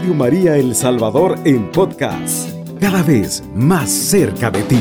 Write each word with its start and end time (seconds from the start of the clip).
Radio 0.00 0.14
María 0.14 0.56
El 0.56 0.74
Salvador 0.74 1.38
en 1.44 1.70
podcast, 1.70 2.48
cada 2.80 3.02
vez 3.02 3.44
más 3.54 3.90
cerca 3.90 4.50
de 4.50 4.62
ti. 4.62 4.80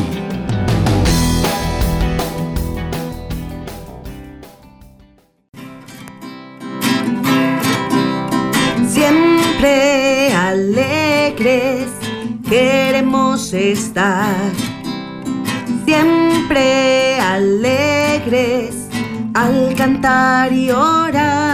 Siempre 8.87 10.33
alegres 10.33 11.89
queremos 12.47 13.51
estar. 13.51 14.53
Siempre 15.85 17.19
alegres 17.19 18.87
al 19.33 19.75
cantar 19.75 20.53
y 20.53 20.71
orar 20.71 21.48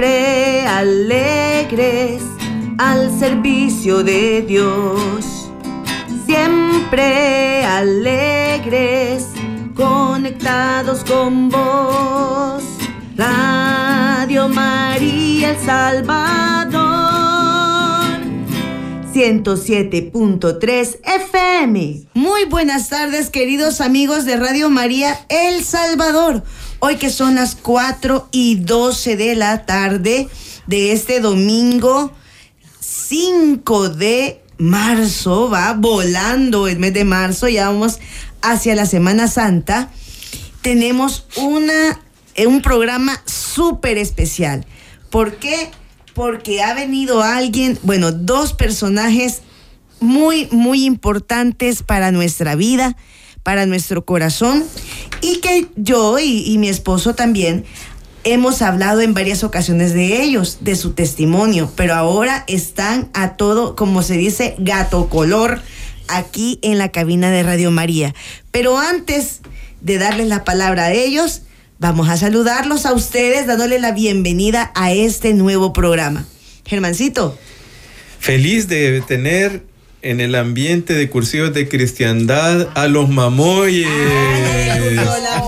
siempre 0.00 0.66
alegres 0.66 2.22
al 2.78 3.18
servicio 3.18 4.02
de 4.02 4.40
Dios, 4.40 5.50
siempre 6.24 7.64
alegres 7.66 9.26
conectados 9.74 11.04
con 11.04 11.50
vos. 11.50 12.64
Radio 13.14 14.48
María 14.48 15.50
El 15.50 15.58
Salvador 15.58 16.80
107.3 19.12 20.98
FM. 21.02 22.06
Muy 22.14 22.44
buenas 22.46 22.88
tardes 22.88 23.28
queridos 23.28 23.82
amigos 23.82 24.24
de 24.24 24.36
Radio 24.36 24.70
María 24.70 25.26
El 25.28 25.62
Salvador. 25.62 26.42
Hoy 26.82 26.96
que 26.96 27.10
son 27.10 27.34
las 27.34 27.56
4 27.56 28.28
y 28.32 28.54
12 28.54 29.16
de 29.16 29.34
la 29.34 29.66
tarde 29.66 30.28
de 30.66 30.92
este 30.92 31.20
domingo 31.20 32.10
5 32.80 33.90
de 33.90 34.40
marzo, 34.56 35.50
va 35.50 35.74
volando 35.74 36.68
el 36.68 36.78
mes 36.78 36.94
de 36.94 37.04
marzo, 37.04 37.48
ya 37.48 37.68
vamos 37.68 37.98
hacia 38.40 38.74
la 38.74 38.86
Semana 38.86 39.28
Santa. 39.28 39.90
Tenemos 40.62 41.26
una, 41.36 42.00
eh, 42.34 42.46
un 42.46 42.62
programa 42.62 43.22
súper 43.26 43.98
especial. 43.98 44.64
¿Por 45.10 45.36
qué? 45.36 45.70
Porque 46.14 46.62
ha 46.62 46.72
venido 46.72 47.22
alguien, 47.22 47.78
bueno, 47.82 48.10
dos 48.10 48.54
personajes 48.54 49.42
muy, 50.00 50.48
muy 50.50 50.86
importantes 50.86 51.82
para 51.82 52.10
nuestra 52.10 52.54
vida 52.54 52.96
para 53.42 53.66
nuestro 53.66 54.04
corazón 54.04 54.64
y 55.20 55.40
que 55.40 55.66
yo 55.76 56.18
y, 56.18 56.56
mi 56.58 56.68
esposo 56.68 57.14
también 57.14 57.64
hemos 58.24 58.60
hablado 58.62 59.00
en 59.00 59.14
varias 59.14 59.44
ocasiones 59.44 59.94
de 59.94 60.22
ellos, 60.22 60.58
de 60.60 60.76
su 60.76 60.92
testimonio, 60.92 61.72
pero 61.74 61.94
ahora 61.94 62.44
están 62.48 63.08
a 63.14 63.36
todo, 63.36 63.76
como 63.76 64.02
se 64.02 64.16
dice, 64.16 64.54
gato 64.58 65.08
color 65.08 65.60
aquí 66.08 66.58
en 66.62 66.76
la 66.78 66.90
cabina 66.90 67.30
de 67.30 67.42
Radio 67.42 67.70
María. 67.70 68.14
Pero 68.50 68.78
antes 68.78 69.40
de 69.80 69.98
darles 69.98 70.28
la 70.28 70.44
palabra 70.44 70.86
a 70.86 70.92
ellos, 70.92 71.42
vamos 71.78 72.10
a 72.10 72.18
saludarlos 72.18 72.84
a 72.84 72.92
ustedes, 72.92 73.46
dándole 73.46 73.78
la 73.78 73.92
bienvenida 73.92 74.70
a 74.74 74.92
este 74.92 75.32
nuevo 75.32 75.72
programa. 75.72 76.26
Germancito. 76.66 77.38
Feliz 78.18 78.68
de 78.68 79.00
tener 79.00 79.64
en 80.02 80.20
el 80.20 80.34
ambiente 80.34 80.94
de 80.94 81.10
cursivos 81.10 81.52
de 81.52 81.68
cristiandad 81.68 82.68
a 82.74 82.88
los 82.88 83.08
mamoyes. 83.08 83.86
Ay, 83.86 84.96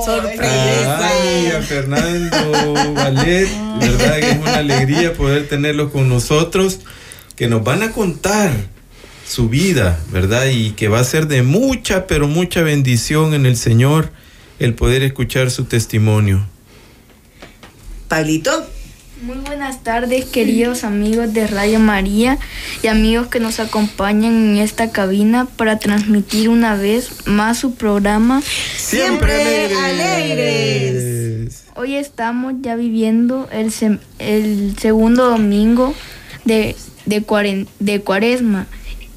sorpresa. 0.04 1.08
Ay, 1.08 1.46
a 1.56 1.62
Fernando 1.62 2.92
Valet, 2.94 3.48
verdad 3.80 4.20
que 4.20 4.30
es 4.30 4.38
una 4.38 4.56
alegría 4.56 5.14
poder 5.14 5.48
tenerlos 5.48 5.90
con 5.90 6.08
nosotros, 6.08 6.80
que 7.36 7.48
nos 7.48 7.64
van 7.64 7.82
a 7.82 7.92
contar 7.92 8.52
su 9.26 9.48
vida, 9.48 9.98
¿verdad? 10.10 10.46
Y 10.52 10.72
que 10.72 10.88
va 10.88 11.00
a 11.00 11.04
ser 11.04 11.26
de 11.28 11.42
mucha, 11.42 12.06
pero 12.06 12.28
mucha 12.28 12.62
bendición 12.62 13.32
en 13.34 13.46
el 13.46 13.56
Señor 13.56 14.10
el 14.58 14.74
poder 14.74 15.02
escuchar 15.02 15.50
su 15.50 15.64
testimonio. 15.64 16.46
Pablito. 18.08 18.66
Muy 19.22 19.36
buenas 19.36 19.84
tardes, 19.84 20.24
queridos 20.24 20.82
amigos 20.82 21.32
de 21.32 21.46
Radio 21.46 21.78
María 21.78 22.38
y 22.82 22.88
amigos 22.88 23.28
que 23.28 23.38
nos 23.38 23.60
acompañan 23.60 24.34
en 24.34 24.56
esta 24.56 24.90
cabina 24.90 25.44
para 25.44 25.78
transmitir 25.78 26.48
una 26.48 26.74
vez 26.74 27.28
más 27.28 27.58
su 27.58 27.76
programa 27.76 28.42
Siempre, 28.76 29.72
alegres. 29.76 31.66
Hoy 31.76 31.94
estamos 31.94 32.54
ya 32.62 32.74
viviendo 32.74 33.48
el, 33.52 33.72
el 34.18 34.76
segundo 34.80 35.30
domingo 35.30 35.94
de, 36.44 36.74
de, 37.06 37.66
de 37.78 38.00
Cuaresma 38.00 38.66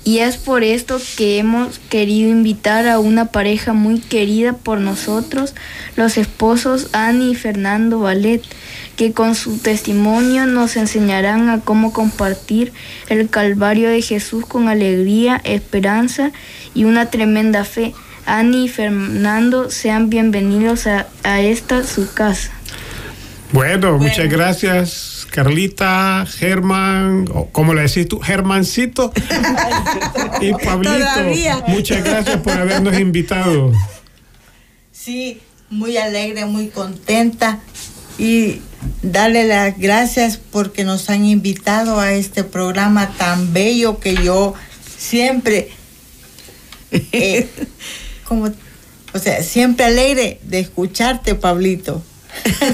y 0.06 0.20
es 0.20 0.38
por 0.38 0.64
esto 0.64 1.02
que 1.18 1.40
hemos 1.40 1.80
querido 1.80 2.30
invitar 2.30 2.88
a 2.88 3.00
una 3.00 3.32
pareja 3.32 3.74
muy 3.74 4.00
querida 4.00 4.54
por 4.54 4.80
nosotros, 4.80 5.56
los 5.96 6.20
esposos 6.20 6.90
Ani 6.94 7.32
y 7.32 7.36
Fernando 7.36 8.02
Valet 8.02 8.44
que 8.96 9.12
con 9.12 9.36
su 9.36 9.58
testimonio 9.58 10.46
nos 10.46 10.78
enseñarán 10.78 11.50
a 11.50 11.60
cómo 11.60 11.92
compartir 11.92 12.72
el 13.10 13.30
Calvario 13.30 13.90
de 13.90 14.02
Jesús 14.02 14.46
con 14.46 14.70
alegría, 14.70 15.42
esperanza 15.44 16.32
y 16.74 16.86
una 16.86 17.10
tremenda 17.10 17.66
fe. 17.66 17.94
Ani 18.26 18.66
y 18.66 18.70
Fernando, 18.70 19.70
sean 19.70 20.10
bienvenidos 20.10 20.88
a, 20.88 21.06
esta 21.42 21.84
su 21.84 22.12
casa. 22.14 22.52
Bueno, 23.52 24.00
muchas 24.00 24.28
gracias, 24.30 25.28
Carlita, 25.30 26.26
Germán, 26.28 27.28
¿cómo 27.52 27.74
le 27.74 27.84
decís 27.84 28.08
tú? 28.08 28.20
Germancito 28.20 29.14
y 30.42 30.52
Pablito. 30.66 30.98
Muchas 31.68 32.04
gracias 32.04 32.38
por 32.38 32.54
habernos 32.54 32.98
invitado. 33.00 33.72
Sí, 34.92 35.40
muy 35.70 35.98
alegre, 35.98 36.46
muy 36.46 36.70
contenta 36.70 37.60
y 38.18 38.62
darle 39.02 39.46
las 39.46 39.78
gracias 39.78 40.38
porque 40.38 40.84
nos 40.84 41.10
han 41.10 41.26
invitado 41.26 42.00
a 42.00 42.14
este 42.14 42.44
programa 42.44 43.16
tan 43.18 43.54
bello 43.54 44.00
que 44.00 44.16
yo 44.16 44.54
siempre, 44.98 45.70
eh, 46.92 47.48
como, 48.28 48.52
o 49.14 49.20
sea, 49.20 49.44
siempre 49.44 49.86
alegre 49.86 50.40
de 50.44 50.60
escucharte, 50.60 51.36
Pablito. 51.36 52.04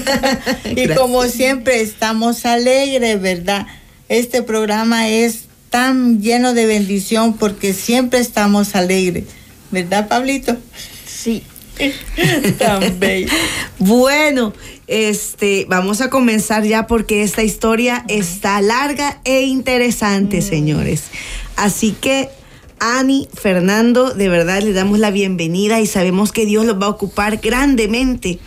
y 0.76 0.88
como 0.88 1.24
siempre 1.24 1.80
estamos 1.80 2.46
alegres, 2.46 3.20
¿verdad? 3.20 3.66
Este 4.08 4.42
programa 4.42 5.08
es 5.08 5.44
tan 5.70 6.20
lleno 6.20 6.52
de 6.52 6.66
bendición 6.66 7.34
porque 7.36 7.72
siempre 7.72 8.20
estamos 8.20 8.74
alegres, 8.74 9.24
¿verdad, 9.70 10.08
Pablito? 10.08 10.56
Sí. 11.06 11.44
tan 12.58 12.98
bello. 12.98 13.28
Bueno, 13.78 14.52
este, 14.86 15.66
vamos 15.68 16.00
a 16.00 16.10
comenzar 16.10 16.64
ya 16.64 16.86
porque 16.86 17.22
esta 17.22 17.42
historia 17.42 18.04
está 18.08 18.60
larga 18.60 19.20
e 19.24 19.42
interesante, 19.42 20.38
mm. 20.38 20.42
señores. 20.42 21.04
Así 21.56 21.92
que 21.92 22.28
Ani, 22.78 23.28
Fernando, 23.32 24.12
de 24.12 24.28
verdad 24.28 24.62
le 24.62 24.72
damos 24.72 24.98
la 24.98 25.10
bienvenida 25.10 25.80
y 25.80 25.86
sabemos 25.86 26.32
que 26.32 26.46
Dios 26.46 26.64
los 26.66 26.80
va 26.80 26.86
a 26.86 26.90
ocupar 26.90 27.38
grandemente. 27.38 28.38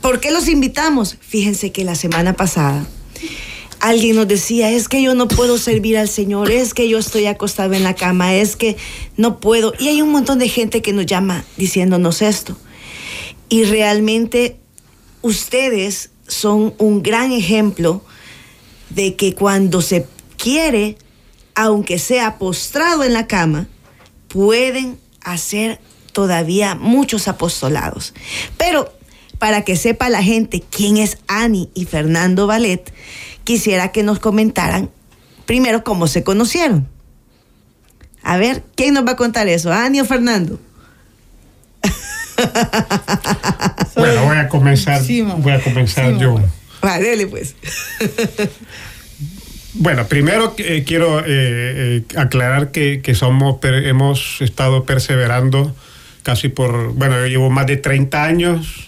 ¿Por 0.00 0.20
qué 0.20 0.30
los 0.30 0.48
invitamos? 0.48 1.16
Fíjense 1.20 1.72
que 1.72 1.84
la 1.84 1.94
semana 1.94 2.34
pasada 2.34 2.86
alguien 3.80 4.16
nos 4.16 4.28
decía, 4.28 4.70
es 4.70 4.88
que 4.88 5.02
yo 5.02 5.14
no 5.14 5.28
puedo 5.28 5.58
servir 5.58 5.98
al 5.98 6.08
Señor, 6.08 6.50
es 6.50 6.74
que 6.74 6.88
yo 6.88 6.98
estoy 6.98 7.26
acostado 7.26 7.74
en 7.74 7.82
la 7.82 7.94
cama, 7.94 8.34
es 8.34 8.56
que 8.56 8.76
no 9.16 9.40
puedo. 9.40 9.72
Y 9.78 9.88
hay 9.88 10.02
un 10.02 10.10
montón 10.10 10.38
de 10.38 10.48
gente 10.48 10.82
que 10.82 10.92
nos 10.92 11.06
llama 11.06 11.44
diciéndonos 11.56 12.22
esto. 12.22 12.56
Y 13.48 13.64
realmente 13.64 14.56
ustedes 15.22 16.10
son 16.26 16.74
un 16.78 17.02
gran 17.02 17.32
ejemplo 17.32 18.02
de 18.90 19.14
que 19.14 19.34
cuando 19.34 19.82
se 19.82 20.06
quiere, 20.36 20.96
aunque 21.54 21.98
sea 21.98 22.38
postrado 22.38 23.04
en 23.04 23.12
la 23.12 23.26
cama, 23.26 23.68
pueden 24.28 24.98
hacer 25.22 25.80
todavía 26.12 26.74
muchos 26.74 27.28
apostolados. 27.28 28.14
Pero 28.56 28.92
para 29.38 29.62
que 29.62 29.76
sepa 29.76 30.08
la 30.08 30.22
gente 30.22 30.62
quién 30.70 30.96
es 30.96 31.18
Ani 31.26 31.68
y 31.74 31.84
Fernando 31.84 32.46
Ballet, 32.46 32.92
quisiera 33.46 33.92
que 33.92 34.02
nos 34.02 34.18
comentaran 34.18 34.90
primero 35.46 35.84
cómo 35.84 36.08
se 36.08 36.24
conocieron. 36.24 36.88
A 38.22 38.36
ver, 38.36 38.64
¿quién 38.74 38.92
nos 38.92 39.06
va 39.06 39.12
a 39.12 39.16
contar 39.16 39.48
eso? 39.48 39.72
¿Ani 39.72 40.00
o 40.00 40.04
Fernando? 40.04 40.60
bueno, 43.94 44.24
voy 44.24 44.36
a 44.36 44.48
comenzar, 44.48 45.00
voy 45.38 45.52
a 45.52 45.62
comenzar 45.62 46.18
yo. 46.18 46.38
Vale, 46.82 47.26
pues. 47.28 47.54
Bueno, 49.78 50.06
primero 50.06 50.54
eh, 50.56 50.84
quiero 50.86 51.20
eh, 51.20 51.24
eh, 51.26 52.02
aclarar 52.16 52.70
que, 52.70 53.14
somos, 53.14 53.58
hemos 53.62 54.40
estado 54.40 54.84
perseverando 54.84 55.76
casi 56.22 56.48
por, 56.48 56.94
bueno, 56.94 57.20
yo 57.20 57.26
llevo 57.26 57.50
más 57.50 57.66
de 57.66 57.76
30 57.76 58.24
años 58.24 58.85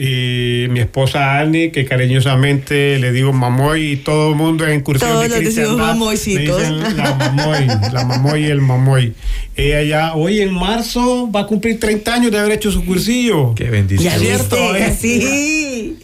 y 0.00 0.68
mi 0.70 0.78
esposa 0.78 1.40
Annie, 1.40 1.72
que 1.72 1.84
cariñosamente 1.84 3.00
le 3.00 3.10
digo 3.10 3.32
mamoy 3.32 3.94
y 3.94 3.96
todo 3.96 4.30
el 4.30 4.36
mundo 4.36 4.64
en 4.64 4.80
cursión 4.80 5.10
Todos 5.10 5.28
de 5.28 5.38
cristiandad 5.38 5.96
me 5.96 6.10
dicen 6.12 6.96
la 6.96 7.14
mamoy, 7.16 7.66
la 7.92 8.04
mamoy 8.04 8.44
y 8.44 8.46
el 8.46 8.60
mamoy. 8.60 9.14
Ella 9.56 9.82
ya 9.82 10.14
hoy 10.14 10.40
en 10.40 10.54
marzo 10.54 11.28
va 11.32 11.40
a 11.40 11.46
cumplir 11.46 11.80
30 11.80 12.14
años 12.14 12.30
de 12.30 12.38
haber 12.38 12.52
hecho 12.52 12.70
su 12.70 12.84
cursillo. 12.84 13.56
Qué 13.56 13.64
bendición. 13.64 14.12
Ya 14.12 14.20
¿Cierto? 14.20 14.56
viste, 14.72 14.86
¿eh? 14.86 14.96
sí. 14.96 15.98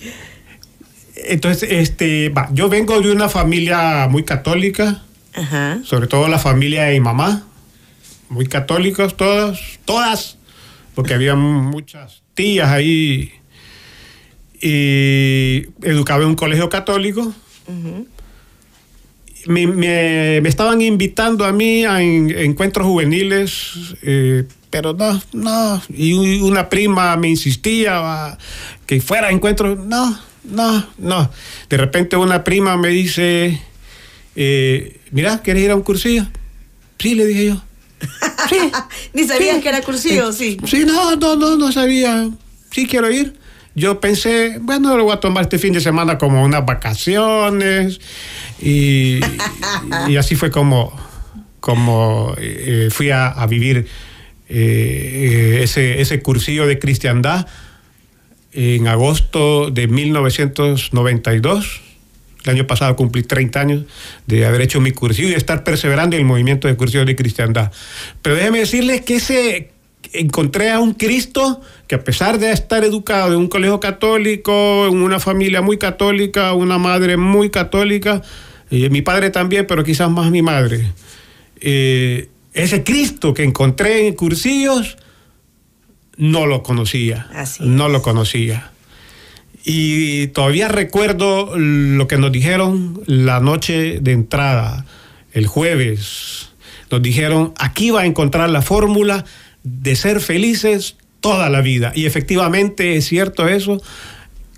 Entonces, 1.29 1.69
este, 1.71 2.31
va, 2.31 2.49
yo 2.53 2.69
vengo 2.69 3.01
de 3.01 3.13
una 3.13 3.29
familia 3.29 4.09
muy 4.11 4.25
católica, 4.25 5.05
Ajá. 5.35 5.79
sobre 5.85 6.09
todo 6.09 6.27
la 6.27 6.41
familia 6.41 6.83
de 6.83 6.95
mi 6.95 7.01
mamá, 7.01 7.47
muy 8.29 8.47
católicos 8.47 9.17
todas, 9.17 9.61
todas, 9.85 10.37
porque 10.97 11.15
había 11.15 11.37
muchas 11.37 12.23
tías 12.35 12.69
ahí 12.71 13.33
y 14.67 15.67
educaba 15.83 16.23
en 16.23 16.31
un 16.31 16.35
colegio 16.37 16.69
católico. 16.71 17.35
me, 19.47 19.67
me- 19.67 20.41
me 20.41 20.49
estaban 20.49 20.81
invitando 20.81 21.45
a 21.45 21.53
mí 21.53 21.85
a 21.85 22.03
en- 22.03 22.31
encuentros 22.37 22.87
juveniles, 22.87 23.73
eh, 24.03 24.45
pero 24.71 24.95
no, 24.95 25.21
no. 25.33 25.83
Y 25.95 26.15
una 26.41 26.69
prima 26.71 27.15
me 27.17 27.29
insistía 27.29 27.99
a 28.31 28.39
que 28.87 29.01
fuera 29.03 29.29
a 29.29 29.31
encuentros. 29.31 29.79
No, 29.85 30.19
no, 30.45 30.87
no. 30.99 31.31
De 31.69 31.77
repente 31.77 32.17
una 32.17 32.43
prima 32.43 32.77
me 32.79 32.89
dice, 32.89 33.61
eh, 34.35 34.99
mira, 35.11 35.43
¿quieres 35.43 35.63
ir 35.65 35.71
a 35.71 35.77
un 35.77 35.83
cursillo? 35.83 36.27
Sí, 36.99 37.15
le 37.15 37.27
dije 37.27 37.47
yo. 37.49 37.63
Sí. 38.49 38.57
Ni 39.15 39.25
sabías 39.25 39.57
Sí. 39.57 39.63
que 39.63 39.69
era 39.71 39.81
cursillo, 39.83 40.33
sí. 40.33 40.59
Sí, 40.67 40.85
no, 40.87 41.17
no, 41.17 41.37
no, 41.37 41.57
no 41.57 41.73
sabía. 41.73 42.29
Sí 42.71 42.87
quiero 42.87 43.11
ir. 43.11 43.35
Yo 43.75 44.01
pensé, 44.01 44.59
bueno, 44.61 44.97
lo 44.97 45.05
voy 45.05 45.13
a 45.15 45.21
tomar 45.21 45.43
este 45.43 45.59
fin 45.59 45.73
de 45.73 45.81
semana 45.81 46.17
como 46.17 46.43
unas 46.45 46.65
vacaciones. 46.65 48.01
Y, 48.61 49.21
así 50.19 50.37
fue 50.37 50.51
como, 50.51 50.97
como 51.61 52.35
eh, 52.39 52.89
fui 52.91 53.11
a, 53.11 53.45
vivir 53.49 53.87
eh, 54.49 55.61
ese, 55.63 56.01
ese 56.01 56.21
cursillo 56.21 56.67
de 56.67 56.79
cristiandad 56.79 57.47
en 58.53 58.87
agosto 58.87 59.71
de 59.71 59.89
1992. 59.89 61.81
El 62.45 62.51
año 62.51 62.67
pasado 62.67 62.95
cumplí 62.95 63.23
30 63.23 63.61
años 63.61 63.85
de 64.27 64.47
haber 64.47 64.61
hecho 64.61 64.81
mi 64.81 64.93
cursillo 64.93 65.29
y 65.29 65.33
de 65.33 65.39
estar 65.39 65.65
perseverando 65.65 66.15
en 66.15 66.21
el 66.21 66.27
movimiento 66.27 66.69
de 66.69 66.77
cursillo 66.77 67.05
de 67.05 67.17
cristiandad. 67.17 67.73
Pero 68.23 68.37
déjeme 68.37 68.61
decirles 68.61 69.01
que 69.01 69.17
ese 69.17 69.74
encontré 70.15 70.71
a 70.71 70.79
un 70.79 70.95
Cristo 70.95 71.61
que 71.87 71.97
a 71.97 72.05
pesar 72.05 72.39
de 72.39 72.51
estar 72.53 72.85
educado 72.85 73.35
en 73.35 73.41
un 73.41 73.49
colegio 73.49 73.81
católico, 73.81 74.87
en 74.87 75.03
una 75.03 75.21
familia 75.21 75.61
muy 75.61 75.77
católica, 75.77 76.55
una 76.55 76.79
madre 76.79 77.17
muy 77.17 77.51
católica, 77.51 78.23
y 78.71 78.89
mi 78.89 79.03
padre 79.03 79.31
también, 79.31 79.67
pero 79.67 79.85
quizás 79.85 80.11
más 80.11 80.31
mi 80.31 80.43
madre, 80.43 80.93
eh, 81.61 82.29
ese 82.53 82.85
Cristo 82.85 83.35
que 83.35 83.43
encontré 83.43 84.07
en 84.07 84.15
cursillos, 84.15 84.97
no 86.17 86.47
lo 86.47 86.63
conocía. 86.63 87.29
Así 87.35 87.65
no 87.65 87.89
lo 87.89 88.01
conocía. 88.01 88.71
Y 89.65 90.29
todavía 90.29 90.69
recuerdo 90.69 91.57
lo 91.57 92.07
que 92.07 92.19
nos 92.19 92.31
dijeron 92.31 93.03
la 93.07 93.41
noche 93.41 93.99
de 94.01 94.13
entrada, 94.13 94.85
el 95.33 95.47
jueves. 95.47 96.51
Nos 96.91 97.03
dijeron, 97.03 97.55
aquí 97.59 97.91
va 97.91 98.03
a 98.03 98.07
encontrar 98.07 98.51
la 98.51 98.63
fórmula 98.63 99.25
de 99.65 99.97
ser 99.97 100.21
felices 100.21 100.97
toda 101.21 101.49
la 101.49 101.63
vida. 101.63 101.91
Y 101.95 102.07
efectivamente 102.07 102.97
es 102.97 103.07
cierto 103.07 103.49
eso. 103.49 103.83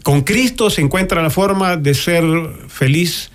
Con 0.03 0.23
Cristo 0.23 0.69
se 0.69 0.83
encuentra 0.83 1.23
la 1.23 1.31
forma 1.31 1.77
de 1.77 1.95
ser 1.95 2.25
feliz 2.69 3.31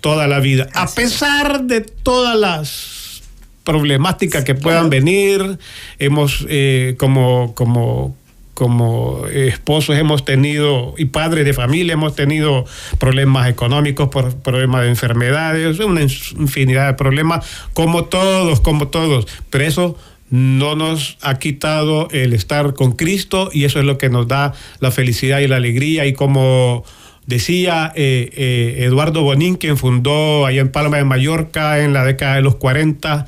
toda 0.00 0.26
la 0.28 0.38
vida. 0.38 0.68
A 0.74 0.86
pesar 0.86 1.64
de 1.64 1.80
todas 1.80 2.38
las 2.38 3.22
problemáticas 3.64 4.44
que 4.44 4.54
puedan 4.54 4.90
venir, 4.90 5.58
hemos 5.98 6.46
eh, 6.48 6.94
como, 6.98 7.54
como, 7.54 8.16
como 8.54 9.26
esposos 9.32 9.96
hemos 9.96 10.24
tenido 10.24 10.94
y 10.96 11.06
padres 11.06 11.44
de 11.44 11.52
familia 11.52 11.92
hemos 11.94 12.14
tenido 12.14 12.64
problemas 12.98 13.48
económicos, 13.48 14.08
por, 14.08 14.34
problemas 14.36 14.82
de 14.82 14.88
enfermedades, 14.88 15.78
una 15.80 16.02
infinidad 16.02 16.86
de 16.86 16.94
problemas, 16.94 17.46
como 17.74 18.04
todos, 18.04 18.60
como 18.60 18.88
todos. 18.88 19.26
Pero 19.50 19.64
eso 19.64 19.96
no 20.30 20.76
nos 20.76 21.16
ha 21.22 21.38
quitado 21.38 22.08
el 22.10 22.32
estar 22.32 22.74
con 22.74 22.92
Cristo 22.92 23.50
y 23.52 23.64
eso 23.64 23.78
es 23.78 23.84
lo 23.86 23.96
que 23.98 24.10
nos 24.10 24.28
da 24.28 24.52
la 24.80 24.90
felicidad 24.90 25.40
y 25.40 25.48
la 25.48 25.56
alegría 25.56 26.04
y 26.06 26.12
como 26.12 26.84
decía 27.26 27.92
eh, 27.94 28.30
eh, 28.34 28.84
Eduardo 28.84 29.22
Bonín, 29.22 29.56
quien 29.56 29.76
fundó 29.76 30.44
allá 30.46 30.60
en 30.60 30.70
Palma 30.70 30.96
de 30.98 31.04
Mallorca 31.04 31.82
en 31.82 31.92
la 31.92 32.04
década 32.04 32.36
de 32.36 32.42
los 32.42 32.56
40 32.56 33.26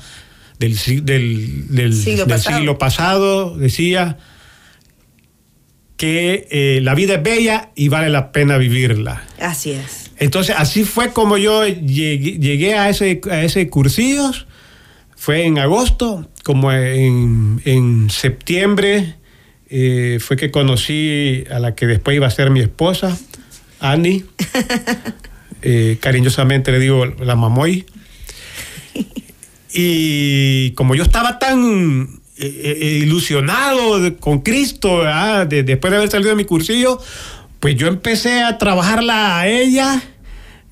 del, 0.59 0.77
del, 1.05 1.67
del- 1.69 1.93
Siglo 1.95 2.25
del 2.25 2.35
pasado. 2.35 2.57
siglo 2.57 2.77
pasado, 2.77 3.57
decía 3.57 4.17
que 5.97 6.47
eh, 6.49 6.79
la 6.81 6.95
vida 6.95 7.15
es 7.15 7.23
bella 7.23 7.69
y 7.75 7.89
vale 7.89 8.09
la 8.09 8.31
pena 8.31 8.57
vivirla. 8.57 9.23
Así 9.39 9.71
es. 9.71 10.11
Entonces, 10.17 10.55
así 10.57 10.83
fue 10.83 11.13
como 11.13 11.37
yo 11.37 11.67
llegué, 11.67 12.39
llegué 12.39 12.75
a 12.75 12.89
ese, 12.89 13.21
a 13.29 13.43
ese 13.43 13.69
cursillos. 13.69 14.47
Fue 15.15 15.45
en 15.45 15.59
agosto, 15.59 16.27
como 16.43 16.71
en, 16.71 17.61
en 17.65 18.09
septiembre, 18.09 19.15
eh, 19.69 20.17
fue 20.19 20.35
que 20.37 20.51
conocí 20.51 21.43
a 21.51 21.59
la 21.59 21.75
que 21.75 21.87
después 21.87 22.15
iba 22.15 22.27
a 22.27 22.31
ser 22.31 22.49
mi 22.51 22.59
esposa, 22.61 23.17
Annie. 23.79 24.25
Eh, 25.63 25.99
cariñosamente 26.01 26.71
le 26.71 26.79
digo 26.79 27.05
la 27.05 27.35
mamoy. 27.35 27.85
Y 29.73 30.71
como 30.71 30.95
yo 30.95 31.03
estaba 31.03 31.39
tan 31.39 32.19
eh, 32.37 32.99
ilusionado 33.03 33.99
de- 33.99 34.15
con 34.15 34.39
Cristo. 34.41 35.03
De- 35.47 35.63
después 35.63 35.91
de 35.91 35.97
haber 35.97 36.09
salido 36.09 36.31
de 36.31 36.35
mi 36.35 36.45
cursillo, 36.45 36.99
pues 37.59 37.75
yo 37.75 37.85
empecé 37.87 38.41
a 38.41 38.57
trabajarla 38.57 39.39
a 39.39 39.47
ella. 39.47 40.01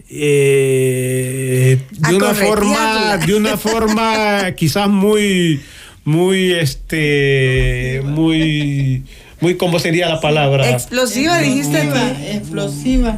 Eh, 0.10 1.78
de 1.92 2.16
una 2.16 2.34
forma 2.34 3.18
de 3.18 3.36
una 3.36 3.58
forma 3.58 4.52
quizás 4.56 4.90
muy 4.90 5.62
muy 6.04 6.54
este 6.54 8.02
muy 8.04 9.04
muy 9.42 9.56
cómo 9.56 9.80
sería 9.80 10.10
la 10.10 10.20
palabra 10.20 10.70
Explosiva, 10.70 11.40
dijiste. 11.40 11.90
Explosiva. 12.32 13.18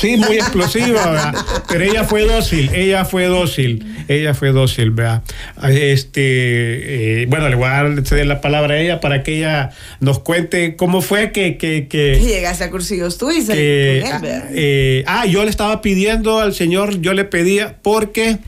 Sí, 0.00 0.16
muy 0.16 0.36
explosiva, 0.36 1.10
¿verdad? 1.10 1.34
Pero 1.68 1.84
ella 1.84 2.04
fue 2.04 2.24
dócil, 2.24 2.70
ella 2.74 3.04
fue 3.04 3.26
dócil, 3.26 4.04
ella 4.08 4.34
fue 4.34 4.52
dócil, 4.52 4.90
¿verdad? 4.90 5.22
Este, 5.68 7.22
eh, 7.22 7.26
bueno, 7.26 7.48
le 7.48 7.56
voy 7.56 7.66
a 7.66 7.82
dar 7.82 8.06
ceder 8.06 8.26
la 8.26 8.40
palabra 8.40 8.74
a 8.74 8.78
ella 8.78 9.00
para 9.00 9.22
que 9.22 9.38
ella 9.38 9.70
nos 10.00 10.20
cuente 10.20 10.76
cómo 10.76 11.02
fue 11.02 11.32
que, 11.32 11.56
que, 11.58 11.88
que, 11.88 12.18
llegaste 12.18 12.64
a 12.64 12.70
cursillos 12.70 13.18
tú 13.18 13.30
y 13.30 13.40
que, 13.40 13.42
saliste 13.44 14.00
con 14.00 14.14
él, 14.14 14.22
¿verdad? 14.22 14.50
eh, 14.52 15.04
ah, 15.06 15.26
yo 15.26 15.44
le 15.44 15.50
estaba 15.50 15.82
pidiendo 15.82 16.40
al 16.40 16.54
Señor, 16.54 17.00
yo 17.00 17.12
le 17.12 17.24
pedía 17.24 17.76
porque 17.82 18.38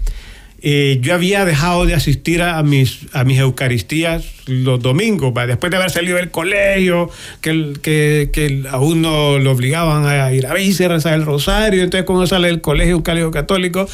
eh, 0.60 0.98
yo 1.02 1.14
había 1.14 1.44
dejado 1.44 1.86
de 1.86 1.94
asistir 1.94 2.42
a 2.42 2.60
mis, 2.62 3.00
a 3.12 3.22
mis 3.24 3.38
Eucaristías 3.38 4.24
los 4.46 4.80
domingos, 4.80 5.32
después 5.46 5.70
de 5.70 5.76
haber 5.76 5.90
salido 5.90 6.16
del 6.16 6.30
colegio, 6.30 7.10
que, 7.40 7.74
que, 7.82 8.30
que 8.32 8.64
a 8.70 8.78
uno 8.78 9.38
lo 9.38 9.52
obligaban 9.52 10.06
a 10.06 10.32
ir 10.32 10.46
a 10.46 10.54
veces 10.54 10.86
a 10.86 10.88
rezar 10.88 11.14
el 11.14 11.24
rosario, 11.26 11.82
entonces 11.84 12.06
cuando 12.06 12.26
sale 12.26 12.48
del 12.48 12.60
colegio, 12.60 12.96
un 12.96 13.02
colegio 13.02 13.30
católico, 13.30 13.86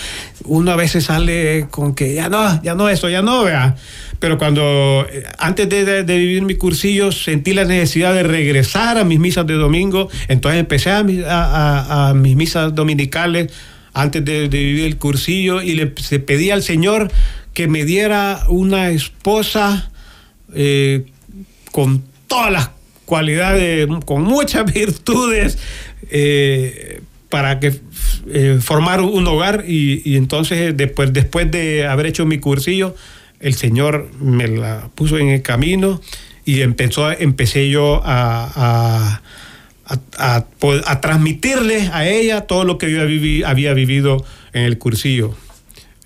uno 0.45 0.71
a 0.71 0.77
veces 0.77 1.05
sale 1.05 1.67
con 1.71 1.95
que 1.95 2.15
ya 2.15 2.29
no, 2.29 2.63
ya 2.63 2.75
no 2.75 2.89
eso, 2.89 3.09
ya 3.11 3.21
no, 3.21 3.45
vea. 3.45 3.77
Pero 4.21 4.39
cuando, 4.39 5.07
eh, 5.13 5.25
antes 5.39 5.69
de, 5.69 6.03
vivir 6.05 6.43
mi 6.45 6.55
cursillo, 6.55 7.13
sentí 7.13 7.53
la 7.53 7.65
necesidad 7.65 8.15
de 8.15 8.23
regresar 8.23 8.97
a 8.97 9.05
mis 9.05 9.19
misas 9.19 9.47
de 9.47 9.55
domingo, 9.55 10.09
entonces 10.29 10.61
empecé 10.61 10.91
a- 10.91 11.01
a- 11.29 12.09
a 12.11 12.15
mis 12.15 12.37
misas 12.37 12.75
dominicales 12.75 13.53
antes 13.95 14.25
de, 14.25 14.49
vivir 14.49 14.85
el 14.85 14.99
cursillo 14.99 15.63
y 15.63 15.75
le 15.75 15.93
se 15.97 16.19
pedí 16.19 16.51
al 16.51 16.63
Señor 16.63 17.11
que 17.55 17.69
me 17.69 17.85
diera 17.85 18.43
una 18.49 18.91
esposa 18.91 19.91
eh, 20.55 21.07
con 21.71 22.05
todas 22.27 22.53
las 22.53 22.71
cualidades, 23.05 23.87
con 24.05 24.23
muchas 24.23 24.73
virtudes, 24.75 25.59
eh, 26.11 27.01
para 27.29 27.61
que 27.61 27.75
eh, 28.29 28.59
formar 28.61 29.01
un 29.01 29.27
hogar 29.27 29.65
y, 29.67 30.17
entonces 30.17 30.77
después, 30.77 31.13
después 31.13 31.51
de 31.51 31.87
haber 31.87 32.07
hecho 32.07 32.27
mi 32.27 32.39
cursillo, 32.39 32.95
el 33.41 33.55
Señor 33.55 34.09
me 34.21 34.49
la 34.49 34.89
puso 34.95 35.19
en 35.19 35.29
el 35.29 35.43
camino 35.43 36.01
y 36.45 36.61
empezó, 36.61 37.11
empecé 37.11 37.69
yo 37.71 38.01
a- 38.05 39.21
a- 39.87 40.35
a 40.37 40.45
po- 40.45 40.81
a 40.87 41.01
transmitirle 41.01 41.91
a 41.93 42.07
ella 42.09 42.43
todo 42.43 42.65
lo 42.65 42.79
que 42.79 42.91
yo 42.91 43.01
había 43.47 43.75
vivido 43.75 44.25
en 44.53 44.63
el 44.63 44.79
cursillo. 44.79 45.37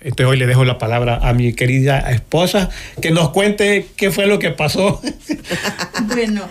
Entonces 0.01 0.27
hoy 0.27 0.37
le 0.37 0.47
dejo 0.47 0.63
la 0.65 0.77
palabra 0.77 1.19
a 1.21 1.33
mi 1.33 1.53
querida 1.53 1.99
esposa 2.11 2.69
que 3.01 3.11
nos 3.11 3.29
cuente 3.31 3.87
qué 3.97 4.11
fue 4.11 4.27
lo 4.27 4.39
que 4.39 4.51
pasó. 4.51 5.01
Bueno, 6.07 6.43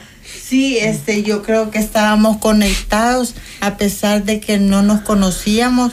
Sí, 0.49 0.79
este, 0.79 1.23
yo 1.25 1.43
creo 1.43 1.71
que 1.71 1.79
estábamos 1.79 2.39
conectados 2.39 3.35
a 3.61 3.77
pesar 3.77 4.25
de 4.25 4.41
que 4.41 4.59
no 4.59 4.81
nos 4.83 5.01
conocíamos, 5.03 5.93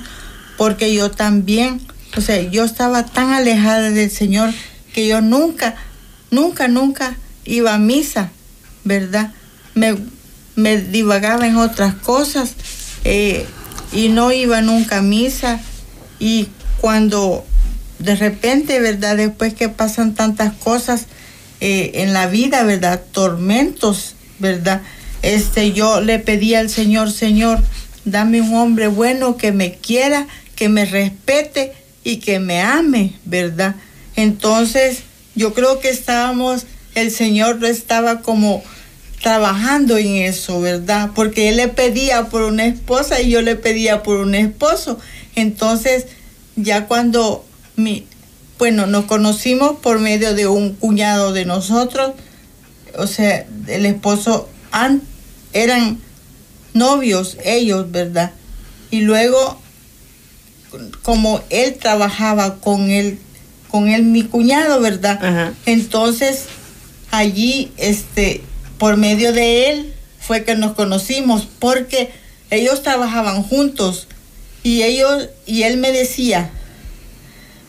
porque 0.57 0.93
yo 0.93 1.11
también, 1.11 1.81
o 2.15 2.21
sea, 2.21 2.41
yo 2.41 2.63
estaba 2.63 3.05
tan 3.05 3.31
alejada 3.33 3.91
del 3.91 4.09
Señor 4.09 4.51
que 4.93 5.07
yo 5.09 5.19
nunca, 5.19 5.75
nunca, 6.31 6.69
nunca 6.69 7.17
iba 7.43 7.73
a 7.73 7.77
misa, 7.77 8.31
¿verdad? 8.85 9.33
Me, 9.73 9.97
me 10.55 10.77
divagaba 10.77 11.47
en 11.47 11.57
otras 11.57 11.95
cosas 11.95 12.53
eh, 13.03 13.45
y 13.91 14.09
no 14.09 14.31
iba 14.31 14.61
nunca 14.61 14.97
a 14.97 15.01
misa. 15.01 15.59
Y 16.19 16.47
cuando 16.81 17.45
de 17.99 18.15
repente, 18.15 18.79
¿verdad? 18.79 19.17
Después 19.17 19.53
que 19.53 19.69
pasan 19.69 20.15
tantas 20.15 20.53
cosas 20.53 21.05
eh, 21.61 21.91
en 21.95 22.13
la 22.13 22.27
vida, 22.27 22.63
¿verdad? 22.63 23.01
Tormentos, 23.11 24.15
¿verdad? 24.39 24.81
Este, 25.21 25.71
yo 25.71 26.01
le 26.01 26.19
pedí 26.19 26.55
al 26.55 26.69
Señor, 26.69 27.11
Señor, 27.11 27.59
dame 28.03 28.41
un 28.41 28.53
hombre 28.55 28.87
bueno 28.87 29.37
que 29.37 29.51
me 29.51 29.73
quiera, 29.73 30.27
que 30.55 30.69
me 30.69 30.85
respete 30.85 31.73
y 32.03 32.17
que 32.17 32.39
me 32.39 32.61
ame, 32.61 33.13
¿verdad? 33.25 33.75
Entonces, 34.15 34.99
yo 35.33 35.53
creo 35.53 35.79
que 35.79 35.89
estábamos, 35.89 36.65
el 36.93 37.11
Señor 37.11 37.63
estaba 37.65 38.21
como 38.21 38.63
trabajando 39.25 39.97
en 39.97 40.17
eso, 40.17 40.61
¿verdad? 40.61 41.09
Porque 41.15 41.49
Él 41.49 41.57
le 41.57 41.67
pedía 41.67 42.29
por 42.29 42.43
una 42.43 42.67
esposa 42.67 43.21
y 43.21 43.31
yo 43.31 43.41
le 43.41 43.55
pedía 43.55 44.03
por 44.03 44.17
un 44.17 44.35
esposo. 44.35 44.99
Entonces, 45.35 46.05
ya 46.55 46.85
cuando 46.85 47.43
mi, 47.75 48.05
bueno, 48.59 48.85
nos 48.85 49.05
conocimos 49.05 49.77
por 49.79 49.97
medio 49.97 50.35
de 50.35 50.45
un 50.45 50.75
cuñado 50.75 51.33
de 51.33 51.43
nosotros, 51.43 52.11
o 52.99 53.07
sea, 53.07 53.47
el 53.65 53.87
esposo, 53.87 54.47
eran 55.53 55.99
novios 56.75 57.37
ellos, 57.43 57.89
¿verdad? 57.89 58.31
Y 58.91 59.01
luego, 59.01 59.59
como 61.01 61.41
él 61.49 61.77
trabajaba 61.79 62.59
con 62.59 62.91
él, 62.91 63.17
con 63.71 63.87
él, 63.87 64.03
mi 64.03 64.21
cuñado, 64.21 64.81
¿verdad? 64.81 65.55
Entonces, 65.65 66.43
allí, 67.09 67.71
este, 67.77 68.43
por 68.77 68.97
medio 68.97 69.33
de 69.33 69.69
él, 69.69 69.93
fue 70.19 70.43
que 70.43 70.55
nos 70.55 70.73
conocimos, 70.73 71.47
porque 71.59 72.11
ellos 72.49 72.81
trabajaban 72.83 73.43
juntos 73.43 74.07
y 74.63 74.83
ellos, 74.83 75.29
y 75.45 75.63
él 75.63 75.77
me 75.77 75.91
decía, 75.91 76.49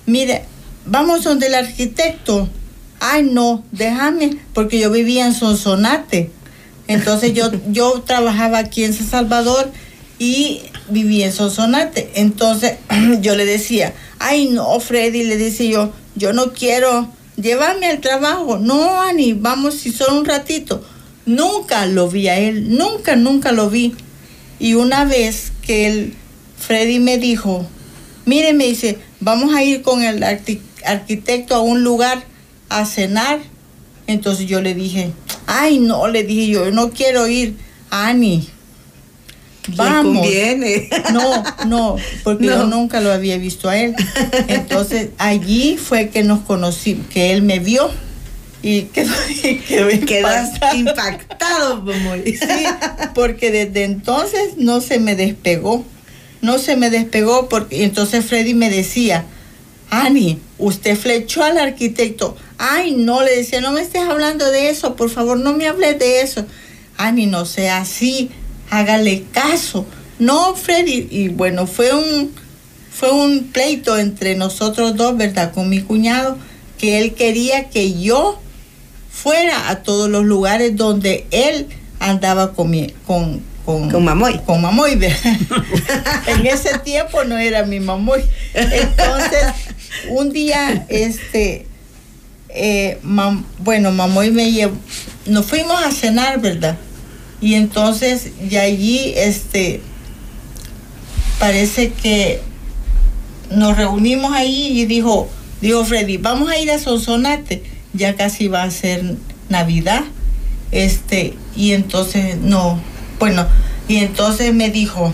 mire, 0.06 0.44
vamos 0.86 1.24
donde 1.24 1.48
el 1.48 1.54
arquitecto. 1.54 2.48
Ay, 3.00 3.24
no, 3.24 3.62
déjame, 3.72 4.38
porque 4.54 4.78
yo 4.78 4.90
vivía 4.90 5.26
en 5.26 5.34
Sonsonate. 5.34 6.30
Entonces 6.88 7.34
yo, 7.34 7.50
yo 7.68 8.02
trabajaba 8.06 8.58
aquí 8.58 8.84
en 8.84 8.94
San 8.94 9.06
Salvador 9.06 9.70
y 10.18 10.62
vivía 10.88 11.26
en 11.26 11.32
Sonsonate. 11.32 12.12
Entonces 12.14 12.78
yo 13.20 13.34
le 13.34 13.44
decía, 13.44 13.92
ay, 14.18 14.48
no, 14.48 14.80
Freddy, 14.80 15.24
le 15.24 15.36
dice 15.36 15.68
yo, 15.68 15.92
yo 16.14 16.32
no 16.32 16.52
quiero 16.52 17.08
llevarme 17.36 17.86
al 17.86 18.00
trabajo. 18.00 18.58
No, 18.58 19.02
Ani, 19.02 19.34
vamos 19.34 19.74
si 19.74 19.92
solo 19.92 20.18
un 20.18 20.24
ratito. 20.24 20.82
Nunca 21.26 21.86
lo 21.86 22.08
vi 22.08 22.28
a 22.28 22.38
él, 22.38 22.76
nunca, 22.76 23.16
nunca 23.16 23.52
lo 23.52 23.68
vi. 23.68 23.94
Y 24.58 24.74
una 24.74 25.04
vez 25.04 25.52
que 25.62 25.86
él, 25.86 26.14
Freddy 26.56 27.00
me 27.00 27.18
dijo, 27.18 27.66
mire, 28.24 28.52
me 28.52 28.64
dice, 28.64 28.98
vamos 29.20 29.54
a 29.54 29.62
ir 29.62 29.82
con 29.82 30.02
el 30.02 30.22
arquitecto 30.84 31.56
a 31.56 31.60
un 31.60 31.82
lugar 31.82 32.24
a 32.68 32.86
cenar. 32.86 33.40
Entonces 34.06 34.46
yo 34.46 34.60
le 34.60 34.74
dije, 34.74 35.10
ay 35.46 35.80
no, 35.80 36.06
le 36.08 36.22
dije 36.22 36.46
yo, 36.46 36.70
no 36.70 36.90
quiero 36.90 37.26
ir, 37.26 37.56
Ani. 37.90 38.48
Vamos. 39.74 40.22
Conviene. 40.22 40.88
No, 41.12 41.42
no, 41.66 41.96
porque 42.22 42.46
yo 42.46 42.66
nunca 42.66 43.00
lo 43.00 43.10
había 43.10 43.36
visto 43.36 43.68
a 43.68 43.76
él. 43.76 43.96
Entonces 44.46 45.10
allí 45.18 45.76
fue 45.76 46.10
que 46.10 46.22
nos 46.22 46.40
conocí, 46.40 46.94
que 47.10 47.32
él 47.32 47.42
me 47.42 47.58
vio 47.58 47.90
y 48.68 48.82
quedó, 48.82 49.12
quedó 50.06 50.28
impactado. 50.74 51.84
sí, 52.24 52.66
porque 53.14 53.50
desde 53.50 53.84
entonces 53.84 54.56
no 54.56 54.80
se 54.80 54.98
me 54.98 55.14
despegó 55.14 55.84
no 56.46 56.58
se 56.58 56.76
me 56.76 56.90
despegó 56.90 57.48
porque 57.48 57.84
entonces 57.84 58.24
Freddy 58.24 58.54
me 58.54 58.70
decía, 58.70 59.24
Ani, 59.90 60.38
usted 60.58 60.96
flechó 60.96 61.42
al 61.42 61.58
arquitecto. 61.58 62.36
Ay, 62.58 62.94
no, 62.94 63.22
le 63.22 63.36
decía, 63.36 63.60
no 63.60 63.72
me 63.72 63.82
estés 63.82 64.02
hablando 64.02 64.50
de 64.50 64.70
eso, 64.70 64.96
por 64.96 65.10
favor, 65.10 65.38
no 65.38 65.54
me 65.54 65.66
hables 65.66 65.98
de 65.98 66.20
eso. 66.20 66.46
Ani, 66.96 67.26
no 67.26 67.44
sea 67.46 67.78
así, 67.78 68.30
hágale 68.70 69.24
caso. 69.32 69.86
No, 70.18 70.54
Freddy, 70.54 71.08
y 71.10 71.28
bueno, 71.28 71.66
fue 71.66 71.92
un, 71.92 72.32
fue 72.90 73.10
un 73.10 73.48
pleito 73.52 73.98
entre 73.98 74.34
nosotros 74.36 74.96
dos, 74.96 75.16
¿verdad? 75.16 75.52
Con 75.52 75.68
mi 75.68 75.80
cuñado, 75.80 76.38
que 76.78 77.00
él 77.00 77.14
quería 77.14 77.70
que 77.70 78.00
yo 78.00 78.40
fuera 79.26 79.70
a 79.70 79.82
todos 79.82 80.08
los 80.08 80.24
lugares 80.24 80.76
donde 80.76 81.26
él 81.32 81.66
andaba 81.98 82.52
con, 82.52 82.72
con, 83.04 83.42
con, 83.64 83.90
con 83.90 84.04
Mamoy. 84.04 84.38
Con 84.46 84.62
Mamoy. 84.62 84.92
en 86.28 86.46
ese 86.46 86.78
tiempo 86.84 87.24
no 87.24 87.36
era 87.36 87.64
mi 87.64 87.80
Mamoy. 87.80 88.22
Entonces, 88.54 89.46
un 90.10 90.30
día, 90.32 90.86
este, 90.88 91.66
eh, 92.50 93.00
bueno, 93.58 93.90
Mamoy 93.90 94.30
me 94.30 94.52
llevó, 94.52 94.76
nos 95.26 95.44
fuimos 95.44 95.82
a 95.82 95.90
cenar, 95.90 96.40
¿verdad? 96.40 96.76
Y 97.40 97.54
entonces, 97.54 98.30
y 98.48 98.54
allí, 98.58 99.12
este, 99.16 99.80
parece 101.40 101.90
que 101.90 102.42
nos 103.50 103.76
reunimos 103.76 104.32
ahí 104.32 104.68
y 104.78 104.86
dijo, 104.86 105.28
dijo 105.60 105.84
Freddy, 105.84 106.16
vamos 106.16 106.48
a 106.48 106.60
ir 106.60 106.70
a 106.70 106.78
Sonsonate, 106.78 107.75
ya 107.96 108.16
casi 108.16 108.48
va 108.48 108.62
a 108.62 108.70
ser 108.70 109.16
Navidad. 109.48 110.04
Este, 110.72 111.34
y 111.54 111.72
entonces 111.72 112.36
no, 112.38 112.80
bueno, 113.18 113.46
y 113.88 113.96
entonces 113.96 114.52
me 114.52 114.70
dijo, 114.70 115.12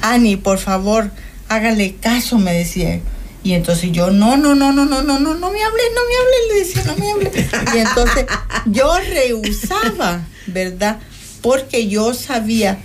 Ani, 0.00 0.36
por 0.36 0.58
favor, 0.58 1.10
hágale 1.48 1.96
caso, 1.96 2.38
me 2.38 2.52
decía. 2.52 3.00
Y 3.44 3.52
entonces 3.52 3.92
yo, 3.92 4.10
no, 4.10 4.36
no, 4.36 4.54
no, 4.54 4.72
no, 4.72 4.84
no, 4.84 5.02
no, 5.02 5.18
no, 5.18 5.34
no 5.34 5.50
me 5.50 5.62
hable, 5.62 5.82
no 5.94 6.00
me 6.08 6.16
hable, 6.16 6.52
le 6.52 6.58
decía, 6.58 6.84
no 6.84 6.96
me 6.96 7.10
hable. 7.10 7.32
Y 7.74 7.78
entonces 7.78 8.26
yo 8.66 8.92
rehusaba, 8.98 10.26
¿verdad? 10.46 10.98
Porque 11.40 11.88
yo 11.88 12.14
sabía 12.14 12.78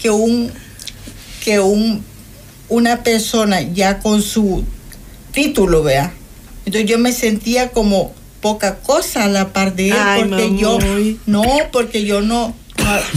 que 0.00 0.10
un, 0.10 0.50
que 1.44 1.60
un, 1.60 2.04
una 2.68 3.02
persona 3.02 3.60
ya 3.60 3.98
con 4.00 4.22
su 4.22 4.64
título, 5.32 5.82
vea. 5.82 6.12
Entonces 6.64 6.88
yo 6.88 6.98
me 6.98 7.12
sentía 7.12 7.70
como 7.70 8.14
poca 8.40 8.76
cosa 8.76 9.24
a 9.24 9.28
la 9.28 9.52
par 9.52 9.74
de 9.74 9.90
él, 9.90 9.96
porque 10.16 10.56
yo, 10.56 10.78
no, 11.26 11.44
porque 11.72 12.04
yo 12.04 12.20
no, 12.20 12.54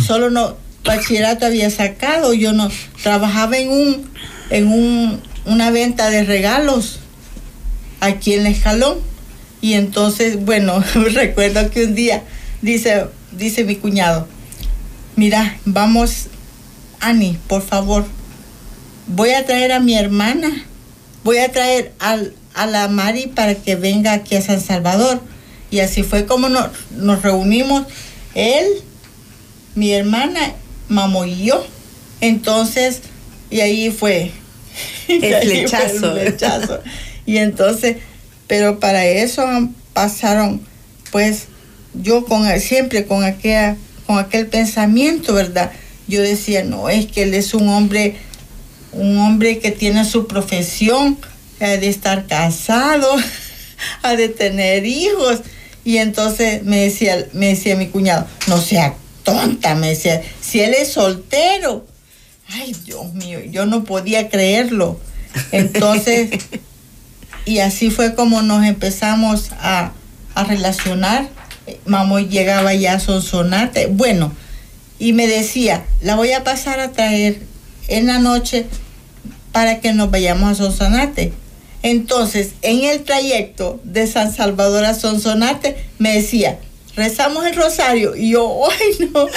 solo 0.05 0.29
no, 0.29 0.57
bachillerato 0.83 1.45
había 1.45 1.69
sacado, 1.69 2.33
yo 2.33 2.53
no 2.53 2.69
trabajaba 3.03 3.57
en 3.57 3.69
un 3.69 4.11
en 4.49 4.67
un, 4.67 5.21
una 5.45 5.71
venta 5.71 6.09
de 6.09 6.23
regalos 6.23 6.99
aquí 7.99 8.33
en 8.33 8.45
el 8.45 8.53
escalón. 8.53 8.97
Y 9.61 9.73
entonces 9.73 10.43
bueno 10.43 10.83
recuerdo 10.93 11.69
que 11.69 11.85
un 11.85 11.95
día 11.95 12.23
dice 12.61 13.05
dice 13.31 13.63
mi 13.63 13.75
cuñado 13.75 14.27
mira 15.15 15.57
vamos 15.65 16.27
Ani 16.99 17.37
por 17.47 17.61
favor 17.61 18.05
voy 19.07 19.31
a 19.31 19.45
traer 19.45 19.71
a 19.71 19.79
mi 19.79 19.95
hermana 19.95 20.49
voy 21.23 21.37
a 21.37 21.51
traer 21.51 21.93
al, 21.99 22.33
a 22.53 22.65
la 22.65 22.87
Mari 22.87 23.27
para 23.27 23.55
que 23.55 23.75
venga 23.75 24.13
aquí 24.13 24.35
a 24.35 24.41
San 24.41 24.61
Salvador 24.61 25.21
y 25.69 25.79
así 25.79 26.03
fue 26.03 26.25
como 26.25 26.49
nos, 26.49 26.67
nos 26.91 27.21
reunimos 27.21 27.85
él 28.35 28.65
mi 29.75 29.93
hermana 29.93 30.53
Mamo 30.89 31.25
y 31.25 31.45
yo. 31.45 31.65
Entonces, 32.19 33.01
y 33.49 33.61
ahí 33.61 33.91
fue. 33.91 34.31
El 35.07 35.35
flechazo. 35.41 36.79
Y 37.25 37.37
entonces, 37.37 37.97
pero 38.47 38.79
para 38.79 39.05
eso 39.05 39.43
pasaron, 39.93 40.61
pues, 41.11 41.45
yo 41.93 42.25
con 42.25 42.47
siempre 42.59 43.05
con 43.05 43.23
aquella, 43.23 43.77
con 44.05 44.19
aquel 44.19 44.47
pensamiento, 44.47 45.33
¿verdad? 45.33 45.71
Yo 46.07 46.21
decía, 46.21 46.63
no, 46.63 46.89
es 46.89 47.07
que 47.07 47.23
él 47.23 47.33
es 47.33 47.53
un 47.53 47.69
hombre, 47.69 48.17
un 48.91 49.17
hombre 49.19 49.59
que 49.59 49.71
tiene 49.71 50.03
su 50.03 50.27
profesión, 50.27 51.17
ha 51.65 51.77
de 51.77 51.89
estar 51.89 52.27
casado, 52.27 53.07
ha 54.03 54.15
de 54.15 54.29
tener 54.29 54.85
hijos. 54.85 55.41
Y 55.83 55.97
entonces 55.97 56.63
me 56.63 56.77
decía, 56.77 57.27
me 57.33 57.47
decía 57.47 57.75
mi 57.75 57.87
cuñado, 57.87 58.27
no 58.47 58.57
sea 58.61 58.95
tonta, 59.23 59.75
me 59.75 59.89
decía, 59.89 60.21
si 60.41 60.61
él 60.61 60.73
es 60.73 60.93
soltero. 60.93 61.85
Ay, 62.47 62.75
Dios 62.85 63.13
mío, 63.13 63.39
yo 63.49 63.65
no 63.65 63.83
podía 63.83 64.29
creerlo. 64.29 64.99
Entonces, 65.51 66.31
y 67.45 67.59
así 67.59 67.89
fue 67.89 68.15
como 68.15 68.41
nos 68.41 68.65
empezamos 68.65 69.51
a, 69.59 69.93
relacionar. 70.47 71.29
Mamoy 71.85 72.27
llegaba 72.27 72.73
ya 72.73 72.93
a 72.93 72.99
Sonsonate. 72.99 73.87
Bueno, 73.87 74.31
y 74.99 75.13
me 75.13 75.27
decía, 75.27 75.85
la 76.01 76.15
voy 76.15 76.31
a 76.31 76.43
pasar 76.43 76.79
a 76.79 76.91
traer 76.91 77.41
en 77.87 78.07
la 78.07 78.19
noche 78.19 78.65
para 79.51 79.79
que 79.79 79.93
nos 79.93 80.11
vayamos 80.11 80.51
a 80.51 80.55
Sonsonate. 80.55 81.33
Entonces, 81.83 82.51
en 82.61 82.83
el 82.83 83.03
trayecto 83.03 83.79
de 83.83 84.07
San 84.07 84.33
Salvador 84.33 84.85
a 84.85 84.93
Sonsonate, 84.93 85.75
me 85.97 86.13
decía, 86.13 86.59
rezamos 86.95 87.45
el 87.45 87.55
rosario. 87.55 88.15
Y 88.15 88.31
yo, 88.31 88.69
ay, 88.69 89.09
no, 89.11 89.27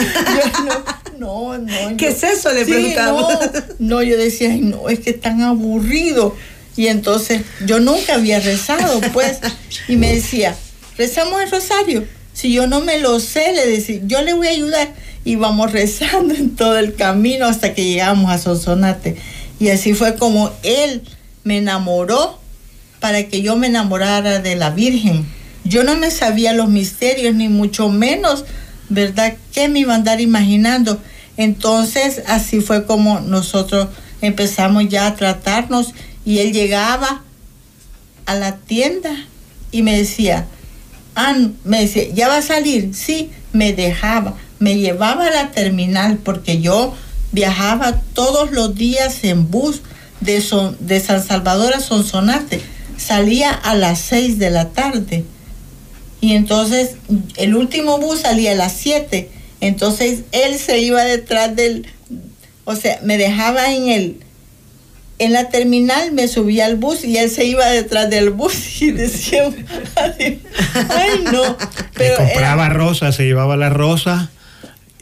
no, 1.19 1.59
no, 1.59 1.59
no. 1.59 1.97
¿Qué 1.97 2.09
es 2.09 2.23
eso? 2.23 2.53
Le 2.53 2.65
preguntaba. 2.65 3.39
No, 3.79 4.03
yo 4.03 4.17
decía, 4.19 4.51
ay, 4.51 4.61
no, 4.61 4.89
es 4.89 5.01
que 5.01 5.11
es 5.11 5.21
tan 5.21 5.43
aburrido. 5.43 6.35
Y 6.77 6.89
entonces 6.89 7.43
yo 7.67 7.81
nunca 7.81 8.15
había 8.15 8.41
rezado, 8.41 9.01
pues, 9.13 9.39
y 9.89 9.97
me 9.97 10.13
decía, 10.13 10.57
rezamos 10.99 11.41
el 11.43 11.51
rosario. 11.51 12.05
Si 12.33 12.53
yo 12.53 12.67
no 12.67 12.81
me 12.81 12.99
lo 12.99 13.21
sé, 13.21 13.53
le 13.53 13.67
decía, 13.67 14.01
yo 14.05 14.23
le 14.23 14.33
voy 14.33 14.49
a 14.49 14.51
ayudar. 14.51 14.93
Y 15.25 15.37
vamos 15.37 15.73
rezando 15.73 16.35
en 16.35 16.55
todo 16.57 16.77
el 16.79 16.95
camino 16.95 17.47
hasta 17.47 17.73
que 17.73 17.85
llegamos 17.85 18.31
a 18.31 18.39
Sonsonate. 18.39 19.17
Y 19.61 19.69
así 19.71 19.95
fue 19.95 20.17
como 20.17 20.51
él 20.63 21.03
me 21.45 21.59
enamoró 21.59 22.41
para 23.01 23.29
que 23.29 23.43
yo 23.43 23.57
me 23.57 23.69
enamorara 23.69 24.41
de 24.41 24.57
la 24.57 24.71
Virgen. 24.71 25.27
Yo 25.65 25.85
no 25.85 25.97
me 25.97 26.11
sabía 26.11 26.53
los 26.53 26.69
misterios, 26.69 27.35
ni 27.35 27.49
mucho 27.49 27.89
menos, 27.89 28.45
¿verdad? 28.89 29.35
¿Qué 29.53 29.69
me 29.69 29.81
iba 29.81 29.93
a 29.93 29.97
andar 29.97 30.21
imaginando? 30.21 31.01
Entonces, 31.37 32.23
así 32.27 32.61
fue 32.61 32.87
como 32.87 33.21
nosotros 33.21 33.89
empezamos 34.21 34.89
ya 34.89 35.07
a 35.07 35.17
tratarnos 35.17 35.93
y 36.25 36.39
él 36.39 36.53
llegaba 36.53 37.23
a 38.27 38.35
la 38.35 38.57
tienda 38.57 39.11
y 39.71 39.83
me 39.83 39.97
decía, 39.97 40.47
me 41.65 41.81
decía, 41.81 42.05
¿ya 42.15 42.29
va 42.29 42.39
a 42.39 42.43
salir? 42.43 42.95
Sí, 42.95 43.31
me 43.53 43.73
dejaba, 43.73 44.35
me 44.59 44.79
llevaba 44.79 45.27
a 45.27 45.31
la 45.31 45.51
terminal 45.51 46.19
porque 46.19 46.61
yo 46.61 46.95
viajaba 47.33 48.01
todos 48.15 48.53
los 48.53 48.75
días 48.75 49.25
en 49.25 49.51
bus 49.51 49.83
de, 50.25 50.43
de 50.81 51.01
San 51.01 51.23
Salvador 51.23 51.75
a 51.75 51.81
Sonsonate. 51.81 52.61
Salía 52.97 53.51
a 53.51 53.75
las 53.75 54.01
6 54.01 54.39
de 54.39 54.51
la 54.51 54.71
tarde. 54.71 55.25
Y 56.21 56.33
entonces 56.35 56.97
el 57.37 57.55
último 57.55 57.99
bus 57.99 58.21
salía 58.21 58.53
a 58.53 58.55
las 58.55 58.73
7. 58.73 59.31
Entonces 59.61 60.21
él 60.33 60.59
se 60.59 60.79
iba 60.79 61.05
detrás 61.05 61.55
del, 61.55 61.87
o 62.65 62.77
sea, 62.77 62.99
me 63.03 63.19
dejaba 63.19 63.73
en 63.73 63.89
el, 63.89 64.21
en 65.19 65.33
la 65.33 65.49
terminal 65.49 66.13
me 66.13 66.29
subía 66.29 66.67
al 66.67 66.77
bus 66.77 67.05
y 67.05 67.17
él 67.19 67.31
se 67.31 67.45
iba 67.45 67.67
detrás 67.67 68.11
del 68.11 68.31
bus 68.31 68.55
y 68.83 68.91
decía, 68.91 69.45
ay 69.97 71.25
no. 71.33 71.57
Pero 71.95 72.17
compraba 72.17 72.69
rosa, 72.69 73.13
se 73.13 73.25
llevaba 73.25 73.57
la 73.57 73.71
rosa 73.71 74.31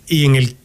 y 0.07 0.27
en 0.27 0.37
el, 0.37 0.57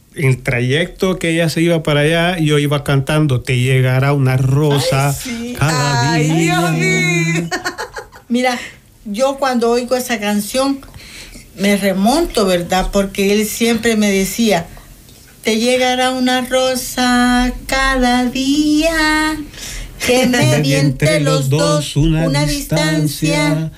trayecto 0.42 1.18
que 1.18 1.30
ella 1.30 1.48
se 1.48 1.60
iba 1.62 1.82
para 1.82 2.00
allá, 2.00 2.38
yo 2.38 2.58
iba 2.58 2.84
cantando, 2.84 3.40
te 3.40 3.58
llegará 3.58 4.12
una 4.12 4.36
rosa 4.36 5.16
cada 5.58 6.14
día. 6.14 6.76
Mira, 8.28 8.58
yo 9.04 9.36
cuando 9.38 9.70
oigo 9.70 9.96
esa 9.96 10.20
canción 10.20 10.80
me 11.56 11.76
remonto, 11.76 12.46
¿verdad? 12.46 12.88
Porque 12.92 13.32
él 13.32 13.46
siempre 13.46 13.96
me 13.96 14.10
decía, 14.10 14.66
te 15.42 15.58
llegará 15.58 16.10
una 16.10 16.42
rosa 16.42 17.52
cada 17.66 18.24
día 18.26 19.36
que 20.06 20.26
medie 20.28 20.78
entre 20.78 21.20
los 21.20 21.48
dos 21.48 21.96
una, 21.96 22.44
distancia. 22.46 23.70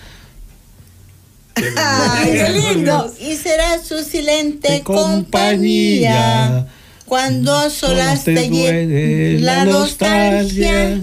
Ay, 1.76 2.32
qué 2.32 2.48
lindo. 2.50 3.14
Y 3.20 3.36
será 3.36 3.82
su 3.82 4.02
silente 4.02 4.82
compañía. 4.82 6.66
Cuando 7.06 7.56
a 7.56 7.70
solas 7.70 8.24
te 8.24 8.48
llegue 8.48 9.40
la 9.40 9.64
nostalgia, 9.64 11.00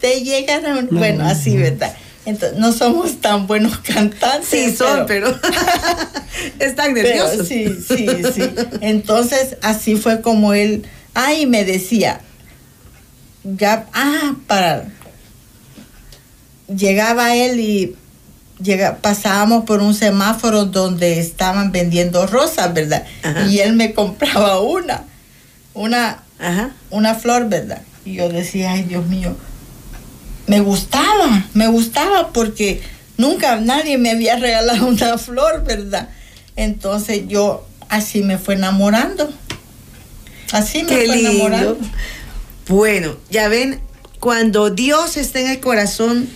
te 0.00 0.20
llegará 0.22 0.76
un... 0.76 0.88
Bueno, 0.90 1.24
así, 1.26 1.56
¿verdad? 1.56 1.94
Entonces, 2.26 2.58
no 2.58 2.72
somos 2.72 3.20
tan 3.20 3.46
buenos 3.46 3.78
cantantes. 3.78 4.48
Sí, 4.48 4.74
son, 4.74 5.04
pero, 5.06 5.28
están 6.58 6.94
nerviosos. 6.94 7.46
sí, 7.46 7.68
sí, 7.86 8.06
sí. 8.34 8.42
Entonces, 8.80 9.56
así 9.62 9.96
fue 9.96 10.22
como 10.22 10.54
él, 10.54 10.84
ay, 11.12 11.46
me 11.46 11.64
decía, 11.64 12.22
ya, 13.44 13.86
ah, 13.92 14.34
para, 14.46 14.86
llegaba 16.74 17.36
él 17.36 17.60
y 17.60 17.96
llega, 18.62 18.96
pasábamos 18.96 19.64
por 19.64 19.80
un 19.80 19.94
semáforo 19.94 20.64
donde 20.64 21.18
estaban 21.18 21.72
vendiendo 21.72 22.26
rosas, 22.26 22.72
¿verdad? 22.72 23.04
Y 23.48 23.58
él 23.60 23.74
me 23.74 23.94
compraba 23.94 24.60
una, 24.60 25.04
una, 25.74 26.22
una 26.90 27.14
flor, 27.14 27.48
¿verdad? 27.48 27.82
Y 28.04 28.14
yo 28.14 28.28
decía, 28.28 28.72
ay, 28.72 28.84
Dios 28.84 29.06
mío, 29.06 29.36
me 30.46 30.60
gustaba, 30.60 31.46
me 31.54 31.68
gustaba 31.68 32.32
porque 32.32 32.82
nunca 33.16 33.56
nadie 33.56 33.98
me 33.98 34.10
había 34.10 34.36
regalado 34.38 34.86
una 34.86 35.18
flor, 35.18 35.64
¿verdad? 35.64 36.10
Entonces 36.56 37.22
yo 37.28 37.66
así 37.88 38.22
me 38.22 38.38
fue 38.38 38.54
enamorando. 38.54 39.32
Así 40.52 40.82
me 40.82 40.88
fue 40.88 41.20
enamorando. 41.20 41.78
Bueno, 42.68 43.16
ya 43.30 43.48
ven, 43.48 43.80
cuando 44.20 44.70
Dios 44.70 45.16
está 45.16 45.40
en 45.40 45.48
el 45.50 45.60
corazón, 45.60 46.28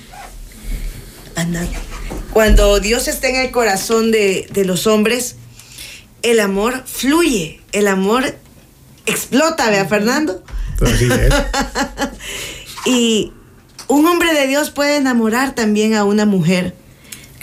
cuando 2.33 2.81
Dios 2.81 3.09
está 3.09 3.29
en 3.29 3.37
el 3.37 3.51
corazón 3.51 4.11
de, 4.11 4.47
de 4.51 4.65
los 4.65 4.87
hombres, 4.87 5.37
el 6.23 6.41
amor 6.41 6.83
fluye, 6.87 7.61
el 7.73 7.89
amor 7.89 8.35
explota, 9.07 9.71
¿vea, 9.71 9.87
Fernando? 9.87 10.43
Así 10.81 11.09
es. 11.11 11.35
y 12.87 13.33
un 13.89 14.07
hombre 14.07 14.35
de 14.35 14.47
Dios 14.47 14.71
puede 14.71 14.97
enamorar 14.97 15.55
también 15.55 15.95
a 15.95 16.05
una 16.05 16.27
mujer 16.27 16.75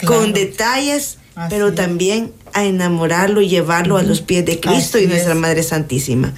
con 0.06 0.32
detalles, 0.32 1.18
pero 1.50 1.74
también 1.74 2.32
a 2.52 2.64
enamorarlo 2.64 3.42
y 3.42 3.48
llevarlo 3.48 3.98
a 3.98 4.02
los 4.02 4.22
pies 4.22 4.44
de 4.46 4.60
Cristo 4.60 4.98
y 4.98 5.06
nuestra 5.06 5.34
Madre 5.34 5.62
Santísima. 5.62 6.32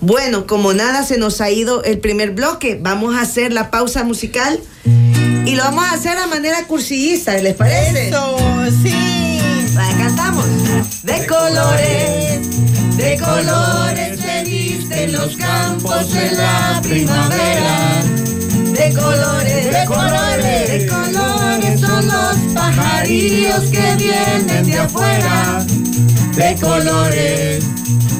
Bueno, 0.00 0.46
como 0.46 0.72
nada 0.72 1.04
se 1.04 1.18
nos 1.18 1.40
ha 1.40 1.50
ido 1.50 1.84
el 1.84 1.98
primer 1.98 2.32
bloque, 2.32 2.78
vamos 2.80 3.14
a 3.14 3.20
hacer 3.20 3.52
la 3.52 3.70
pausa 3.70 4.02
musical 4.02 4.60
y 5.50 5.56
lo 5.56 5.64
vamos 5.64 5.84
a 5.84 5.94
hacer 5.94 6.16
a 6.16 6.28
manera 6.28 6.64
cursillista, 6.64 7.36
¿les 7.38 7.54
parece? 7.54 8.08
Eso, 8.08 8.36
sí. 8.84 9.40
cantamos. 9.98 10.46
De 11.02 11.26
colores, 11.26 12.96
de 12.96 13.18
colores 13.18 14.20
se 14.20 14.44
visten 14.44 15.12
los 15.12 15.36
campos 15.36 16.14
en 16.14 16.36
la 16.36 16.80
primavera 16.82 18.02
de 18.80 18.94
colores, 18.94 19.72
de 19.72 19.84
colores, 19.86 20.70
de 20.70 20.86
colores 20.86 21.80
son 21.80 22.06
los 22.06 22.36
pajarillos 22.54 23.64
que 23.70 23.96
vienen 23.96 24.64
de 24.64 24.78
afuera, 24.78 25.66
de 26.36 26.56
colores, 26.60 27.64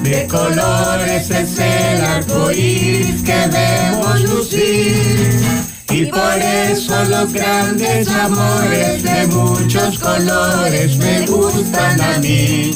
de 0.03 0.27
colores 0.27 1.31
es 1.31 1.59
el 1.59 2.05
arco 2.05 2.51
iris 2.51 3.23
que 3.23 3.47
vemos 3.47 4.21
lucir. 4.23 5.70
Y 5.91 6.07
por 6.07 6.39
eso 6.39 7.05
los 7.05 7.33
grandes 7.33 8.09
amores 8.09 9.03
de 9.03 9.27
muchos 9.27 9.99
colores 9.99 10.97
me 10.99 11.27
gustan 11.27 12.01
a 12.01 12.19
mí. 12.19 12.71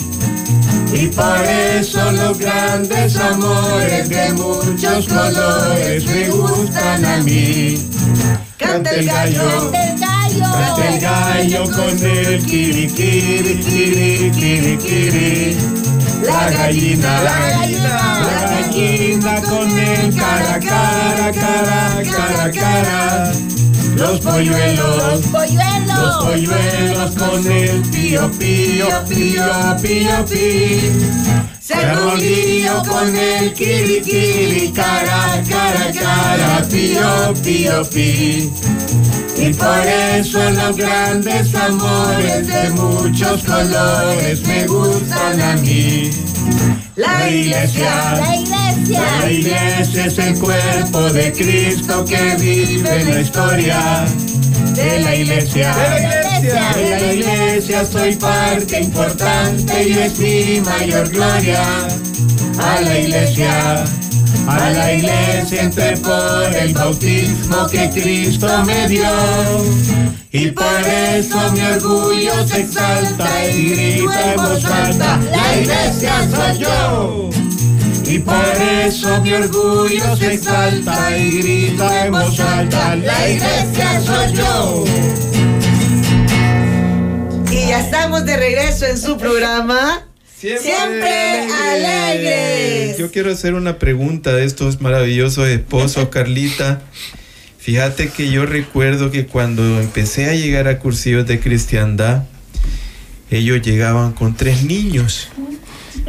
Y 0.92 1.06
por 1.08 1.44
eso 1.44 2.10
los 2.10 2.38
grandes 2.38 3.16
amores 3.16 4.08
de 4.08 4.32
muchos 4.32 5.06
colores 5.06 6.04
me 6.06 6.28
gustan 6.28 7.04
a 7.04 7.18
mí. 7.18 7.76
Canta 8.58 8.90
el 8.90 9.06
gallo, 9.06 9.70
canta 9.70 10.88
el 10.88 11.00
gallo 11.00 11.64
con 11.70 12.06
el 12.06 12.44
kiri 12.44 12.88
kiri 12.88 13.60
kiri 13.60 14.30
kiri 14.32 14.76
kiri. 14.78 15.83
La 16.24 16.50
gallina, 16.50 17.22
la 17.22 17.38
gallina, 17.50 18.20
la 18.20 18.40
gallina 18.50 19.42
con 19.42 19.70
el 19.78 20.14
cara 20.16 20.58
cara 20.58 21.32
cara 21.32 22.02
cara 22.02 22.50
cara. 22.50 23.32
Los 23.96 24.20
polluelos, 24.20 24.96
los 24.96 25.26
polluelos, 25.26 25.98
los 25.98 26.24
polluelos 26.24 27.10
con 27.16 27.52
el 27.52 27.82
pío, 27.90 28.30
pío, 28.38 28.88
pío, 29.08 29.76
pío, 29.82 30.24
pío. 30.24 31.34
Cerrodillo 31.60 32.82
con 32.88 33.16
el 33.16 33.52
kiri, 33.52 34.00
kiri, 34.02 34.72
cara, 34.72 35.42
cara, 35.48 35.92
cara, 35.92 36.62
pío, 36.68 37.34
pío, 37.42 37.84
pío. 37.90 39.13
Y 39.46 39.52
por 39.52 39.86
eso 39.86 40.38
los 40.52 40.74
grandes 40.74 41.54
amores 41.54 42.46
de 42.46 42.70
muchos 42.70 43.42
colores 43.44 44.40
me 44.46 44.66
gustan 44.66 45.38
a 45.38 45.56
mí. 45.56 46.10
La 46.96 47.28
iglesia, 47.28 48.14
la 48.14 48.36
iglesia, 48.36 49.02
la 49.20 49.30
iglesia 49.30 50.06
es 50.06 50.18
el 50.18 50.38
cuerpo 50.38 51.10
de 51.10 51.30
Cristo 51.32 52.06
que 52.06 52.36
vive 52.40 53.00
en 53.02 53.14
la 53.14 53.20
historia. 53.20 54.04
de 54.76 55.00
la 55.00 55.14
iglesia, 55.14 55.74
de 55.74 55.90
la 55.90 56.38
iglesia, 56.38 56.72
de 56.74 57.00
la 57.00 57.12
iglesia 57.12 57.84
soy 57.84 58.16
parte 58.16 58.80
importante 58.80 59.88
y 59.88 59.92
es 59.92 60.18
mi 60.20 60.60
mayor 60.62 61.10
gloria. 61.10 61.62
A 62.58 62.80
la 62.80 62.98
iglesia, 62.98 63.84
a 64.48 64.70
la 64.70 64.92
iglesia 64.92 65.62
entré 65.62 65.96
por 65.98 66.54
el 66.54 66.74
bautismo 66.74 67.66
que 67.66 67.90
Cristo 67.90 68.48
me 68.64 68.88
dio. 68.88 69.08
Y 70.32 70.50
por 70.50 70.80
eso 71.14 71.52
mi 71.52 71.60
orgullo 71.60 72.46
se 72.46 72.60
exalta 72.62 73.48
y 73.48 73.70
grita 73.70 74.32
en 74.32 74.36
voz 74.36 74.64
alta, 74.64 75.20
la 75.30 75.56
iglesia 75.60 76.28
soy 76.30 76.58
yo. 76.58 77.30
Y 78.06 78.18
por 78.18 78.44
eso 78.84 79.20
mi 79.22 79.32
orgullo 79.32 80.16
se 80.16 80.34
exalta 80.34 81.16
y 81.16 81.30
grita 81.38 82.06
en 82.06 82.12
voz 82.12 82.38
alta, 82.40 82.96
la 82.96 83.28
iglesia 83.28 84.00
soy 84.00 84.32
yo. 84.34 84.84
Y 87.50 87.68
ya 87.68 87.80
estamos 87.80 88.24
de 88.24 88.36
regreso 88.36 88.86
en 88.86 88.98
su 88.98 89.16
programa. 89.16 90.02
Siempre, 90.44 91.48
alegres. 91.50 92.98
Yo 92.98 93.10
quiero 93.10 93.32
hacer 93.32 93.54
una 93.54 93.78
pregunta 93.78 94.34
de 94.34 94.44
estos 94.44 94.82
maravillosos 94.82 95.48
esposos, 95.48 96.10
Carlita. 96.10 96.82
Fíjate 97.58 98.10
que 98.10 98.30
yo 98.30 98.44
recuerdo 98.44 99.10
que 99.10 99.24
cuando 99.24 99.80
empecé 99.80 100.28
a 100.28 100.34
llegar 100.34 100.68
a 100.68 100.78
cursillos 100.78 101.26
de 101.26 101.40
cristiandad, 101.40 102.24
ellos 103.30 103.62
llegaban 103.62 104.12
con 104.12 104.36
tres 104.36 104.64
niños 104.64 105.30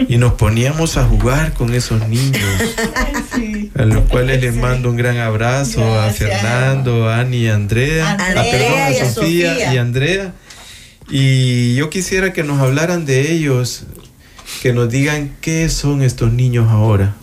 y 0.10 0.18
nos 0.18 0.34
poníamos 0.34 0.98
a 0.98 1.06
jugar 1.06 1.54
con 1.54 1.74
esos 1.74 2.06
niños, 2.10 2.44
a 3.74 3.86
los 3.86 4.02
cuales 4.10 4.42
les 4.42 4.54
mando 4.54 4.90
un 4.90 4.98
gran 4.98 5.18
abrazo 5.18 5.98
a 5.98 6.10
Fernando, 6.12 7.08
a 7.08 7.22
Ani, 7.22 7.48
a 7.48 7.56
Andrea, 7.56 8.12
a, 8.12 8.44
perdón, 8.44 8.82
a 8.82 9.14
Sofía 9.14 9.74
y 9.74 9.78
Andrea. 9.78 10.34
Y 11.10 11.76
yo 11.76 11.90
quisiera 11.90 12.34
que 12.34 12.44
nos 12.44 12.60
hablaran 12.60 13.06
de 13.06 13.32
ellos, 13.32 13.86
que 14.62 14.74
nos 14.74 14.90
digan 14.90 15.36
qué 15.42 15.70
son 15.70 16.02
estos 16.02 16.32
niños 16.32 16.70
ahora. 16.70 17.16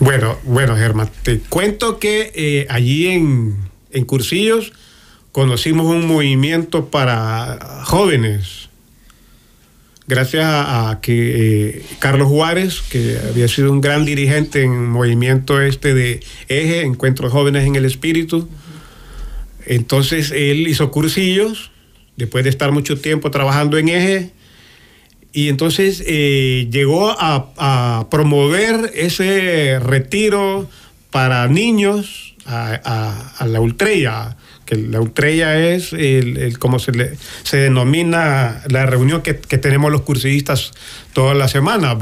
bueno. 0.00 0.38
bueno, 0.44 0.76
Germán, 0.76 1.10
te 1.22 1.40
cuento 1.40 1.98
que 1.98 2.32
eh, 2.34 2.66
allí 2.68 3.06
en, 3.06 3.56
en 3.92 4.04
Cursillos 4.04 4.72
conocimos 5.32 5.86
un 5.86 6.06
movimiento 6.06 6.90
para 6.90 7.82
jóvenes 7.84 8.70
gracias 10.10 10.44
a, 10.44 10.98
que 11.00 11.68
eh, 11.68 11.82
Carlos 12.00 12.28
Juárez, 12.28 12.82
que 12.90 13.16
había 13.30 13.46
sido 13.46 13.70
un 13.70 13.80
gran 13.80 14.04
dirigente 14.04 14.64
en 14.64 14.72
el 14.72 14.80
movimiento 14.80 15.62
este 15.62 15.94
de 15.94 16.20
Eje, 16.48 16.82
Encuentros 16.82 17.32
Jóvenes 17.32 17.64
en 17.64 17.76
el 17.76 17.84
Espíritu, 17.84 18.48
entonces 19.66 20.32
él 20.32 20.66
hizo 20.66 20.90
cursillos, 20.90 21.70
después 22.16 22.42
de 22.42 22.50
estar 22.50 22.72
mucho 22.72 23.00
tiempo 23.00 23.30
trabajando 23.30 23.78
en 23.78 23.88
Eje, 23.88 24.32
y 25.32 25.48
entonces 25.48 26.02
eh, 26.06 26.68
llegó 26.70 27.14
a, 27.18 28.06
promover 28.10 28.90
ese 28.94 29.78
retiro 29.80 30.68
para 31.10 31.46
niños 31.48 32.34
a, 32.46 33.32
a 33.38 33.46
la 33.46 33.60
Ultrella, 33.60 34.36
la 34.76 35.00
ultrella 35.00 35.58
es 35.58 35.92
el, 35.92 36.58
como 36.58 36.78
se, 36.78 36.92
le, 36.92 37.12
se 37.42 37.56
denomina 37.58 38.62
la 38.68 38.86
reunión 38.86 39.22
que, 39.22 39.34
tenemos 39.34 39.90
los 39.90 40.02
cursillistas 40.02 40.72
todas 41.12 41.36
las 41.36 41.50
semanas. 41.50 41.96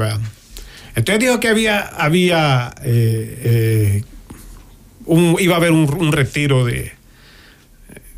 Entonces 0.95 1.19
dijo 1.19 1.39
que 1.39 1.47
había, 1.47 1.79
había 1.79 2.73
eh, 2.83 3.41
eh, 3.43 4.03
un, 5.05 5.35
iba 5.39 5.55
a 5.55 5.57
haber 5.57 5.71
un, 5.71 6.11
retiro 6.11 6.65
de, 6.65 6.91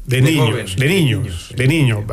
de, 0.05 0.21
niños, 0.21 0.75
de 0.75 0.87
niños, 0.87 1.53
de 1.55 1.67
niños, 1.67 2.03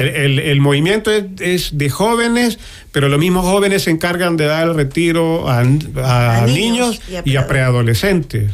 El, 0.00 0.60
movimiento 0.60 1.10
es, 1.12 1.76
de 1.76 1.90
jóvenes, 1.90 2.58
pero 2.90 3.08
los 3.10 3.20
mismos 3.20 3.44
jóvenes 3.44 3.82
se 3.82 3.90
encargan 3.90 4.38
de 4.38 4.46
dar 4.46 4.68
el 4.68 4.74
retiro 4.74 5.48
a, 5.48 5.62
niños, 6.46 7.02
y 7.24 7.36
a 7.36 7.46
preadolescentes. 7.46 8.50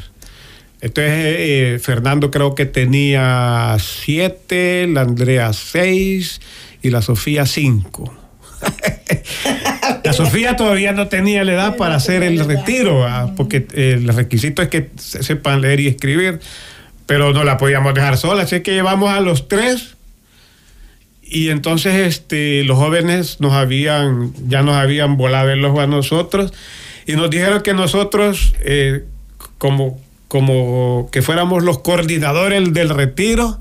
Entonces, 0.80 1.14
eh, 1.38 1.80
Fernando 1.82 2.30
creo 2.30 2.54
que 2.54 2.66
tenía 2.66 3.76
siete, 3.78 4.86
la 4.88 5.02
Andrea 5.02 5.52
seis 5.52 6.40
y 6.82 6.90
la 6.90 7.00
Sofía 7.00 7.46
cinco. 7.46 8.12
la 10.04 10.12
Sofía 10.12 10.56
todavía 10.56 10.92
no 10.92 11.08
tenía 11.08 11.44
la 11.44 11.52
edad 11.52 11.76
para 11.76 11.94
hacer 11.94 12.22
el 12.22 12.44
retiro, 12.44 13.06
porque 13.36 13.66
eh, 13.72 13.94
el 13.98 14.08
requisito 14.08 14.62
es 14.62 14.68
que 14.68 14.90
sepan 14.96 15.60
leer 15.60 15.80
y 15.80 15.88
escribir, 15.88 16.40
pero 17.06 17.32
no 17.32 17.44
la 17.44 17.56
podíamos 17.56 17.94
dejar 17.94 18.16
sola, 18.16 18.42
así 18.42 18.60
que 18.60 18.72
llevamos 18.72 19.10
a 19.10 19.20
los 19.20 19.48
tres. 19.48 19.95
Y 21.28 21.48
entonces 21.50 22.06
este, 22.06 22.64
los 22.64 22.78
jóvenes 22.78 23.40
nos 23.40 23.52
habían, 23.52 24.32
ya 24.48 24.62
nos 24.62 24.76
habían 24.76 25.16
volado 25.16 25.50
el 25.50 25.64
ojo 25.64 25.80
a 25.80 25.86
nosotros 25.86 26.52
y 27.06 27.12
nos 27.12 27.30
dijeron 27.30 27.62
que 27.62 27.74
nosotros, 27.74 28.54
eh, 28.60 29.04
como 29.58 30.00
como 30.28 31.08
que 31.12 31.22
fuéramos 31.22 31.62
los 31.62 31.78
coordinadores 31.78 32.72
del 32.72 32.88
retiro 32.88 33.58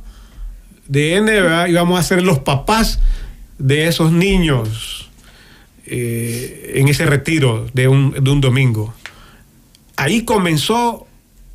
de 0.88 1.16
N, 1.16 1.32
íbamos 1.70 2.00
a 2.00 2.04
ser 2.04 2.24
los 2.24 2.40
papás 2.40 3.00
de 3.58 3.88
esos 3.88 4.12
niños 4.12 5.10
eh, 5.86 6.74
en 6.76 6.88
ese 6.88 7.06
retiro 7.06 7.68
de 7.74 7.88
un, 7.88 8.12
de 8.12 8.30
un 8.30 8.42
domingo. 8.42 8.94
Ahí 9.96 10.24
comenzó 10.26 11.08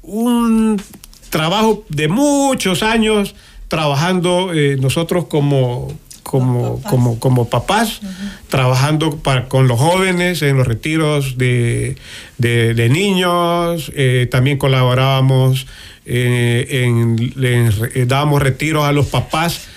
un 0.02 0.80
trabajo 1.28 1.84
de 1.88 2.08
muchos 2.08 2.82
años 2.82 3.34
trabajando 3.70 4.52
eh, 4.52 4.76
nosotros 4.80 5.26
como, 5.26 5.96
como, 6.24 6.82
como, 6.82 7.20
como 7.20 7.48
papás, 7.48 8.00
trabajando 8.48 9.18
para, 9.18 9.46
con 9.46 9.68
los 9.68 9.78
jóvenes 9.78 10.42
en 10.42 10.56
los 10.56 10.66
retiros 10.66 11.38
de, 11.38 11.96
de, 12.36 12.88
niños, 12.88 13.92
eh, 13.94 14.26
también 14.28 14.58
colaborábamos, 14.58 15.68
eh, 16.04 16.82
en, 16.82 18.08
dábamos 18.08 18.42
retiros 18.42 18.84
a 18.84 18.92
los 18.92 19.06
papás 19.06 19.68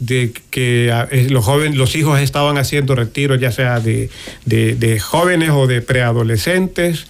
de 0.00 0.32
que 0.50 0.92
los 1.30 1.44
jóvenes, 1.44 1.76
los 1.76 1.94
hijos 1.94 2.18
estaban 2.20 2.58
haciendo 2.58 2.96
retiros, 2.96 3.38
ya 3.38 3.52
sea 3.52 3.78
de, 3.78 4.10
de 4.44 4.98
jóvenes 4.98 5.50
o 5.50 5.68
de 5.68 5.82
preadolescentes. 5.82 7.06